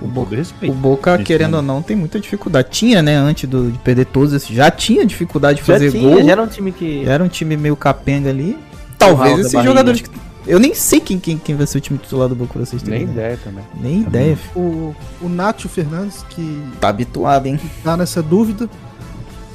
[0.00, 1.68] O, Bo respeito, o Boca, querendo momento.
[1.70, 2.68] ou não, tem muita dificuldade.
[2.70, 4.48] Tinha, né, antes do, de perder todos esses.
[4.48, 6.22] Já tinha dificuldade de já fazer tinha, gol.
[6.22, 7.04] Já era um time que.
[7.04, 8.58] Já era um time meio capenga ali.
[8.98, 10.10] Talvez esses jogadores que
[10.46, 13.00] eu nem sei quem, quem, quem vai ser o time titular do Boca vocês terem.
[13.00, 13.64] Nem ideia também.
[13.74, 14.32] Nem também.
[14.32, 14.38] ideia.
[14.54, 16.62] O, o Nacho Fernandes, que.
[16.80, 17.60] Tá habituado, hein?
[17.82, 18.70] Tá nessa dúvida.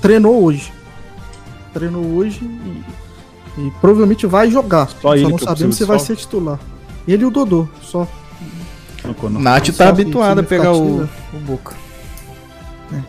[0.01, 0.73] Treinou hoje.
[1.73, 4.89] Treinou hoje e, e provavelmente vai jogar.
[4.89, 6.59] Só, só não sabemos se vai ser titular.
[7.07, 8.07] Ele e o Dodô, só.
[9.03, 11.03] O Nacho tá habituado a pegar o,
[11.34, 11.73] o Boca.
[12.93, 12.99] É.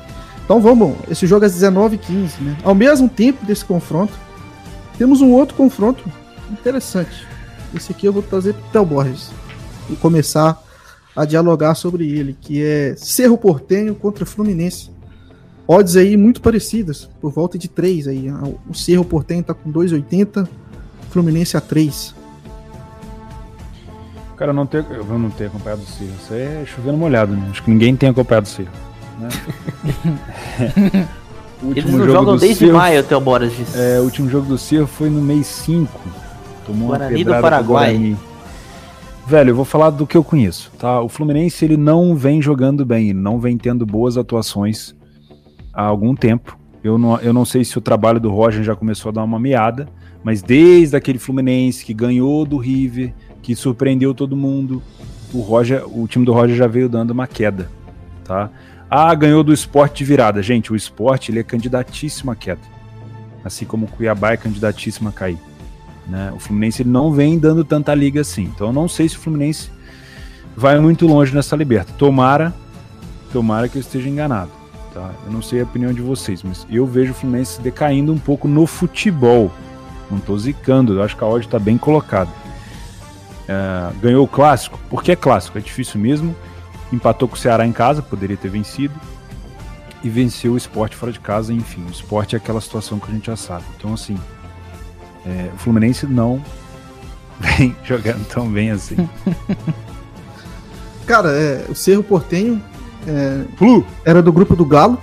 [0.44, 2.56] Então vamos, esse jogo é 19 15 né?
[2.62, 4.12] Ao mesmo tempo desse confronto,
[4.96, 6.04] temos um outro confronto
[6.50, 7.31] interessante.
[7.74, 9.30] Esse aqui eu vou trazer pro Theo Borges
[9.90, 10.62] e começar
[11.14, 14.90] a dialogar sobre ele, que é Cerro Portenho contra Fluminense.
[15.66, 18.26] Odds aí muito parecidas, por volta de 3 aí.
[18.68, 20.48] O Cerro Portenho tá com 2,80,
[21.10, 22.14] Fluminense a 3.
[24.36, 26.10] Cara, eu não tenho, eu não tenho acompanhado o Cerro.
[26.20, 27.48] Isso é chovendo molhado, né?
[27.50, 28.70] Acho que ninguém tem acompanhado o Cerro.
[29.20, 29.28] Né?
[31.76, 33.78] Eles não jogam desde Cerro, maio, até o Boras disse.
[33.78, 36.00] É, o último jogo do Cerro foi no mês 5.
[36.66, 37.98] Tomou Guarani do Paraguai.
[37.98, 38.32] Do
[39.26, 41.00] Velho, eu vou falar do que eu conheço, tá?
[41.00, 44.94] O Fluminense ele não vem jogando bem, não vem tendo boas atuações
[45.72, 46.58] há algum tempo.
[46.82, 49.38] Eu não, eu não sei se o trabalho do Roger já começou a dar uma
[49.38, 49.88] meada,
[50.24, 54.82] mas desde aquele Fluminense que ganhou do River, que surpreendeu todo mundo,
[55.32, 57.70] o Roger, o time do Roger já veio dando uma queda,
[58.24, 58.50] tá?
[58.90, 60.42] Ah, ganhou do esporte de virada.
[60.42, 62.60] Gente, o esporte ele é candidatíssimo a queda.
[63.44, 65.38] Assim como o Cuiabá é candidatíssimo a cair.
[66.06, 66.32] Né?
[66.34, 68.44] O Fluminense ele não vem dando tanta liga assim.
[68.44, 69.70] Então eu não sei se o Fluminense
[70.56, 71.92] vai muito longe nessa liberta.
[71.96, 72.52] Tomara,
[73.32, 74.50] tomara que eu esteja enganado.
[74.92, 75.10] Tá?
[75.24, 78.46] Eu não sei a opinião de vocês, mas eu vejo o Fluminense decaindo um pouco
[78.46, 79.50] no futebol.
[80.10, 82.30] Não estou zicando, eu acho que a odd está bem colocada.
[83.48, 86.36] É, ganhou o clássico, porque é clássico, é difícil mesmo.
[86.92, 88.94] Empatou com o Ceará em casa, poderia ter vencido.
[90.04, 91.82] E venceu o esporte fora de casa, enfim.
[91.86, 93.64] O esporte é aquela situação que a gente já sabe.
[93.78, 94.18] Então, assim,
[95.26, 96.42] é, o Fluminense não
[97.40, 98.96] vem jogando tão bem assim.
[101.06, 102.62] Cara, é, o Cerro Portenho
[103.06, 103.84] é, Flu.
[104.04, 104.98] era do grupo do Galo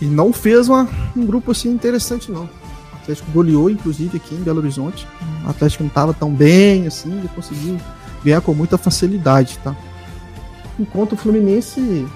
[0.00, 2.44] e não fez uma, um grupo assim interessante não.
[2.44, 5.06] O Atlético goleou, inclusive, aqui em Belo Horizonte.
[5.44, 7.78] O Atlético não estava tão bem assim, ele conseguiu
[8.24, 9.76] ganhar com muita facilidade, tá?
[10.80, 12.06] Enquanto o Fluminense,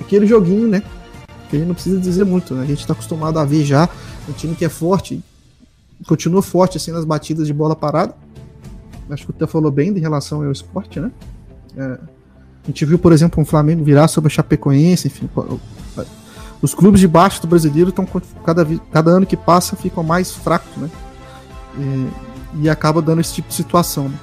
[0.00, 0.82] aquele joguinho, né?
[1.50, 2.62] Que a gente não precisa dizer muito, né?
[2.62, 3.88] A gente está acostumado a ver já
[4.28, 5.20] um time que é forte,
[6.06, 8.14] continua forte assim nas batidas de bola parada.
[9.10, 11.10] Acho que o Té falou bem em relação ao esporte, né?
[11.76, 11.98] É,
[12.64, 15.28] a gente viu, por exemplo, um Flamengo virar sobre a Chapecoense, enfim.
[16.60, 18.06] Os clubes de baixo do brasileiro estão
[18.44, 20.88] cada, cada ano que passa ficam mais fracos, né?
[21.76, 24.08] E, e acaba dando esse tipo de situação.
[24.08, 24.18] Né?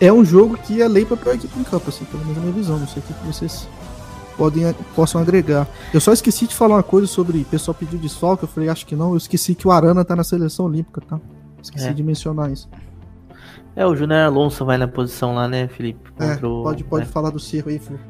[0.00, 2.42] É um jogo que é lei para a equipe em campo, assim, pelo menos na
[2.42, 2.78] minha visão.
[2.78, 3.66] Não sei o que vocês
[4.36, 5.66] podem, possam agregar.
[5.92, 8.86] Eu só esqueci de falar uma coisa sobre o pessoal pediu desfalque, eu falei, acho
[8.86, 11.20] que não, eu esqueci que o Arana tá na seleção olímpica, tá?
[11.62, 11.92] Esqueci é.
[11.92, 12.68] de mencionar isso.
[13.76, 16.10] É, o Júnior Alonso vai na posição lá, né, Felipe?
[16.18, 17.10] É, pode pode né?
[17.10, 18.04] falar do Cerro aí, Felipe.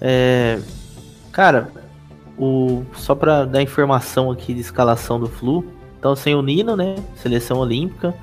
[0.00, 0.58] É,
[1.30, 1.70] cara,
[2.38, 5.64] o, só pra dar informação aqui de escalação do Flu,
[5.98, 8.14] então sem o Nino, né, seleção olímpica,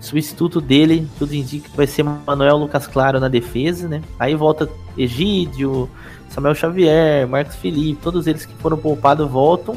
[0.00, 4.68] substituto dele, tudo indica que vai ser Manuel Lucas Claro na defesa, né, aí volta
[4.96, 5.90] Egídio,
[6.28, 9.76] Samuel Xavier, Marcos Felipe, todos eles que foram poupados voltam.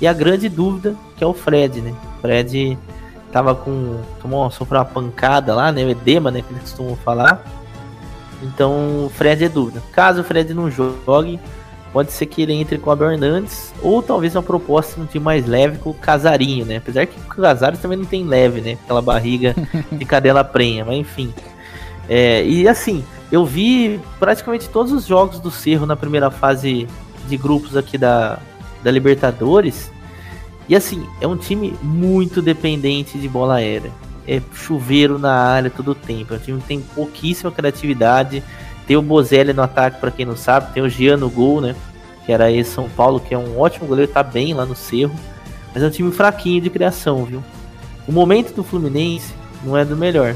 [0.00, 1.94] E a grande dúvida, que é o Fred, né?
[2.18, 2.78] O Fred
[3.32, 4.00] tava com.
[4.22, 5.84] Tomou, sofreu uma pancada lá, né?
[5.84, 6.42] O edema, né?
[6.42, 7.42] Que eles costumam falar.
[8.42, 9.82] Então o Fred é dúvida.
[9.92, 11.40] Caso o Fred não jogue,
[11.92, 13.74] pode ser que ele entre com o Abel Hernandes.
[13.82, 16.76] Ou talvez uma proposta um time mais leve com o Casarinho, né?
[16.76, 18.78] Apesar que o Casares também não tem leve, né?
[18.84, 19.54] Aquela barriga
[19.90, 21.34] de cadela prenha, mas enfim.
[22.08, 26.88] É, e assim, eu vi praticamente todos os jogos do Cerro na primeira fase
[27.28, 28.38] de grupos aqui da,
[28.82, 29.90] da Libertadores.
[30.68, 33.90] E assim, é um time muito dependente de bola aérea.
[34.26, 36.34] É chuveiro na área todo o tempo.
[36.34, 38.42] É um time que tem pouquíssima criatividade.
[38.86, 40.72] Tem o Bozelli no ataque, para quem não sabe.
[40.72, 41.74] Tem o Gian no gol, né?
[42.24, 45.14] Que era esse São Paulo, que é um ótimo goleiro, tá bem lá no Cerro.
[45.72, 47.42] Mas é um time fraquinho de criação, viu?
[48.06, 49.32] O momento do Fluminense
[49.64, 50.34] não é do melhor.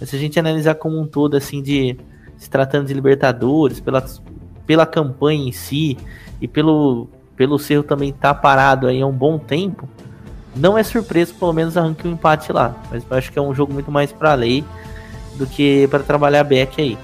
[0.00, 1.96] Mas se a gente analisar como um todo, assim, de
[2.38, 4.02] se tratando de Libertadores, pela,
[4.66, 5.98] pela campanha em si
[6.40, 7.06] e pelo,
[7.36, 9.86] pelo Cerro também estar tá parado aí há um bom tempo,
[10.56, 12.74] não é surpresa pelo menos arranque um empate lá.
[12.90, 14.64] Mas eu acho que é um jogo muito mais para lei
[15.36, 16.98] do que para trabalhar back aí.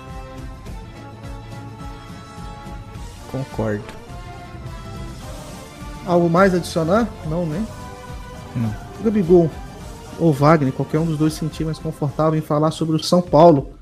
[3.31, 3.85] Concordo.
[6.06, 7.06] Algo mais adicionar?
[7.28, 7.62] Não, né?
[8.55, 8.74] Não.
[9.05, 9.51] Gabigol
[10.18, 13.72] ou Wagner, qualquer um dos dois sentir mais confortável em falar sobre o São Paulo.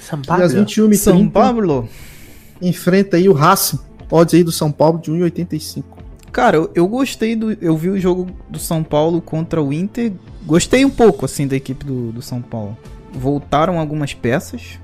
[0.00, 0.42] São Paulo.
[0.42, 1.88] às 21 h São Paulo.
[2.60, 3.78] Enfrenta aí o Racing.
[4.08, 5.82] Pode aí do São Paulo de 1,85.
[6.30, 7.52] Cara, eu, eu, gostei do.
[7.52, 10.12] Eu vi o jogo do São Paulo contra o Inter.
[10.44, 12.76] Gostei um pouco, assim, da equipe do, do São Paulo.
[13.12, 14.78] Voltaram algumas peças.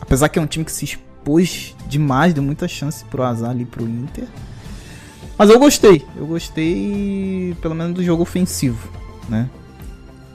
[0.00, 3.64] Apesar que é um time que se expôs demais, deu muita chance pro azar ali
[3.64, 4.28] pro Inter.
[5.38, 6.04] Mas eu gostei.
[6.16, 8.90] Eu gostei, pelo menos, do jogo ofensivo,
[9.28, 9.48] né?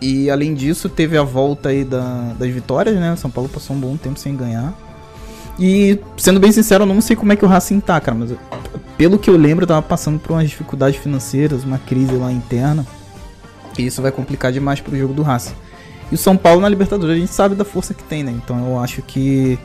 [0.02, 3.14] E além disso, teve a volta aí da, das vitórias, né?
[3.14, 4.74] O São Paulo passou um bom tempo sem ganhar.
[5.58, 8.32] E, sendo bem sincero, eu não sei como é que o Racing tá, cara, mas
[8.98, 12.86] pelo que eu lembro, eu tava passando por umas dificuldades financeiras, uma crise lá interna.
[13.78, 15.54] E isso vai complicar demais pro jogo do Racing.
[16.12, 18.32] E o São Paulo na Libertadores, a gente sabe da força que tem, né?
[18.32, 19.58] Então eu acho que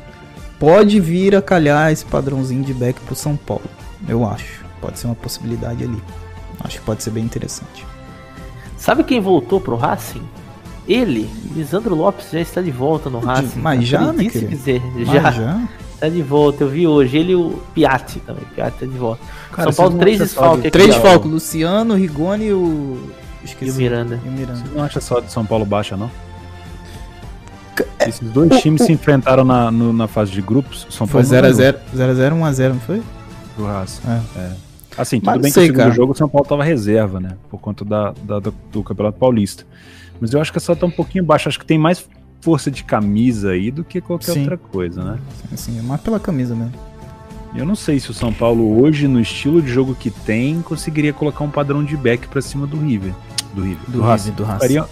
[0.58, 3.64] pode vir a calhar esse padrãozinho de back pro São Paulo.
[4.08, 4.64] Eu acho.
[4.80, 6.02] Pode ser uma possibilidade ali.
[6.60, 7.84] Acho que pode ser bem interessante.
[8.80, 10.22] Sabe quem voltou pro Racing?
[10.88, 13.60] Ele, Lisandro Lopes, já está de volta no Racing.
[13.60, 15.30] Mas já, né, quiser, já.
[15.30, 15.68] já.
[16.00, 17.18] Tá de volta, eu vi hoje.
[17.18, 18.42] Ele e o Piatti também.
[18.54, 19.20] Piatti tá de volta.
[19.52, 20.70] Cara, São Paulo, três desfalques aqui.
[20.70, 23.10] Três desfalques, Luciano, Rigoni e o.
[23.44, 23.70] Esqueci.
[23.70, 24.18] E o Miranda.
[24.24, 24.60] E o Miranda.
[24.66, 26.10] Você não acha só de São Paulo baixa, não?
[28.00, 30.86] Esses dois times se enfrentaram na, no- na fase de grupos.
[30.90, 33.02] São Foi Paulo ganhou 0x0, 0x0, 1x0, não foi?
[33.58, 34.00] do Racing.
[34.08, 34.38] É.
[34.40, 34.52] É.
[35.00, 35.94] Assim, tudo Mas bem que sei, o segundo cara.
[35.94, 37.36] jogo o São Paulo tava reserva, né?
[37.50, 39.64] Por conta da, da- do, do Campeonato Paulista.
[40.20, 41.48] Mas eu acho que essa tá um pouquinho baixa.
[41.48, 42.06] Acho que tem mais
[42.40, 44.40] força de camisa aí do que qualquer Sim.
[44.40, 45.18] outra coisa, né?
[45.52, 46.72] Assim, é mais pela camisa mesmo.
[47.54, 51.12] Eu não sei se o São Paulo hoje, no estilo de jogo que tem, conseguiria
[51.12, 53.12] colocar um padrão de back pra cima do River.
[53.54, 53.78] Do River.
[53.88, 54.00] Do.
[54.02, 54.60] River, do Racing.
[54.68, 54.84] Ficaria,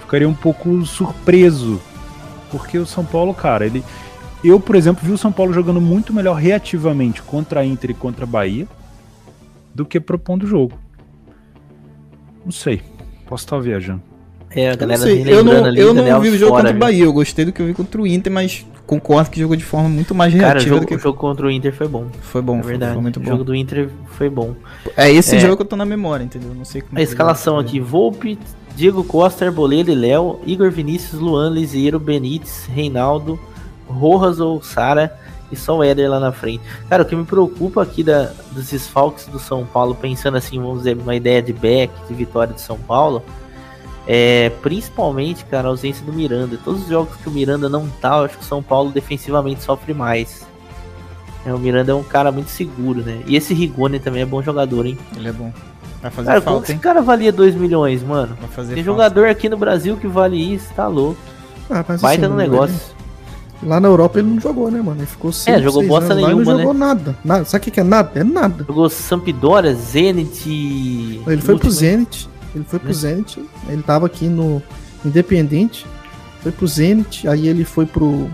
[0.00, 1.80] ficaria um pouco surpreso.
[2.50, 3.84] Porque o São Paulo, cara, ele.
[4.42, 7.94] Eu, por exemplo, vi o São Paulo jogando muito melhor reativamente contra a Inter e
[7.94, 8.66] contra a Bahia
[9.76, 10.72] do que propondo o jogo.
[12.44, 12.80] Não sei.
[13.26, 14.02] Posso estar viajando.
[14.50, 16.62] É, a Eu não, galera sei, eu não, ali, eu não vi o jogo fora,
[16.62, 16.80] contra o viu?
[16.80, 19.64] Bahia, eu gostei do que eu vi contra o Inter, mas concordo que jogou de
[19.64, 21.88] forma muito mais Cara, o reativa jogo, do que o jogo contra o Inter foi
[21.88, 22.06] bom.
[22.22, 22.92] foi bom, É foi- verdade.
[22.94, 23.30] foi muito o bom.
[23.30, 24.54] jogo do Inter foi bom.
[24.96, 25.40] É esse É.
[25.40, 26.54] jogo que eu tô na memória, entendeu?
[26.54, 28.38] Não sei como A escalação aqui: Volpe,
[28.76, 33.38] Diego Costa, Arboleda e Léo, Igor Vinícius, Luan, Liseiro, Benítez, Reinaldo,
[33.88, 35.12] Rojas ou Sara
[35.50, 36.62] e só o Éder lá na frente.
[36.88, 40.78] Cara, o que me preocupa aqui da, dos desfalques do São Paulo, pensando assim, vamos
[40.78, 43.22] dizer, uma ideia de back, de vitória de São Paulo,
[44.08, 46.58] é principalmente, cara, a ausência do Miranda.
[46.64, 49.62] Todos os jogos que o Miranda não tá, eu acho que o São Paulo defensivamente
[49.62, 50.46] sofre mais.
[51.44, 53.20] É, o Miranda é um cara muito seguro, né?
[53.26, 54.98] E esse Rigoni também é bom jogador, hein?
[55.16, 55.52] Ele é bom.
[56.02, 56.78] Vai fazer Cara, como que falta, esse hein?
[56.78, 58.36] cara valia 2 milhões, mano?
[58.40, 58.96] Vai fazer Tem falta.
[59.02, 61.18] jogador aqui no Brasil que vale isso, tá louco.
[61.70, 62.95] Ah, Baita assim, no ele- negócio.
[63.62, 65.00] Lá na Europa ele não jogou, né, mano?
[65.00, 66.58] Ele ficou seis, É, jogou seis bosta nenhuma, não né?
[66.58, 67.16] jogou nada.
[67.24, 67.44] nada.
[67.46, 68.10] Sabe o que que é nada?
[68.20, 68.64] É nada.
[68.68, 70.48] Jogou Sampdoria, Zenit.
[70.48, 72.28] Ele foi pro último- Zenit.
[72.54, 72.94] Ele foi pro Né?
[72.94, 73.42] Zenit.
[73.68, 74.62] Ele tava aqui no
[75.04, 75.86] Independente.
[76.42, 77.26] Foi pro Zenit.
[77.28, 78.28] Aí ele foi pro.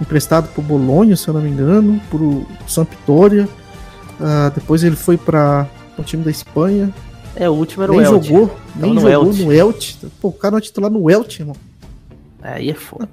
[0.00, 2.00] Emprestado pro Bolonha, se eu não me engano.
[2.10, 3.48] Pro Sampdoria.
[4.20, 5.66] Ah, depois ele foi pra
[5.98, 6.92] o time da Espanha.
[7.36, 8.28] É, o último era nem o Elche.
[8.28, 8.56] jogou.
[8.76, 9.44] Nem no jogou Elche.
[9.44, 9.96] no Elche.
[10.20, 11.56] Pô, o cara não é titular no Elche, irmão.
[12.42, 13.08] Aí é foda.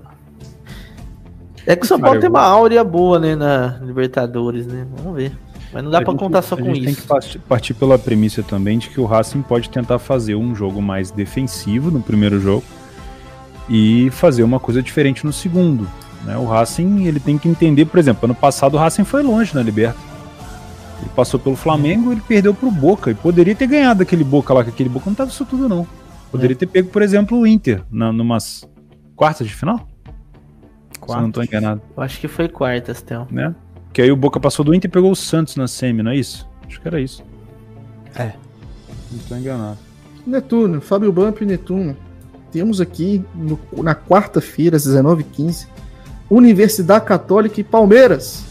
[1.67, 4.87] É que o São Paulo tem uma áurea boa, né, na Libertadores, né?
[4.97, 5.31] Vamos ver.
[5.73, 7.01] Mas não dá A pra gente- contar só a com gente Tem isso.
[7.33, 11.11] que partir- pela premissa também de que o Racing pode tentar fazer um jogo mais
[11.11, 12.63] defensivo no primeiro jogo
[13.69, 15.87] e fazer uma coisa diferente no segundo.
[16.25, 16.35] né?
[16.37, 19.61] O Racing ele tem que entender, por exemplo, ano passado o Racing foi longe na
[19.61, 19.99] Liberta.
[20.99, 24.63] Ele passou pelo Flamengo, ele perdeu pro Boca e poderia ter ganhado aquele Boca lá,
[24.63, 25.85] que aquele Boca não tava isso tudo não.
[26.31, 28.67] Poderia ter pego, por exemplo, o Inter na, numas
[29.15, 29.86] quartas de final,
[31.07, 33.27] se eu não tô enganado Eu acho que foi quartas, Théo.
[33.31, 33.53] né?
[33.93, 36.15] Que aí o Boca passou do Inter e pegou o Santos na semi, não é
[36.17, 36.47] isso?
[36.67, 37.23] Acho que era isso.
[38.15, 38.33] É.
[39.11, 39.77] Não tô enganado.
[40.25, 41.95] Netuno, Fábio Bump e Netuno.
[42.51, 45.67] Temos aqui no- na quarta-feira, às 19h15,
[46.29, 48.43] Universidade Católica e Palmeiras.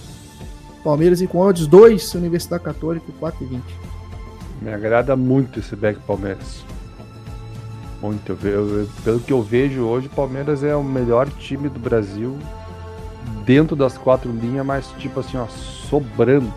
[0.82, 3.60] Palmeiras e com odds 2, Universidade Católica 4,20.
[4.62, 6.64] Me agrada muito esse back Palmeiras.
[8.00, 8.36] Muito.
[8.42, 12.36] Eu eu- pelo que eu vejo hoje, o Palmeiras é o melhor time do Brasil
[13.44, 16.52] dentro das quatro linhas, mas tipo assim, ó, sobrando.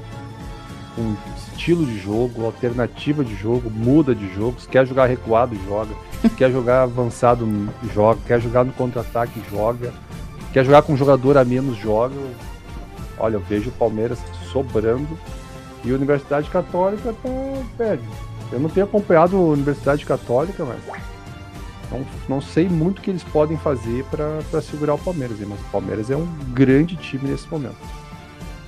[0.95, 1.16] Com
[1.53, 4.60] estilo de jogo, alternativa de jogo, muda de jogo.
[4.60, 5.94] Se quer jogar recuado, joga.
[6.22, 7.48] Se quer jogar avançado,
[7.94, 8.20] joga.
[8.28, 9.94] Quer jogar no contra-ataque, joga.
[10.52, 12.16] Quer jogar com um jogador a menos, joga.
[13.18, 14.20] Olha, eu vejo o Palmeiras
[14.52, 15.07] sobrando.
[15.86, 17.14] E a Universidade Católica
[17.78, 17.98] tá.
[18.52, 20.80] Eu não tenho acompanhado a Universidade Católica, mas.
[21.91, 25.64] Não, não sei muito o que eles podem fazer para segurar o Palmeiras, mas o
[25.72, 27.76] Palmeiras é um grande time nesse momento.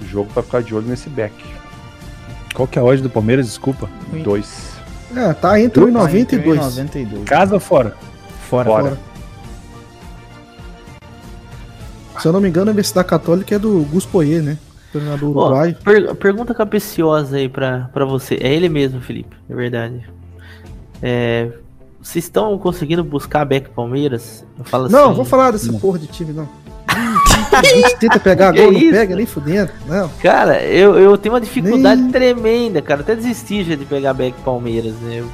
[0.02, 1.34] O jogo para ficar de olho nesse back.
[2.56, 3.88] Qual que é a odd do Palmeiras, desculpa?
[4.24, 4.72] Dois.
[5.16, 6.60] É, tá entre 1,90 e 2.
[6.60, 7.24] 92.
[7.26, 7.96] Casa ou fora?
[8.50, 8.66] Fora.
[8.70, 8.84] Fora.
[8.84, 8.98] Fora.
[12.20, 14.58] Se eu não me engano, a Universidade Católica é do Gus Poyet, né?
[14.92, 15.76] Treinador Ó, uruguaio.
[15.76, 18.36] per- pergunta capiciosa aí pra, pra você.
[18.42, 20.02] É ele mesmo, Felipe, é verdade.
[21.02, 21.50] É,
[22.02, 24.44] vocês estão conseguindo buscar back Palmeiras?
[24.58, 25.80] Eu falo Não, assim, vou falar dessa Não.
[25.80, 26.48] porra de time, não.
[26.88, 28.92] A gente tenta pegar Que gol, não isso?
[28.92, 29.72] pega nem fudendo.
[29.88, 30.10] Não.
[30.22, 33.02] Cara, eu, eu tenho uma dificuldade Nem- tremenda, cara.
[33.02, 35.20] Até desisti já de pegar back Palmeiras, né?
[35.20, 35.28] Eu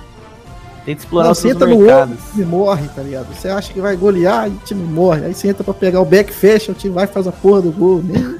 [0.85, 2.11] tento explorar Não, os você entra no mercados.
[2.15, 3.33] outro, o time morre, tá ligado?
[3.33, 5.25] Você acha que vai golear e o time morre.
[5.25, 7.61] Aí você entra pra pegar o back, fecha, o time vai e faz a porra
[7.61, 8.01] do gol.
[8.03, 8.37] Nem...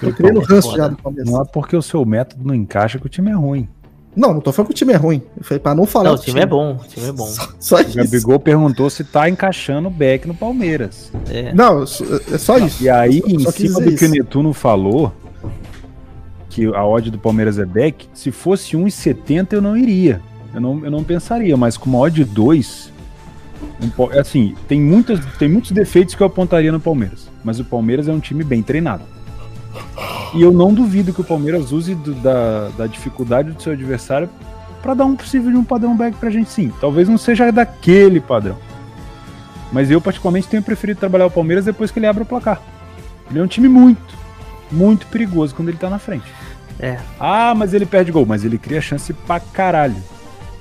[0.00, 1.30] Tô criando ranço já do Palmeiras.
[1.32, 3.68] Não é porque o seu método não encaixa que o time é ruim.
[4.14, 5.22] Não, não tô falando que o time é ruim.
[5.36, 7.26] Eu falei pra não falar Não, o do time é bom, o time é bom.
[7.26, 7.96] Só, só O isso.
[7.96, 11.10] Gabigol perguntou se tá encaixando o back no Palmeiras.
[11.30, 11.52] É.
[11.54, 11.86] Não, é
[12.38, 12.82] só isso.
[12.84, 14.10] E aí, em Só cima do que o isso.
[14.10, 15.12] Netuno falou,
[16.50, 20.20] que a odd do Palmeiras é back, se fosse 1,70 eu não iria.
[20.54, 22.92] Eu não, eu não pensaria, mas com uma odd 2,
[23.82, 27.30] um Pa- assim, tem, muitas, tem muitos defeitos que eu apontaria no Palmeiras.
[27.42, 29.04] Mas o Palmeiras é um time bem treinado.
[30.34, 34.28] E eu não duvido que o Palmeiras use do, da, da dificuldade do seu adversário
[34.82, 36.72] para dar um possível de um padrão back pra gente sim.
[36.80, 38.56] Talvez não seja daquele padrão.
[39.70, 42.60] Mas eu, particularmente, tenho preferido trabalhar o Palmeiras depois que ele abre o placar.
[43.30, 44.14] Ele é um time muito,
[44.70, 46.26] muito perigoso quando ele tá na frente.
[46.78, 46.98] É.
[47.18, 49.96] Ah, mas ele perde gol, mas ele cria chance pra caralho.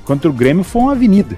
[0.05, 1.37] Contra o Grêmio foi uma avenida.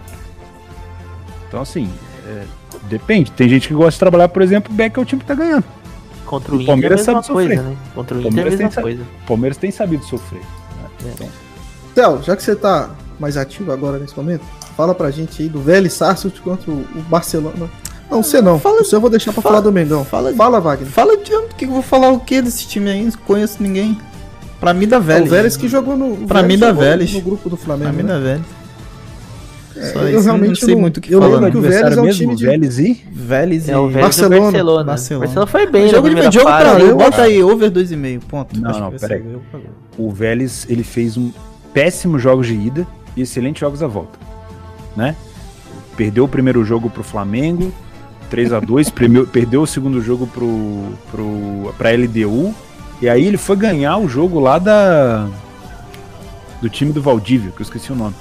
[1.48, 1.90] Então, assim,
[2.28, 2.44] é,
[2.90, 3.32] depende.
[3.32, 5.36] Tem gente que gosta de trabalhar, por exemplo, o Beck é o time que tá
[5.36, 5.66] ganhando.
[6.34, 7.78] Contra o, o Palmeiras Inter é a mesma coisa, né?
[7.94, 9.04] Contra o Inter é a mesma coisa.
[9.04, 10.42] O Palmeiras tem sabido sofrer.
[10.42, 10.90] Né?
[11.06, 11.10] É.
[11.10, 11.28] Então.
[11.94, 12.90] Theo, já que você tá
[13.20, 14.44] mais ativo agora nesse momento,
[14.76, 17.70] fala pra gente aí do Vélez Sarsfield contra o Barcelona.
[18.10, 18.60] Não, você não.
[18.60, 20.04] Fala, você eu vou deixar pra fala, falar do Mengão.
[20.04, 20.90] Fala, fala Wagner.
[20.90, 23.04] Fala de que eu vou falar o que desse time aí?
[23.04, 23.98] Não conheço ninguém.
[24.60, 25.26] Pra mim da Vélez.
[25.26, 26.28] É o Vélez que jogou no.
[26.28, 27.14] Pra mim da Vélez.
[27.14, 27.92] No grupo do Flamengo.
[27.92, 28.14] Pra mim né?
[28.14, 28.46] da Vélez.
[29.76, 31.36] É, eu realmente não sei não, muito o que eu falar.
[31.36, 34.04] lembro que o Vélez é um time de Vélez e Vélez e É o Vélez
[34.04, 34.42] Barcelona.
[34.42, 34.84] Barcelona.
[34.84, 35.26] Barcelona.
[35.26, 36.86] Barcelona foi bem, jogo de jogo hein?
[36.88, 38.60] eu, bota aí over 2,5, ponto.
[38.60, 39.24] Não, Acho não, peraí.
[39.26, 39.42] eu.
[39.98, 41.32] o Vélez ele fez um
[41.74, 42.86] péssimos jogos de ida
[43.18, 44.20] e excelentes jogos à volta,
[44.96, 45.16] né?
[45.98, 47.74] Perdeu o primeiro jogo pro Flamengo,
[48.30, 52.54] 3 a 2 premeu- perdeu o segundo jogo pro, pro pra LDU
[53.02, 55.28] e aí ele foi ganhar o jogo lá da
[56.62, 58.14] do time do Valdívia, que eu esqueci o nome.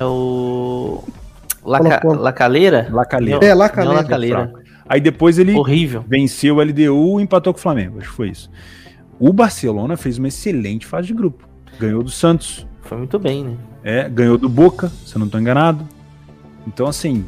[0.00, 1.02] É o.
[1.64, 2.06] Laca...
[2.08, 2.88] Lacaleira?
[2.90, 3.44] Lacaleira.
[3.44, 4.52] É, Lacaleira.
[4.86, 6.04] Aí depois ele Horrível.
[6.06, 8.50] venceu o LDU e empatou com o Flamengo, acho que foi isso.
[9.18, 11.48] O Barcelona fez uma excelente fase de grupo.
[11.80, 13.56] Ganhou do Santos, Foi muito bem, né?
[13.82, 15.88] É, ganhou do Boca, se eu não tô enganado.
[16.66, 17.24] Então, assim,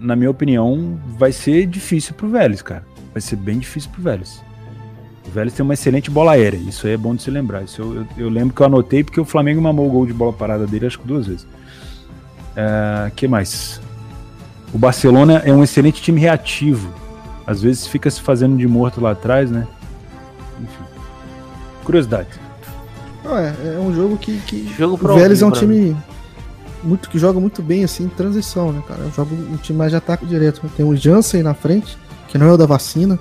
[0.00, 2.84] na minha opinião, vai ser difícil pro Vélez, cara.
[3.12, 4.40] Vai ser bem difícil pro Vélez.
[5.26, 7.62] O Vélez tem uma excelente bola aérea, isso aí é bom de se lembrar.
[7.64, 10.12] Isso eu, eu- eu lembro que eu anotei porque o Flamengo mamou o gol de
[10.12, 11.46] bola parada dele, acho que duas vezes.
[12.56, 13.80] É, que mais?
[14.72, 16.92] O Barcelona é um excelente time reativo.
[17.46, 19.66] Às vezes fica se fazendo de morto lá atrás, né?
[20.60, 20.84] Enfim.
[21.84, 22.28] Curiosidade.
[23.24, 25.96] Não, é, é um jogo que, que Jogo o Vélez é um time
[26.82, 29.00] muito que joga muito bem assim em transição, né, cara?
[29.14, 30.60] Joga um time mais de ataque direto.
[30.62, 30.70] né?
[30.76, 31.96] Tem o Jansen na frente,
[32.28, 33.18] que não é o da vacina.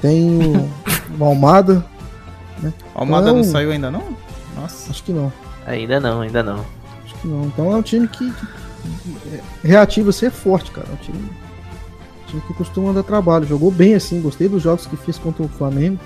[0.00, 0.68] Tem o,
[1.18, 1.84] o Almada,
[2.94, 3.44] Almada não Não.
[3.44, 4.04] saiu ainda não?
[4.56, 4.90] Nossa.
[4.90, 5.32] acho que não.
[5.66, 6.64] Ainda não, ainda não.
[7.04, 7.44] Acho que não.
[7.46, 8.61] Então é um time que, que é,
[9.62, 10.88] reativo assim é forte, cara.
[10.92, 11.30] Um time,
[12.26, 13.46] time que costuma dar trabalho.
[13.46, 15.98] Jogou bem assim, gostei dos jogos que fez contra o Flamengo.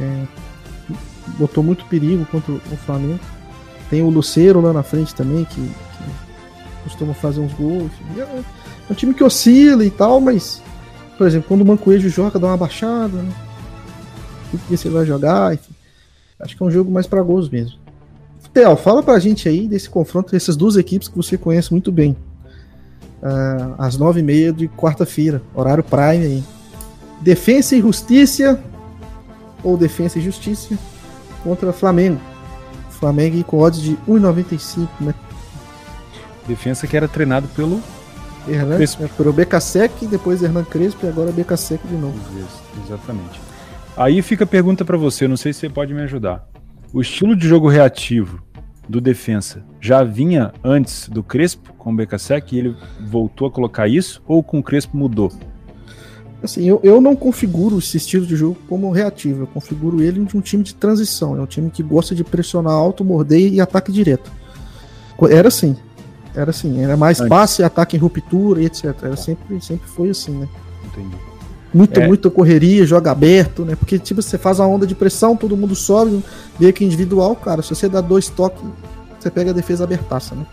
[0.00, 0.24] É,
[1.38, 3.20] botou muito perigo contra o Flamengo.
[3.90, 7.90] Tem o Luceiro lá na frente também, que, que costuma fazer uns gols.
[8.16, 8.44] É, é
[8.90, 10.62] um time que oscila e tal, mas,
[11.16, 13.22] por exemplo, quando o Mancoejo joga, dá uma baixada.
[13.22, 13.32] Né?
[14.68, 15.54] Você vai jogar?
[15.54, 15.74] Enfim.
[16.38, 17.78] Acho que é um jogo mais pra gols mesmo.
[18.56, 22.16] Theo, fala pra gente aí desse confronto dessas duas equipes que você conhece muito bem.
[23.22, 26.44] Ah, às nove e meia de quarta-feira, horário prime aí.
[27.20, 28.58] Defensa e Justiça
[29.62, 30.74] ou Defensa e Justiça
[31.44, 32.18] contra Flamengo.
[32.88, 35.14] Flamengo com odds de 1,95, né?
[36.48, 37.82] Defensa que era treinado pelo
[38.48, 39.04] Hernan, Crespo.
[39.04, 42.18] é, por o BKSEC, depois Hernan Crespo e agora BKSEC de novo.
[42.86, 43.38] Exatamente.
[43.94, 46.48] Aí fica a pergunta pra você, não sei se você pode me ajudar.
[46.90, 48.45] O estilo de jogo reativo
[48.88, 53.88] do defensa já vinha antes do Crespo com o BKSEC e ele voltou a colocar
[53.88, 55.32] isso ou com o Crespo mudou?
[56.42, 60.36] Assim, eu, eu não configuro esse estilo de jogo como reativo, eu configuro ele de
[60.36, 61.36] um time de transição.
[61.36, 64.30] É um time que gosta de pressionar alto, morder e ataque direto.
[65.30, 65.76] Era assim.
[66.34, 66.80] Era assim.
[66.82, 67.28] Era mais Antes.
[67.28, 68.94] passe, ataque em ruptura e etc.
[69.02, 70.48] Era sempre, sempre foi assim, né?
[70.84, 71.16] Entendi.
[71.76, 72.06] Muita, É.
[72.06, 73.76] muita correria, joga aberto, né?
[73.76, 76.22] Porque, tipo, você faz a onda de pressão, todo mundo sobe,
[76.58, 77.60] meio que individual, cara.
[77.62, 78.62] Se você dá dois toques,
[79.18, 80.44] você pega a defesa abertaça, né?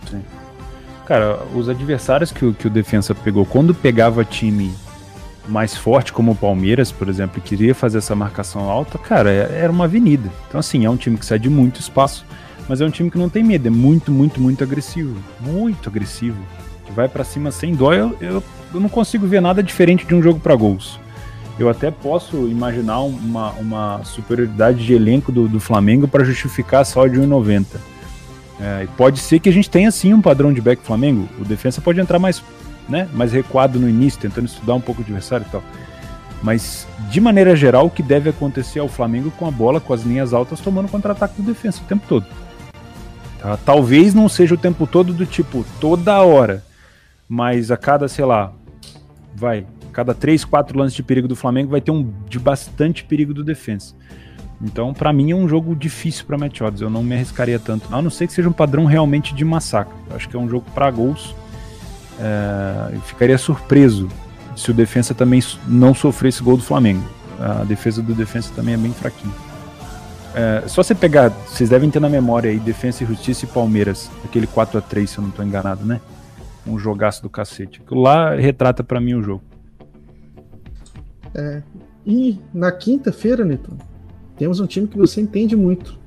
[1.06, 4.74] Cara, os adversários que, o- que o defensa pegou, quando pegava time
[5.48, 9.60] mais forte, como o Palmeiras, por exemplo, e queria fazer essa marcação alta, cara, é-
[9.62, 10.30] era uma avenida.
[10.48, 12.26] Então, assim, é um time que cede muito espaço,
[12.70, 15.18] mas é um time que não tem medo, é muito, muito, muito agressivo.
[15.42, 16.38] Muito agressivo.
[16.86, 17.94] Que vai pra cima sem dó.
[17.94, 18.44] Eu, eu,
[18.74, 21.00] eu não consigo ver nada diferente de um jogo pra gols.
[21.58, 27.06] Eu até posso imaginar uma, uma superioridade de elenco do, do Flamengo para justificar só
[27.06, 27.66] de 1,90.
[28.60, 31.28] É, pode ser que a gente tenha sim um padrão de back Flamengo.
[31.40, 32.44] O defensa pode entrar mais,
[32.90, 35.64] né, mais recuado no início, tentando estudar um pouco o adversário e tal.
[36.42, 39.94] Mas, de maneira geral, o que deve acontecer é o Flamengo com a bola, com
[39.94, 42.26] as linhas altas, tomando contra-ataque do defensa o tempo todo.
[43.40, 43.58] Tá?
[43.58, 46.64] Talvez não seja o tempo todo do tipo, toda hora.
[47.30, 48.52] Mas a cada, sei lá,
[49.34, 53.34] vai, cada 3, 4 lances de perigo do Flamengo vai ter um de bastante perigo
[53.34, 53.96] do defensa.
[54.62, 56.82] Então, pra mim é um jogo difícil pra match odds.
[56.82, 57.94] Eu não me arriscaria tanto.
[57.94, 59.94] A não ser que seja um padrão realmente de massacre.
[60.10, 61.36] Eu acho que é um jogo pra gols.
[62.20, 64.08] É, eu ficaria surpreso
[64.56, 67.04] se o defensa também não sofresse gol do Flamengo.
[67.40, 69.34] A defesa do Defensa também é bem fraquinha.
[70.36, 74.10] É, só você pegar, vocês devem ter na memória aí, Defensa e Justiça e Palmeiras,
[74.24, 76.00] aquele 4 a 3 se eu não tô enganado, né?
[76.66, 77.82] Um jogaço do cacete.
[77.84, 79.44] Aquilo lá retrata para mim o jogo.
[81.36, 81.62] É,
[82.06, 83.72] e na quinta-feira, Neto,
[84.38, 85.98] temos um time que você entende muito.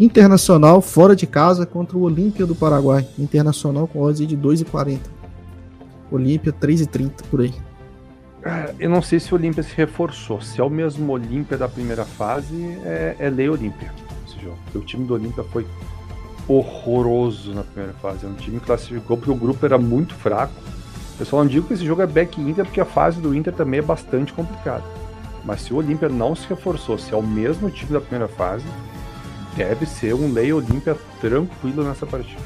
[0.00, 3.06] Internacional fora de casa contra o Olímpia do Paraguai.
[3.18, 4.98] Internacional com odds de 2,40.
[6.10, 7.54] Olímpia 3,30 por aí.
[8.78, 10.40] Eu não sei se o Olímpia se reforçou.
[10.40, 13.92] Se é o mesmo Olímpia da primeira fase, é, é lei Olímpia
[14.78, 15.66] o time do Olímpia foi
[16.48, 18.26] horroroso na primeira fase.
[18.26, 20.52] É um time que classificou porque o grupo era muito fraco.
[21.22, 23.52] Eu só não digo que esse jogo é back Inter porque a fase do Inter
[23.52, 24.82] também é bastante complicada.
[25.44, 28.64] Mas se o Olímpia não se reforçou, se é o mesmo time da primeira fase,
[29.56, 32.40] deve ser um lei Olímpia tranquilo nessa partida.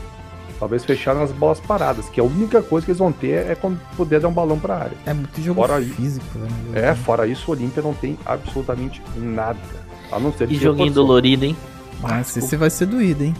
[0.61, 3.81] Talvez fechar nas bolas paradas, que a única coisa que eles vão ter é quando
[3.97, 4.97] puder dar um balão pra área.
[5.07, 6.49] É muito jogo Fora físico, né?
[6.75, 9.59] É, fora isso, o Olímpia não tem absolutamente nada.
[10.13, 11.07] A não ser Que que joguinho reforçou.
[11.07, 11.57] dolorido, hein?
[12.03, 13.35] Mas esse vai ser doído, hein?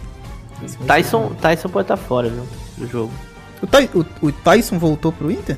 [0.87, 1.31] Tyson.
[1.39, 2.43] Tyson pode estar fora, viu?
[2.75, 3.13] Do jogo.
[3.61, 5.57] O, Ty- o- o Tyson voltou pro Inter?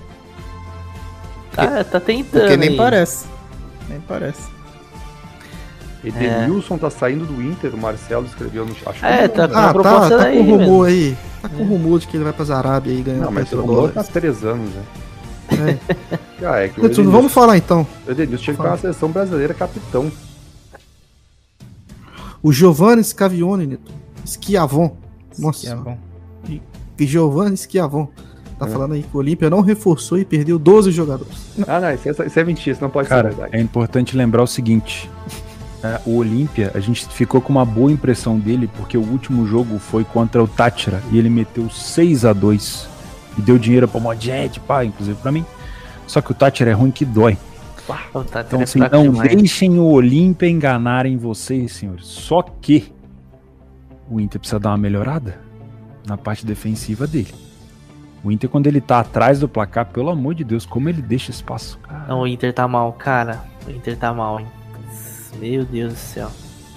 [1.54, 2.42] Tá, tá tentando.
[2.42, 2.78] Porque nem aí.
[2.78, 3.26] parece.
[3.90, 4.48] Nem parece.
[6.04, 9.04] Edenilson tá saindo do Inter, o Marcelo escreveu no chat.
[9.04, 11.18] É, tá com Ah, tá, tá com rumor aí.
[11.42, 13.92] Tá com rumor de que ele vai pra Arábia aí ganhando não, mas o rumor
[13.92, 14.84] tá há três anos, né?
[15.52, 16.20] É.
[16.42, 17.86] Ah, é que o Neto, Edenilson, vamos falar então.
[18.08, 20.10] o Edenilson tinha que estar na seleção brasileira capitão.
[22.42, 23.92] O Giovanni Scavione, Neto.
[24.26, 24.96] Schiavon.
[25.38, 25.68] Nossa.
[25.68, 25.74] É.
[25.74, 26.09] E
[27.06, 28.08] Giovanni Schiavon.
[28.58, 28.70] Tá É.
[28.70, 31.34] falando aí que o Olímpia não reforçou e perdeu 12 jogadores.
[31.68, 33.56] Ah, não, isso é, isso é mentira, isso não pode Cara, ser verdade.
[33.58, 35.10] é importante lembrar o seguinte:
[35.82, 39.80] é, o Olímpia, a gente ficou com uma boa impressão dele porque o último jogo
[39.80, 42.88] foi contra o Tátira e ele meteu 6 a 2
[43.38, 45.46] e deu dinheiro pra Modjet, pá, inclusive pra mim.
[46.06, 47.38] Só que o Tátira é ruim que dói.
[48.10, 49.36] Então, é assim, não demais.
[49.36, 52.06] deixem o Olímpia enganarem vocês, senhores.
[52.06, 52.92] Só que
[54.12, 55.40] o Inter precisa dar uma melhorada
[56.10, 57.34] na parte defensiva dele.
[58.24, 61.32] O Inter, quando ele tá atrás do placar, pelo amor de Deus, como ele deixa
[61.32, 62.06] espaço, cara.
[62.10, 63.44] Não, o Inter tá mal, cara.
[63.66, 64.48] O Inter tá mal, hein?
[65.40, 66.30] Meu Deus do céu.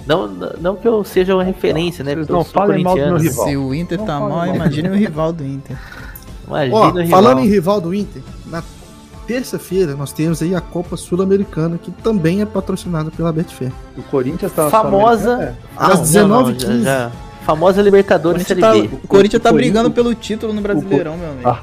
[0.07, 2.15] Não, não que eu seja uma referência, né?
[2.15, 3.47] Vocês não falem mal do meu rival.
[3.47, 4.55] Se o Inter Não tá fala mal, mal.
[4.55, 5.77] imagine o rival do Inter.
[6.47, 7.23] Imagina Ó, o rival.
[7.23, 8.63] falando em rival do Inter, na
[9.27, 13.73] terça-feira nós temos aí a Copa Sul-Americana, que também é patrocinada pela Betfair.
[13.97, 15.57] O Corinthians tá Famosa.
[15.77, 17.11] Às Não, não, não, 19h15.
[17.45, 18.97] Famosa Libertadores Corinthians Série tá, B.
[19.05, 21.49] o Corinthians tá o brigando pelo título no Brasileirão, meu amigo.
[21.49, 21.63] Ah,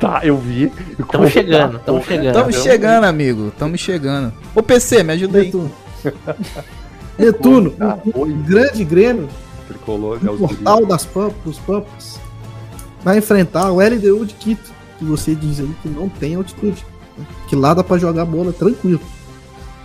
[0.00, 0.72] Tá, eu vi.
[1.12, 2.32] Tamo chegando, tamo chegando.
[2.32, 3.52] Tamo chegando, amigo.
[3.58, 4.32] Tamo chegando.
[4.54, 5.44] Ô, PC, me ajuda aí.
[5.44, 5.70] Netuno.
[7.18, 7.74] Netuno,
[8.14, 8.32] o oi.
[8.32, 9.28] grande Grêmio,
[9.68, 12.18] Tricolor, o portal das Pampas, dos Pampas,
[13.04, 16.82] vai enfrentar o LDU de Quito, que você diz aí que não tem altitude.
[17.18, 17.26] né?
[17.46, 19.00] Que lá dá pra jogar bola tranquilo.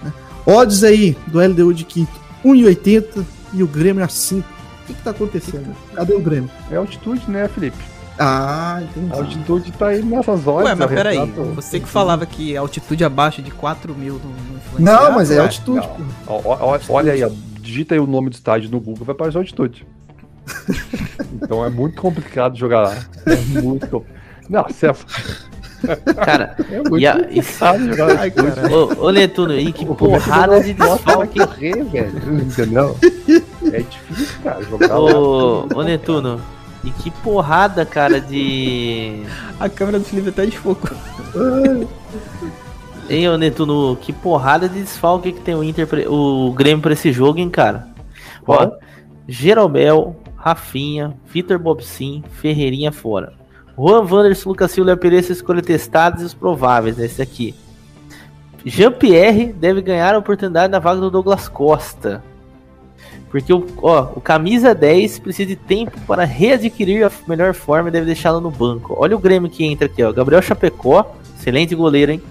[0.02, 0.14] né?
[0.46, 4.48] Odds aí do LDU de Quito, 1,80 e o Grêmio a 5.
[4.86, 5.76] O que, que tá acontecendo?
[5.96, 6.50] Cadê o Grêmio?
[6.72, 7.78] É altitude, né, Felipe?
[8.20, 9.12] Ah, A entendi.
[9.14, 10.68] altitude tá aí nessas horas.
[10.70, 11.18] Ué, mas é peraí.
[11.20, 14.22] retrato- Você que falava que altitude abaixo de 4 mil
[14.80, 15.86] não, não mas é altitude.
[15.88, 16.04] pô.
[16.28, 17.30] Ó, ó, ó, olha aí, ó,
[17.60, 19.86] digita aí o nome do estádio no Google, vai aparecer altitude.
[21.42, 22.96] então é muito complicado jogar lá.
[23.26, 24.22] É muito complicado.
[24.48, 24.94] Não, você é,
[26.14, 27.42] Cara, é muito e, a, e
[27.90, 28.18] jogar.
[28.20, 28.74] Ai, cara.
[28.74, 31.40] Ô, ô Netuno, e que porrada de Vai desfalque.
[31.40, 32.42] correr, velho.
[32.42, 32.98] Entendeu?
[33.72, 35.20] É difícil, cara, jogar lá.
[35.20, 36.40] Ô, ô Netuno,
[36.84, 39.24] e que porrada, cara, de.
[39.60, 40.92] A câmera do Felipe até desfocou.
[43.08, 46.94] Hein, ô Netuno, que porrada de desfalque que tem o Inter, pra- o Grêmio pra
[46.94, 47.88] esse jogo, hein, cara?
[48.48, 48.72] Ó?
[49.28, 53.34] Jeromel, Rafinha, Vitor Bobsin, Ferreirinha fora.
[53.78, 57.54] Juan Wanderson, Lucas Silva, Léo Pereira, escolha testados e os prováveis, esse aqui.
[58.66, 62.24] Jean-Pierre deve ganhar a oportunidade na vaga do Douglas Costa.
[63.36, 67.92] Porque o, ó, o camisa 10 precisa de tempo para readquirir a melhor forma e
[67.92, 68.96] deve deixá-lo no banco.
[68.98, 70.14] Olha o Grêmio que entra aqui, ó.
[70.14, 72.22] Gabriel Chapecó, excelente goleiro, hein?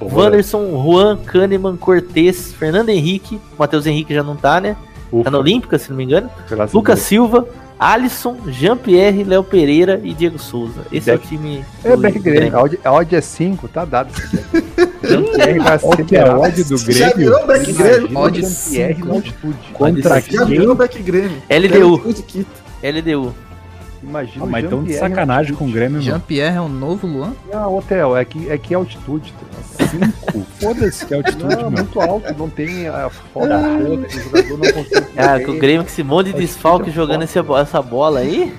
[0.00, 4.76] Wanderson, Juan, Kahneman, Cortez, Fernando Henrique, Matheus Henrique já não tá, né?
[5.10, 6.30] Ufa, Tá na Olímpica, se não me engano.
[6.48, 7.44] graças Lucas Silva,
[7.82, 10.82] Alisson, Jean-Pierre, Léo Pereira e Diego Souza.
[10.92, 11.64] Esse é o time.
[11.82, 12.56] É do back Grêmio.
[12.56, 12.78] A odd-
[13.16, 14.12] é 5, tá dado.
[15.02, 17.16] Jean-Pierre vai que é a odd do Já Grêmio?
[17.16, 18.18] virou back Grêmio?
[18.18, 19.06] Odd Jean-Pierre cinco.
[19.08, 19.58] na altitude.
[19.72, 20.44] Contra Já quem?
[20.46, 21.42] virou back Grêmio.
[21.50, 22.02] LDU.
[22.82, 23.34] LDU.
[24.02, 26.02] Imagina Ah, o mas tão de sacanagem com o Grêmio, mano.
[26.02, 27.32] Jean-Pierre é o novo Luan?
[27.52, 29.32] Não, hotel, é que é, que é altitude.
[29.78, 30.40] Cinco.
[30.60, 34.72] Foda-se que é altitude, Não, muito alto, não tem a foto toda, o jogador não
[34.72, 35.06] consegue.
[35.16, 35.58] Ah, com o.
[35.58, 38.52] Grêmio com esse monte de desfalque jogando essa bola aí.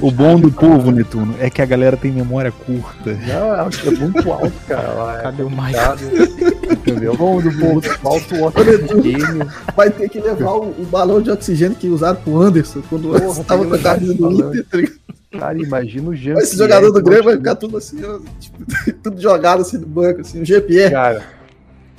[0.00, 3.18] O bom do povo, Netuno, é que a galera tem memória curta.
[3.26, 5.20] Não, acho que é muito alto, cara.
[5.22, 6.72] Cadê o Mike?
[6.72, 7.12] Entendeu?
[7.12, 9.46] O bom do povo alto, o oxigênio.
[9.76, 13.44] Vai ter que levar o, o, balão de oxigênio que usaram pro Anderson quando Porra,
[13.44, 14.98] tava com a camisa do Inter, tá ligado?
[15.30, 18.64] Cara, imagina o Jean Esse jogador do Grêmio vai ficar tudo assim, ó, tipo,
[19.02, 20.90] tudo jogado assim no banco, assim, o GPR.
[20.90, 21.22] Cara,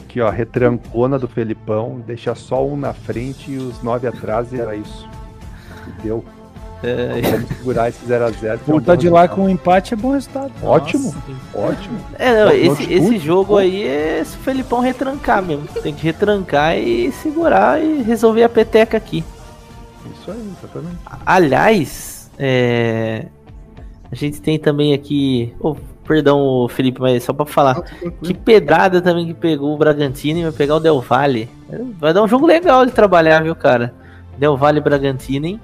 [0.04, 4.60] aqui ó, retrancona do Felipão, deixa só um na frente e os nove atrás e
[4.60, 5.08] era isso.
[6.02, 6.26] Deu.
[6.82, 8.60] É, segurar esse 0x0.
[8.66, 10.52] Voltar de lá com um empate é bom resultado.
[10.64, 11.14] Ótimo,
[11.54, 12.00] Nossa, ótimo.
[12.18, 15.68] É, não, esse, esse jogo aí é se o Felipão retrancar mesmo.
[15.84, 19.24] Tem que retrancar e segurar e resolver a peteca aqui.
[20.14, 20.98] Isso aí, exatamente.
[21.26, 23.26] Aliás, é...
[24.10, 25.54] a gente tem também aqui.
[25.60, 25.76] Oh,
[26.08, 27.82] perdão, Felipe, mas só pra falar.
[28.24, 31.50] Que pedrada também que pegou o Bragantino e vai pegar o Del Valle.
[32.00, 33.94] Vai dar um jogo legal de trabalhar, viu, cara?
[34.38, 35.60] Del Valle Bragantino, hein?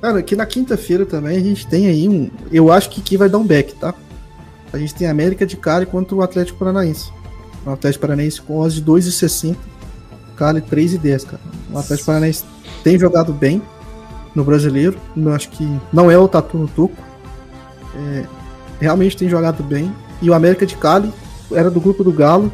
[0.00, 2.30] Cara, aqui na quinta-feira também a gente tem aí um.
[2.52, 3.92] Eu acho que aqui vai dar um back, tá?
[4.72, 7.10] A gente tem América de Cali contra o Atlético Paranaense.
[7.66, 9.56] O Atlético Paranaense com odds de 2,60.
[10.36, 11.42] Cali 3,10, cara.
[11.72, 12.44] O Atlético Paranaense
[12.84, 13.60] tem jogado bem
[14.34, 14.96] no brasileiro.
[15.16, 16.96] Eu acho que não é o Tatu no Tuco.
[17.96, 18.24] É,
[18.80, 19.92] realmente tem jogado bem.
[20.22, 21.12] E o América de Cali
[21.50, 22.52] era do grupo do Galo.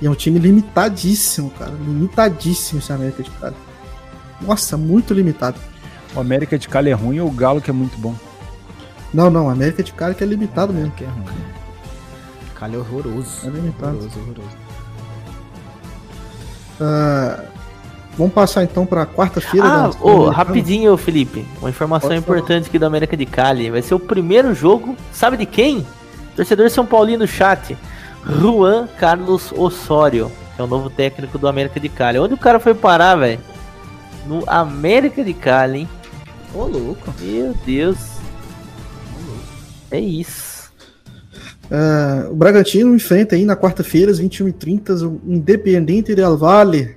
[0.00, 1.72] E é um time limitadíssimo, cara.
[1.72, 3.56] Limitadíssimo esse América de Cali.
[4.40, 5.58] Nossa, muito limitado.
[6.16, 8.14] O América de Cali é ruim ou o Galo que é muito bom?
[9.12, 10.90] Não, não, América de Cali que é limitado mesmo.
[10.92, 11.24] Que é ruim.
[12.54, 13.46] Cali é horroroso.
[13.46, 13.96] É limitado.
[13.96, 14.56] Horroroso, horroroso.
[16.80, 17.42] Uh,
[18.16, 19.66] vamos passar então para quarta-feira.
[19.66, 21.46] Ah, oh, rapidinho, Felipe.
[21.60, 22.68] Uma informação Pode importante falar.
[22.68, 23.70] aqui do América de Cali.
[23.70, 25.86] Vai ser o primeiro jogo, sabe de quem?
[26.34, 27.76] Torcedor São Paulino no chat.
[28.40, 32.18] Juan Carlos Osório, que é o novo técnico do América de Cali.
[32.18, 33.38] Onde o cara foi parar, velho?
[34.26, 35.88] No América de Cali, hein?
[36.56, 37.12] Ô, louco.
[37.20, 37.98] Meu Deus.
[39.90, 40.72] É isso.
[41.66, 46.96] Uh, o Bragantino enfrenta aí na quarta-feira, às 21h30, o Independente Del Valle.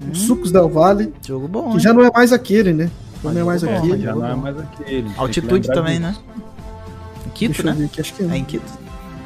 [0.00, 1.12] Hum, Sucos Del Valle.
[1.26, 1.72] Jogo bom.
[1.72, 2.88] Que já não é mais aquele, né?
[3.22, 4.02] Já não é mais bom, aquele.
[4.02, 5.10] Já não é mais aquele.
[5.16, 6.12] Altitude também, disso.
[6.12, 6.16] né?
[7.26, 7.84] Em Quito, Deixa né?
[7.86, 8.26] Aqui, acho que é.
[8.26, 8.72] é em Quito.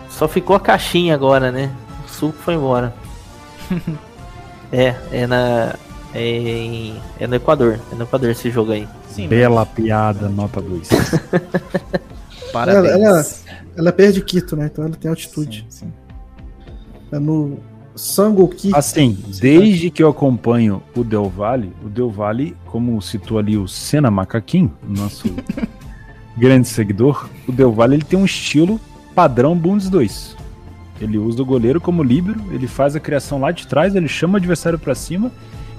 [0.09, 1.71] Só ficou a caixinha agora, né?
[2.07, 2.95] O suco foi embora.
[4.73, 5.75] é, é na.
[6.15, 7.79] É, em, é no Equador.
[7.93, 8.89] É no Equador esse jogo aí.
[9.09, 9.75] Sim, Bela mas...
[9.75, 10.89] piada, nota 2.
[12.53, 12.93] Parabéns.
[12.93, 13.27] Ela, ela,
[13.77, 14.69] ela, perde Quito, né?
[14.73, 15.67] Então ela tem altitude.
[15.69, 15.93] Sim, sim.
[17.13, 17.59] É no
[17.99, 18.71] Sangoki.
[18.75, 23.67] Assim, desde que eu acompanho o Del Valle, o Del Valle, como citou ali o
[23.67, 25.35] Senna Macaquinho, nosso
[26.37, 28.81] grande seguidor, o Del Valle ele tem um estilo
[29.15, 30.37] padrão Bundes 2.
[31.01, 34.35] Ele usa o goleiro como líbero, ele faz a criação lá de trás, ele chama
[34.35, 35.31] o adversário para cima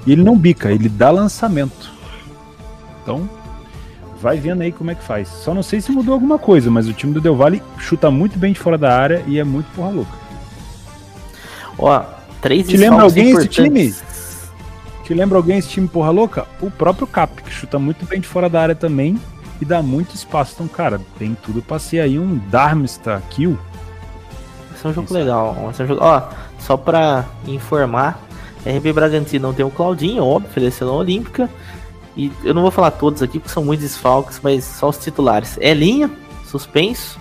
[0.05, 1.91] e ele não bica, ele dá lançamento.
[3.01, 3.29] Então,
[4.21, 5.27] vai vendo aí como é que faz.
[5.27, 8.37] Só não sei se mudou alguma coisa, mas o time do Del Valle chuta muito
[8.37, 10.11] bem de fora da área e é muito porra louca.
[11.77, 12.03] Ó,
[12.41, 13.93] três Te lembra alguém esse time?
[15.03, 16.45] Te lembra alguém esse time porra louca?
[16.61, 19.19] O próprio Cap, que chuta muito bem de fora da área também
[19.61, 20.53] e dá muito espaço.
[20.55, 23.57] Então, cara, tem tudo pra ser aí um Darmstadt kill.
[24.69, 25.13] Vai ser um jogo Isso.
[25.13, 25.71] legal.
[25.73, 26.01] Ser um jogo...
[26.03, 26.21] Ó,
[26.59, 28.19] só pra informar,
[28.65, 31.49] RB Bragantino não tem o Claudinho, óbvio, seleção olímpica.
[32.15, 35.57] E eu não vou falar todos aqui porque são muitos desfalques, mas só os titulares.
[35.61, 36.11] Elinha,
[36.45, 37.19] suspenso.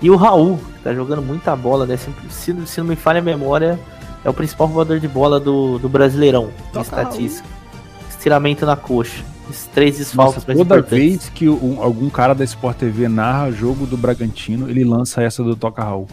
[0.00, 1.96] E o Raul, que tá jogando muita bola, né?
[1.96, 3.78] Se, se, se não me falha a memória,
[4.24, 7.46] é o principal jogador de bola do, do Brasileirão, em estatística.
[7.46, 8.08] Raul.
[8.10, 9.24] Estiramento na coxa.
[9.50, 13.86] Esses três desfalques Nossa, Toda vez que um, algum cara da Sport TV narra jogo
[13.86, 16.06] do Bragantino, ele lança essa do Toca Raul.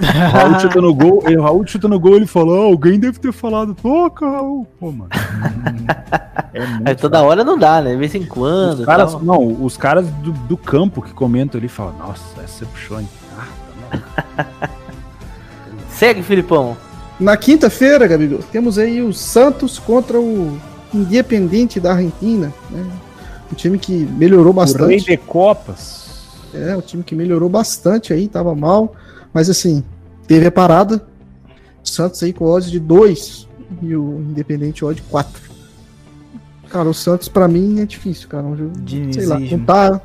[0.00, 3.18] O Raul chuta no gol, o Raul chuta no gol, ele fala, oh, alguém deve
[3.18, 4.66] ter falado, toca, Raul.
[4.78, 5.10] Pô, mano.
[6.52, 7.92] É, é toda hora não dá, né?
[7.92, 8.80] De vez em quando.
[8.80, 12.66] Os caras, não, os caras do, do, campo que comentam ali falam, nossa, essa você
[12.66, 13.08] puxou, hein?
[13.38, 14.70] Ah, tá
[15.90, 16.76] Segue, Filipão.
[17.20, 20.58] Na quinta-feira, Gabigol, temos aí o Santos contra o
[20.92, 22.84] Independente da Argentina, né?
[23.52, 24.82] Um time que melhorou bastante.
[24.82, 26.00] O rei de Copas.
[26.54, 28.94] É, um time que melhorou bastante aí, tava mal.
[29.32, 29.84] Mas assim,
[30.26, 31.06] teve a parada.
[31.82, 33.48] Santos aí com odds de 2
[33.82, 35.50] e o Independente odd de 4.
[36.68, 38.44] Cara, o Santos para mim é difícil, cara.
[38.44, 38.72] Um
[39.12, 40.00] sei lá, não tá,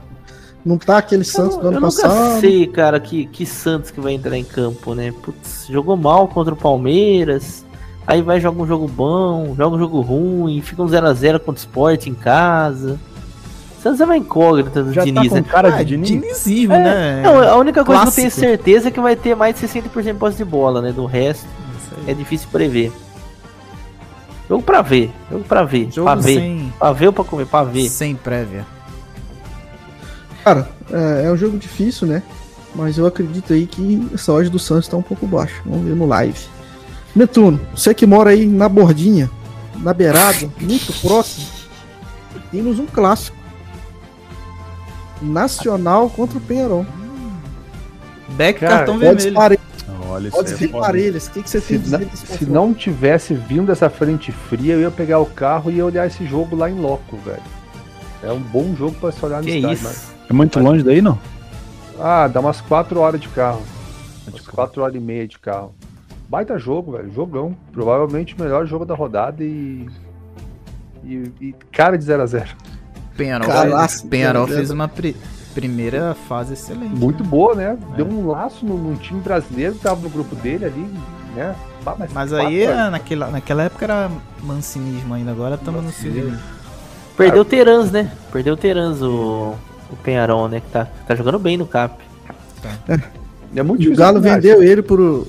[0.66, 2.14] não tá aquele Santos do ano eu passado.
[2.14, 5.14] Eu nunca sei, cara, que, que Santos que vai entrar em campo, né?
[5.24, 7.64] Putz, jogou mal contra o Palmeiras.
[8.08, 11.56] Aí vai jogar um jogo bom, joga um jogo ruim, fica um 0x0 contra o
[11.56, 13.00] Sport em casa.
[13.86, 15.44] Santos é uma incógnita do Já tá Diniz, tá né?
[15.48, 16.08] cara de ah, Diniz?
[16.08, 17.22] Dinizismo, é, né?
[17.22, 18.16] Não, a única coisa Clássico.
[18.16, 20.82] que eu tenho certeza é que vai ter mais de 60% de posse de bola,
[20.82, 20.92] né?
[20.92, 21.46] Do resto
[22.08, 22.92] é difícil prever.
[24.50, 25.92] Jogo pra ver, jogo pra ver.
[25.92, 26.34] Jogo pra ver.
[26.34, 26.74] Sem...
[26.80, 27.46] Pra ver ou pra comer?
[27.46, 27.88] Pra ver.
[27.88, 28.66] Sem prévia.
[30.44, 32.24] Cara, é, é um jogo difícil, né?
[32.74, 35.62] Mas eu acredito aí que essa odd do Santos tá um pouco baixa.
[35.64, 36.40] Vamos ver no live.
[37.16, 39.30] Netuno, você que mora aí na bordinha,
[39.78, 41.46] na beirada, muito próximo,
[42.52, 43.45] temos um clássico.
[45.26, 46.86] Nacional contra o Penharol.
[48.30, 49.60] Beck cartão vermelho.
[50.08, 51.28] Olha, Pode ser parelhas.
[51.28, 54.92] O que, que você se, tem Se não tivesse vindo essa frente fria, eu ia
[54.92, 57.42] pegar o carro e ia olhar esse jogo lá em loco, velho.
[58.24, 59.74] É um bom jogo pra se olhar no que estádio.
[59.74, 59.84] Isso?
[59.84, 60.16] Mas...
[60.30, 61.20] É muito longe daí, não?
[62.00, 63.62] Ah, dá umas 4 horas de carro.
[64.28, 65.74] Umas 4 horas e meia de carro.
[66.30, 67.12] Baita jogo, velho.
[67.12, 67.56] Jogão.
[67.72, 69.86] Provavelmente o melhor jogo da rodada e.
[71.04, 72.48] E, e cara de 0x0.
[73.16, 73.48] Penharol,
[74.10, 75.16] Penharol fez uma pri
[75.54, 76.94] primeira fase excelente.
[76.94, 77.30] Muito né?
[77.30, 77.78] boa, né?
[77.94, 77.96] É.
[77.96, 80.94] Deu um laço no, no, time brasileiro que tava no grupo dele ali,
[81.34, 81.56] né?
[81.98, 84.12] mas, mas aí é, naquela, naquela época era
[84.44, 86.34] mancinismo ainda, agora estamos no civil.
[87.16, 88.12] Perdeu o Terans, né?
[88.34, 89.56] Perdeu o Terans, o,
[89.90, 90.60] o Penharol, né?
[90.60, 92.04] Que tá, tá jogando bem no Cap.
[92.62, 92.94] Tá.
[92.94, 93.60] É.
[93.60, 95.26] é muito o Galo vendeu ele pro,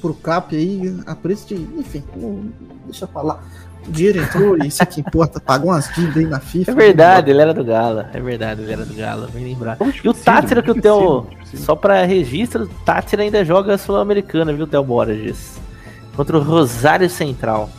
[0.00, 1.54] pro Cap aí a preço de.
[1.54, 2.02] Enfim,
[2.86, 3.44] deixa eu falar.
[3.88, 5.40] O dinheiro entrou e isso é que importa.
[5.40, 6.70] Pagou umas dívidas aí na FIFA.
[6.70, 8.04] É verdade, ele era do Galo.
[8.12, 9.28] É verdade, ele era do Galo.
[9.28, 9.78] Vem lembrar.
[10.04, 11.26] E o Tátira que o Theo.
[11.54, 15.58] Só pra registro, o Tátira ainda joga Sul-Americana, viu, Theo Borges?
[16.14, 17.70] Contra o Rosário Central.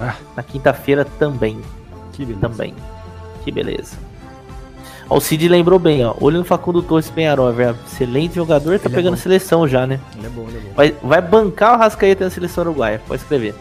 [0.00, 0.14] Ah.
[0.36, 1.60] Na quinta-feira também.
[2.12, 2.40] Que beleza.
[2.40, 2.74] Também.
[3.44, 3.96] Que beleza.
[5.08, 6.14] Ó, o Cid lembrou bem, ó.
[6.20, 7.76] Olho no Facundo Torres Penharol, velho.
[7.86, 10.00] Excelente jogador, tá ele é pegando é seleção já, né?
[10.16, 10.74] Ele é bom, ele é bom.
[10.74, 13.54] Vai, vai bancar o Rascaeta na seleção uruguaia, pode escrever.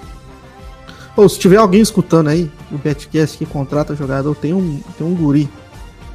[1.17, 5.15] Pô, se tiver alguém escutando aí, o Betcast que contrata jogador, tem um, tem um
[5.15, 5.49] guri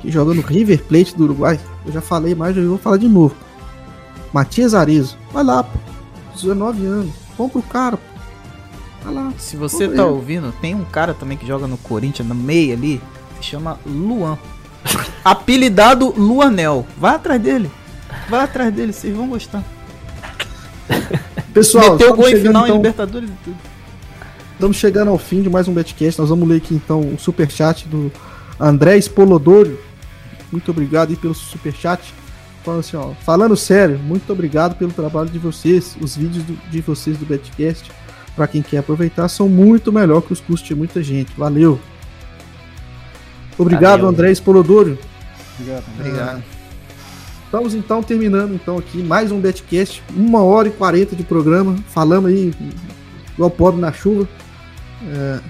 [0.00, 1.58] que joga no River Plate do Uruguai.
[1.84, 3.34] Eu já falei mais, eu vou falar de novo.
[4.32, 5.76] Matias Arizo, vai lá, pô.
[6.36, 7.12] 19 anos.
[7.36, 8.02] Compra o cara, pô.
[9.02, 9.32] Vai lá.
[9.38, 13.02] Se você tá ouvindo, tem um cara também que joga no Corinthians, no meio ali,
[13.40, 14.38] se chama Luan.
[15.24, 16.86] Apelidado Luanel.
[16.96, 17.68] Vai atrás dele.
[18.30, 19.64] Vai atrás dele, vocês vão gostar.
[21.52, 22.76] Pessoal, meteu gol em final então...
[22.76, 23.71] em Libertadores e tudo.
[24.62, 26.20] Estamos chegando ao fim de mais um Betcast.
[26.20, 28.12] Nós vamos ler aqui então o superchat do
[28.60, 29.76] André Espolodoro.
[30.52, 32.14] Muito obrigado aí pelo superchat.
[32.62, 35.96] Falando assim, ó, falando sério, muito obrigado pelo trabalho de vocês.
[36.00, 37.90] Os vídeos do, de vocês do Betcast,
[38.36, 41.32] para quem quer aproveitar, são muito melhor que os custos de muita gente.
[41.36, 41.80] Valeu.
[43.58, 44.10] Obrigado, Valeu.
[44.10, 44.96] André Espolodoro.
[45.58, 45.84] Obrigado.
[45.98, 46.44] Obrigado.
[47.46, 52.28] Estamos então terminando então aqui mais um Betcast, uma hora e quarenta de programa, falando
[52.28, 52.54] aí
[53.34, 54.28] igual pobre na chuva.
[55.08, 55.40] É,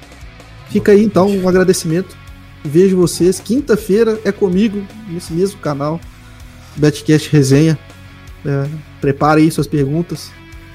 [0.71, 2.17] fica aí então um agradecimento.
[2.65, 6.01] Vejo vocês quinta-feira é comigo nesse mesmo canal,
[6.77, 7.79] Betcast Resenha.
[8.45, 8.69] É,
[9.01, 10.31] prepare aí suas perguntas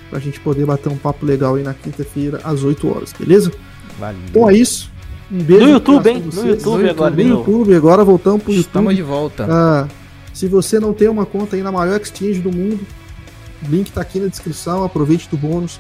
[0.10, 3.52] para a gente poder bater um papo legal aí na quinta-feira às 8 horas, beleza?
[4.00, 4.20] Valeu.
[4.30, 4.92] Então é isso.
[5.32, 5.66] Um beijo.
[5.66, 6.24] No YouTube, hein?
[6.34, 7.16] No YouTube, no agora.
[7.16, 8.68] No YouTube, agora voltamos pro YouTube.
[8.68, 9.48] Estamos de volta.
[9.50, 9.88] Ah,
[10.34, 12.80] se você não tem uma conta aí na maior exchange do mundo,
[13.66, 14.84] o link tá aqui na descrição.
[14.84, 15.80] Aproveite do bônus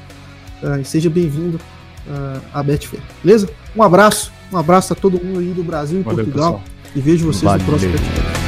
[0.61, 1.59] ah, e seja bem-vindo
[2.09, 3.01] ah, à Betfair.
[3.23, 3.49] Beleza?
[3.75, 4.31] Um abraço.
[4.51, 6.53] Um abraço a todo mundo aí do Brasil e Valeu, Portugal.
[6.53, 6.77] Pessoal.
[6.95, 7.59] E vejo vocês Valeu.
[7.59, 8.46] no próximo.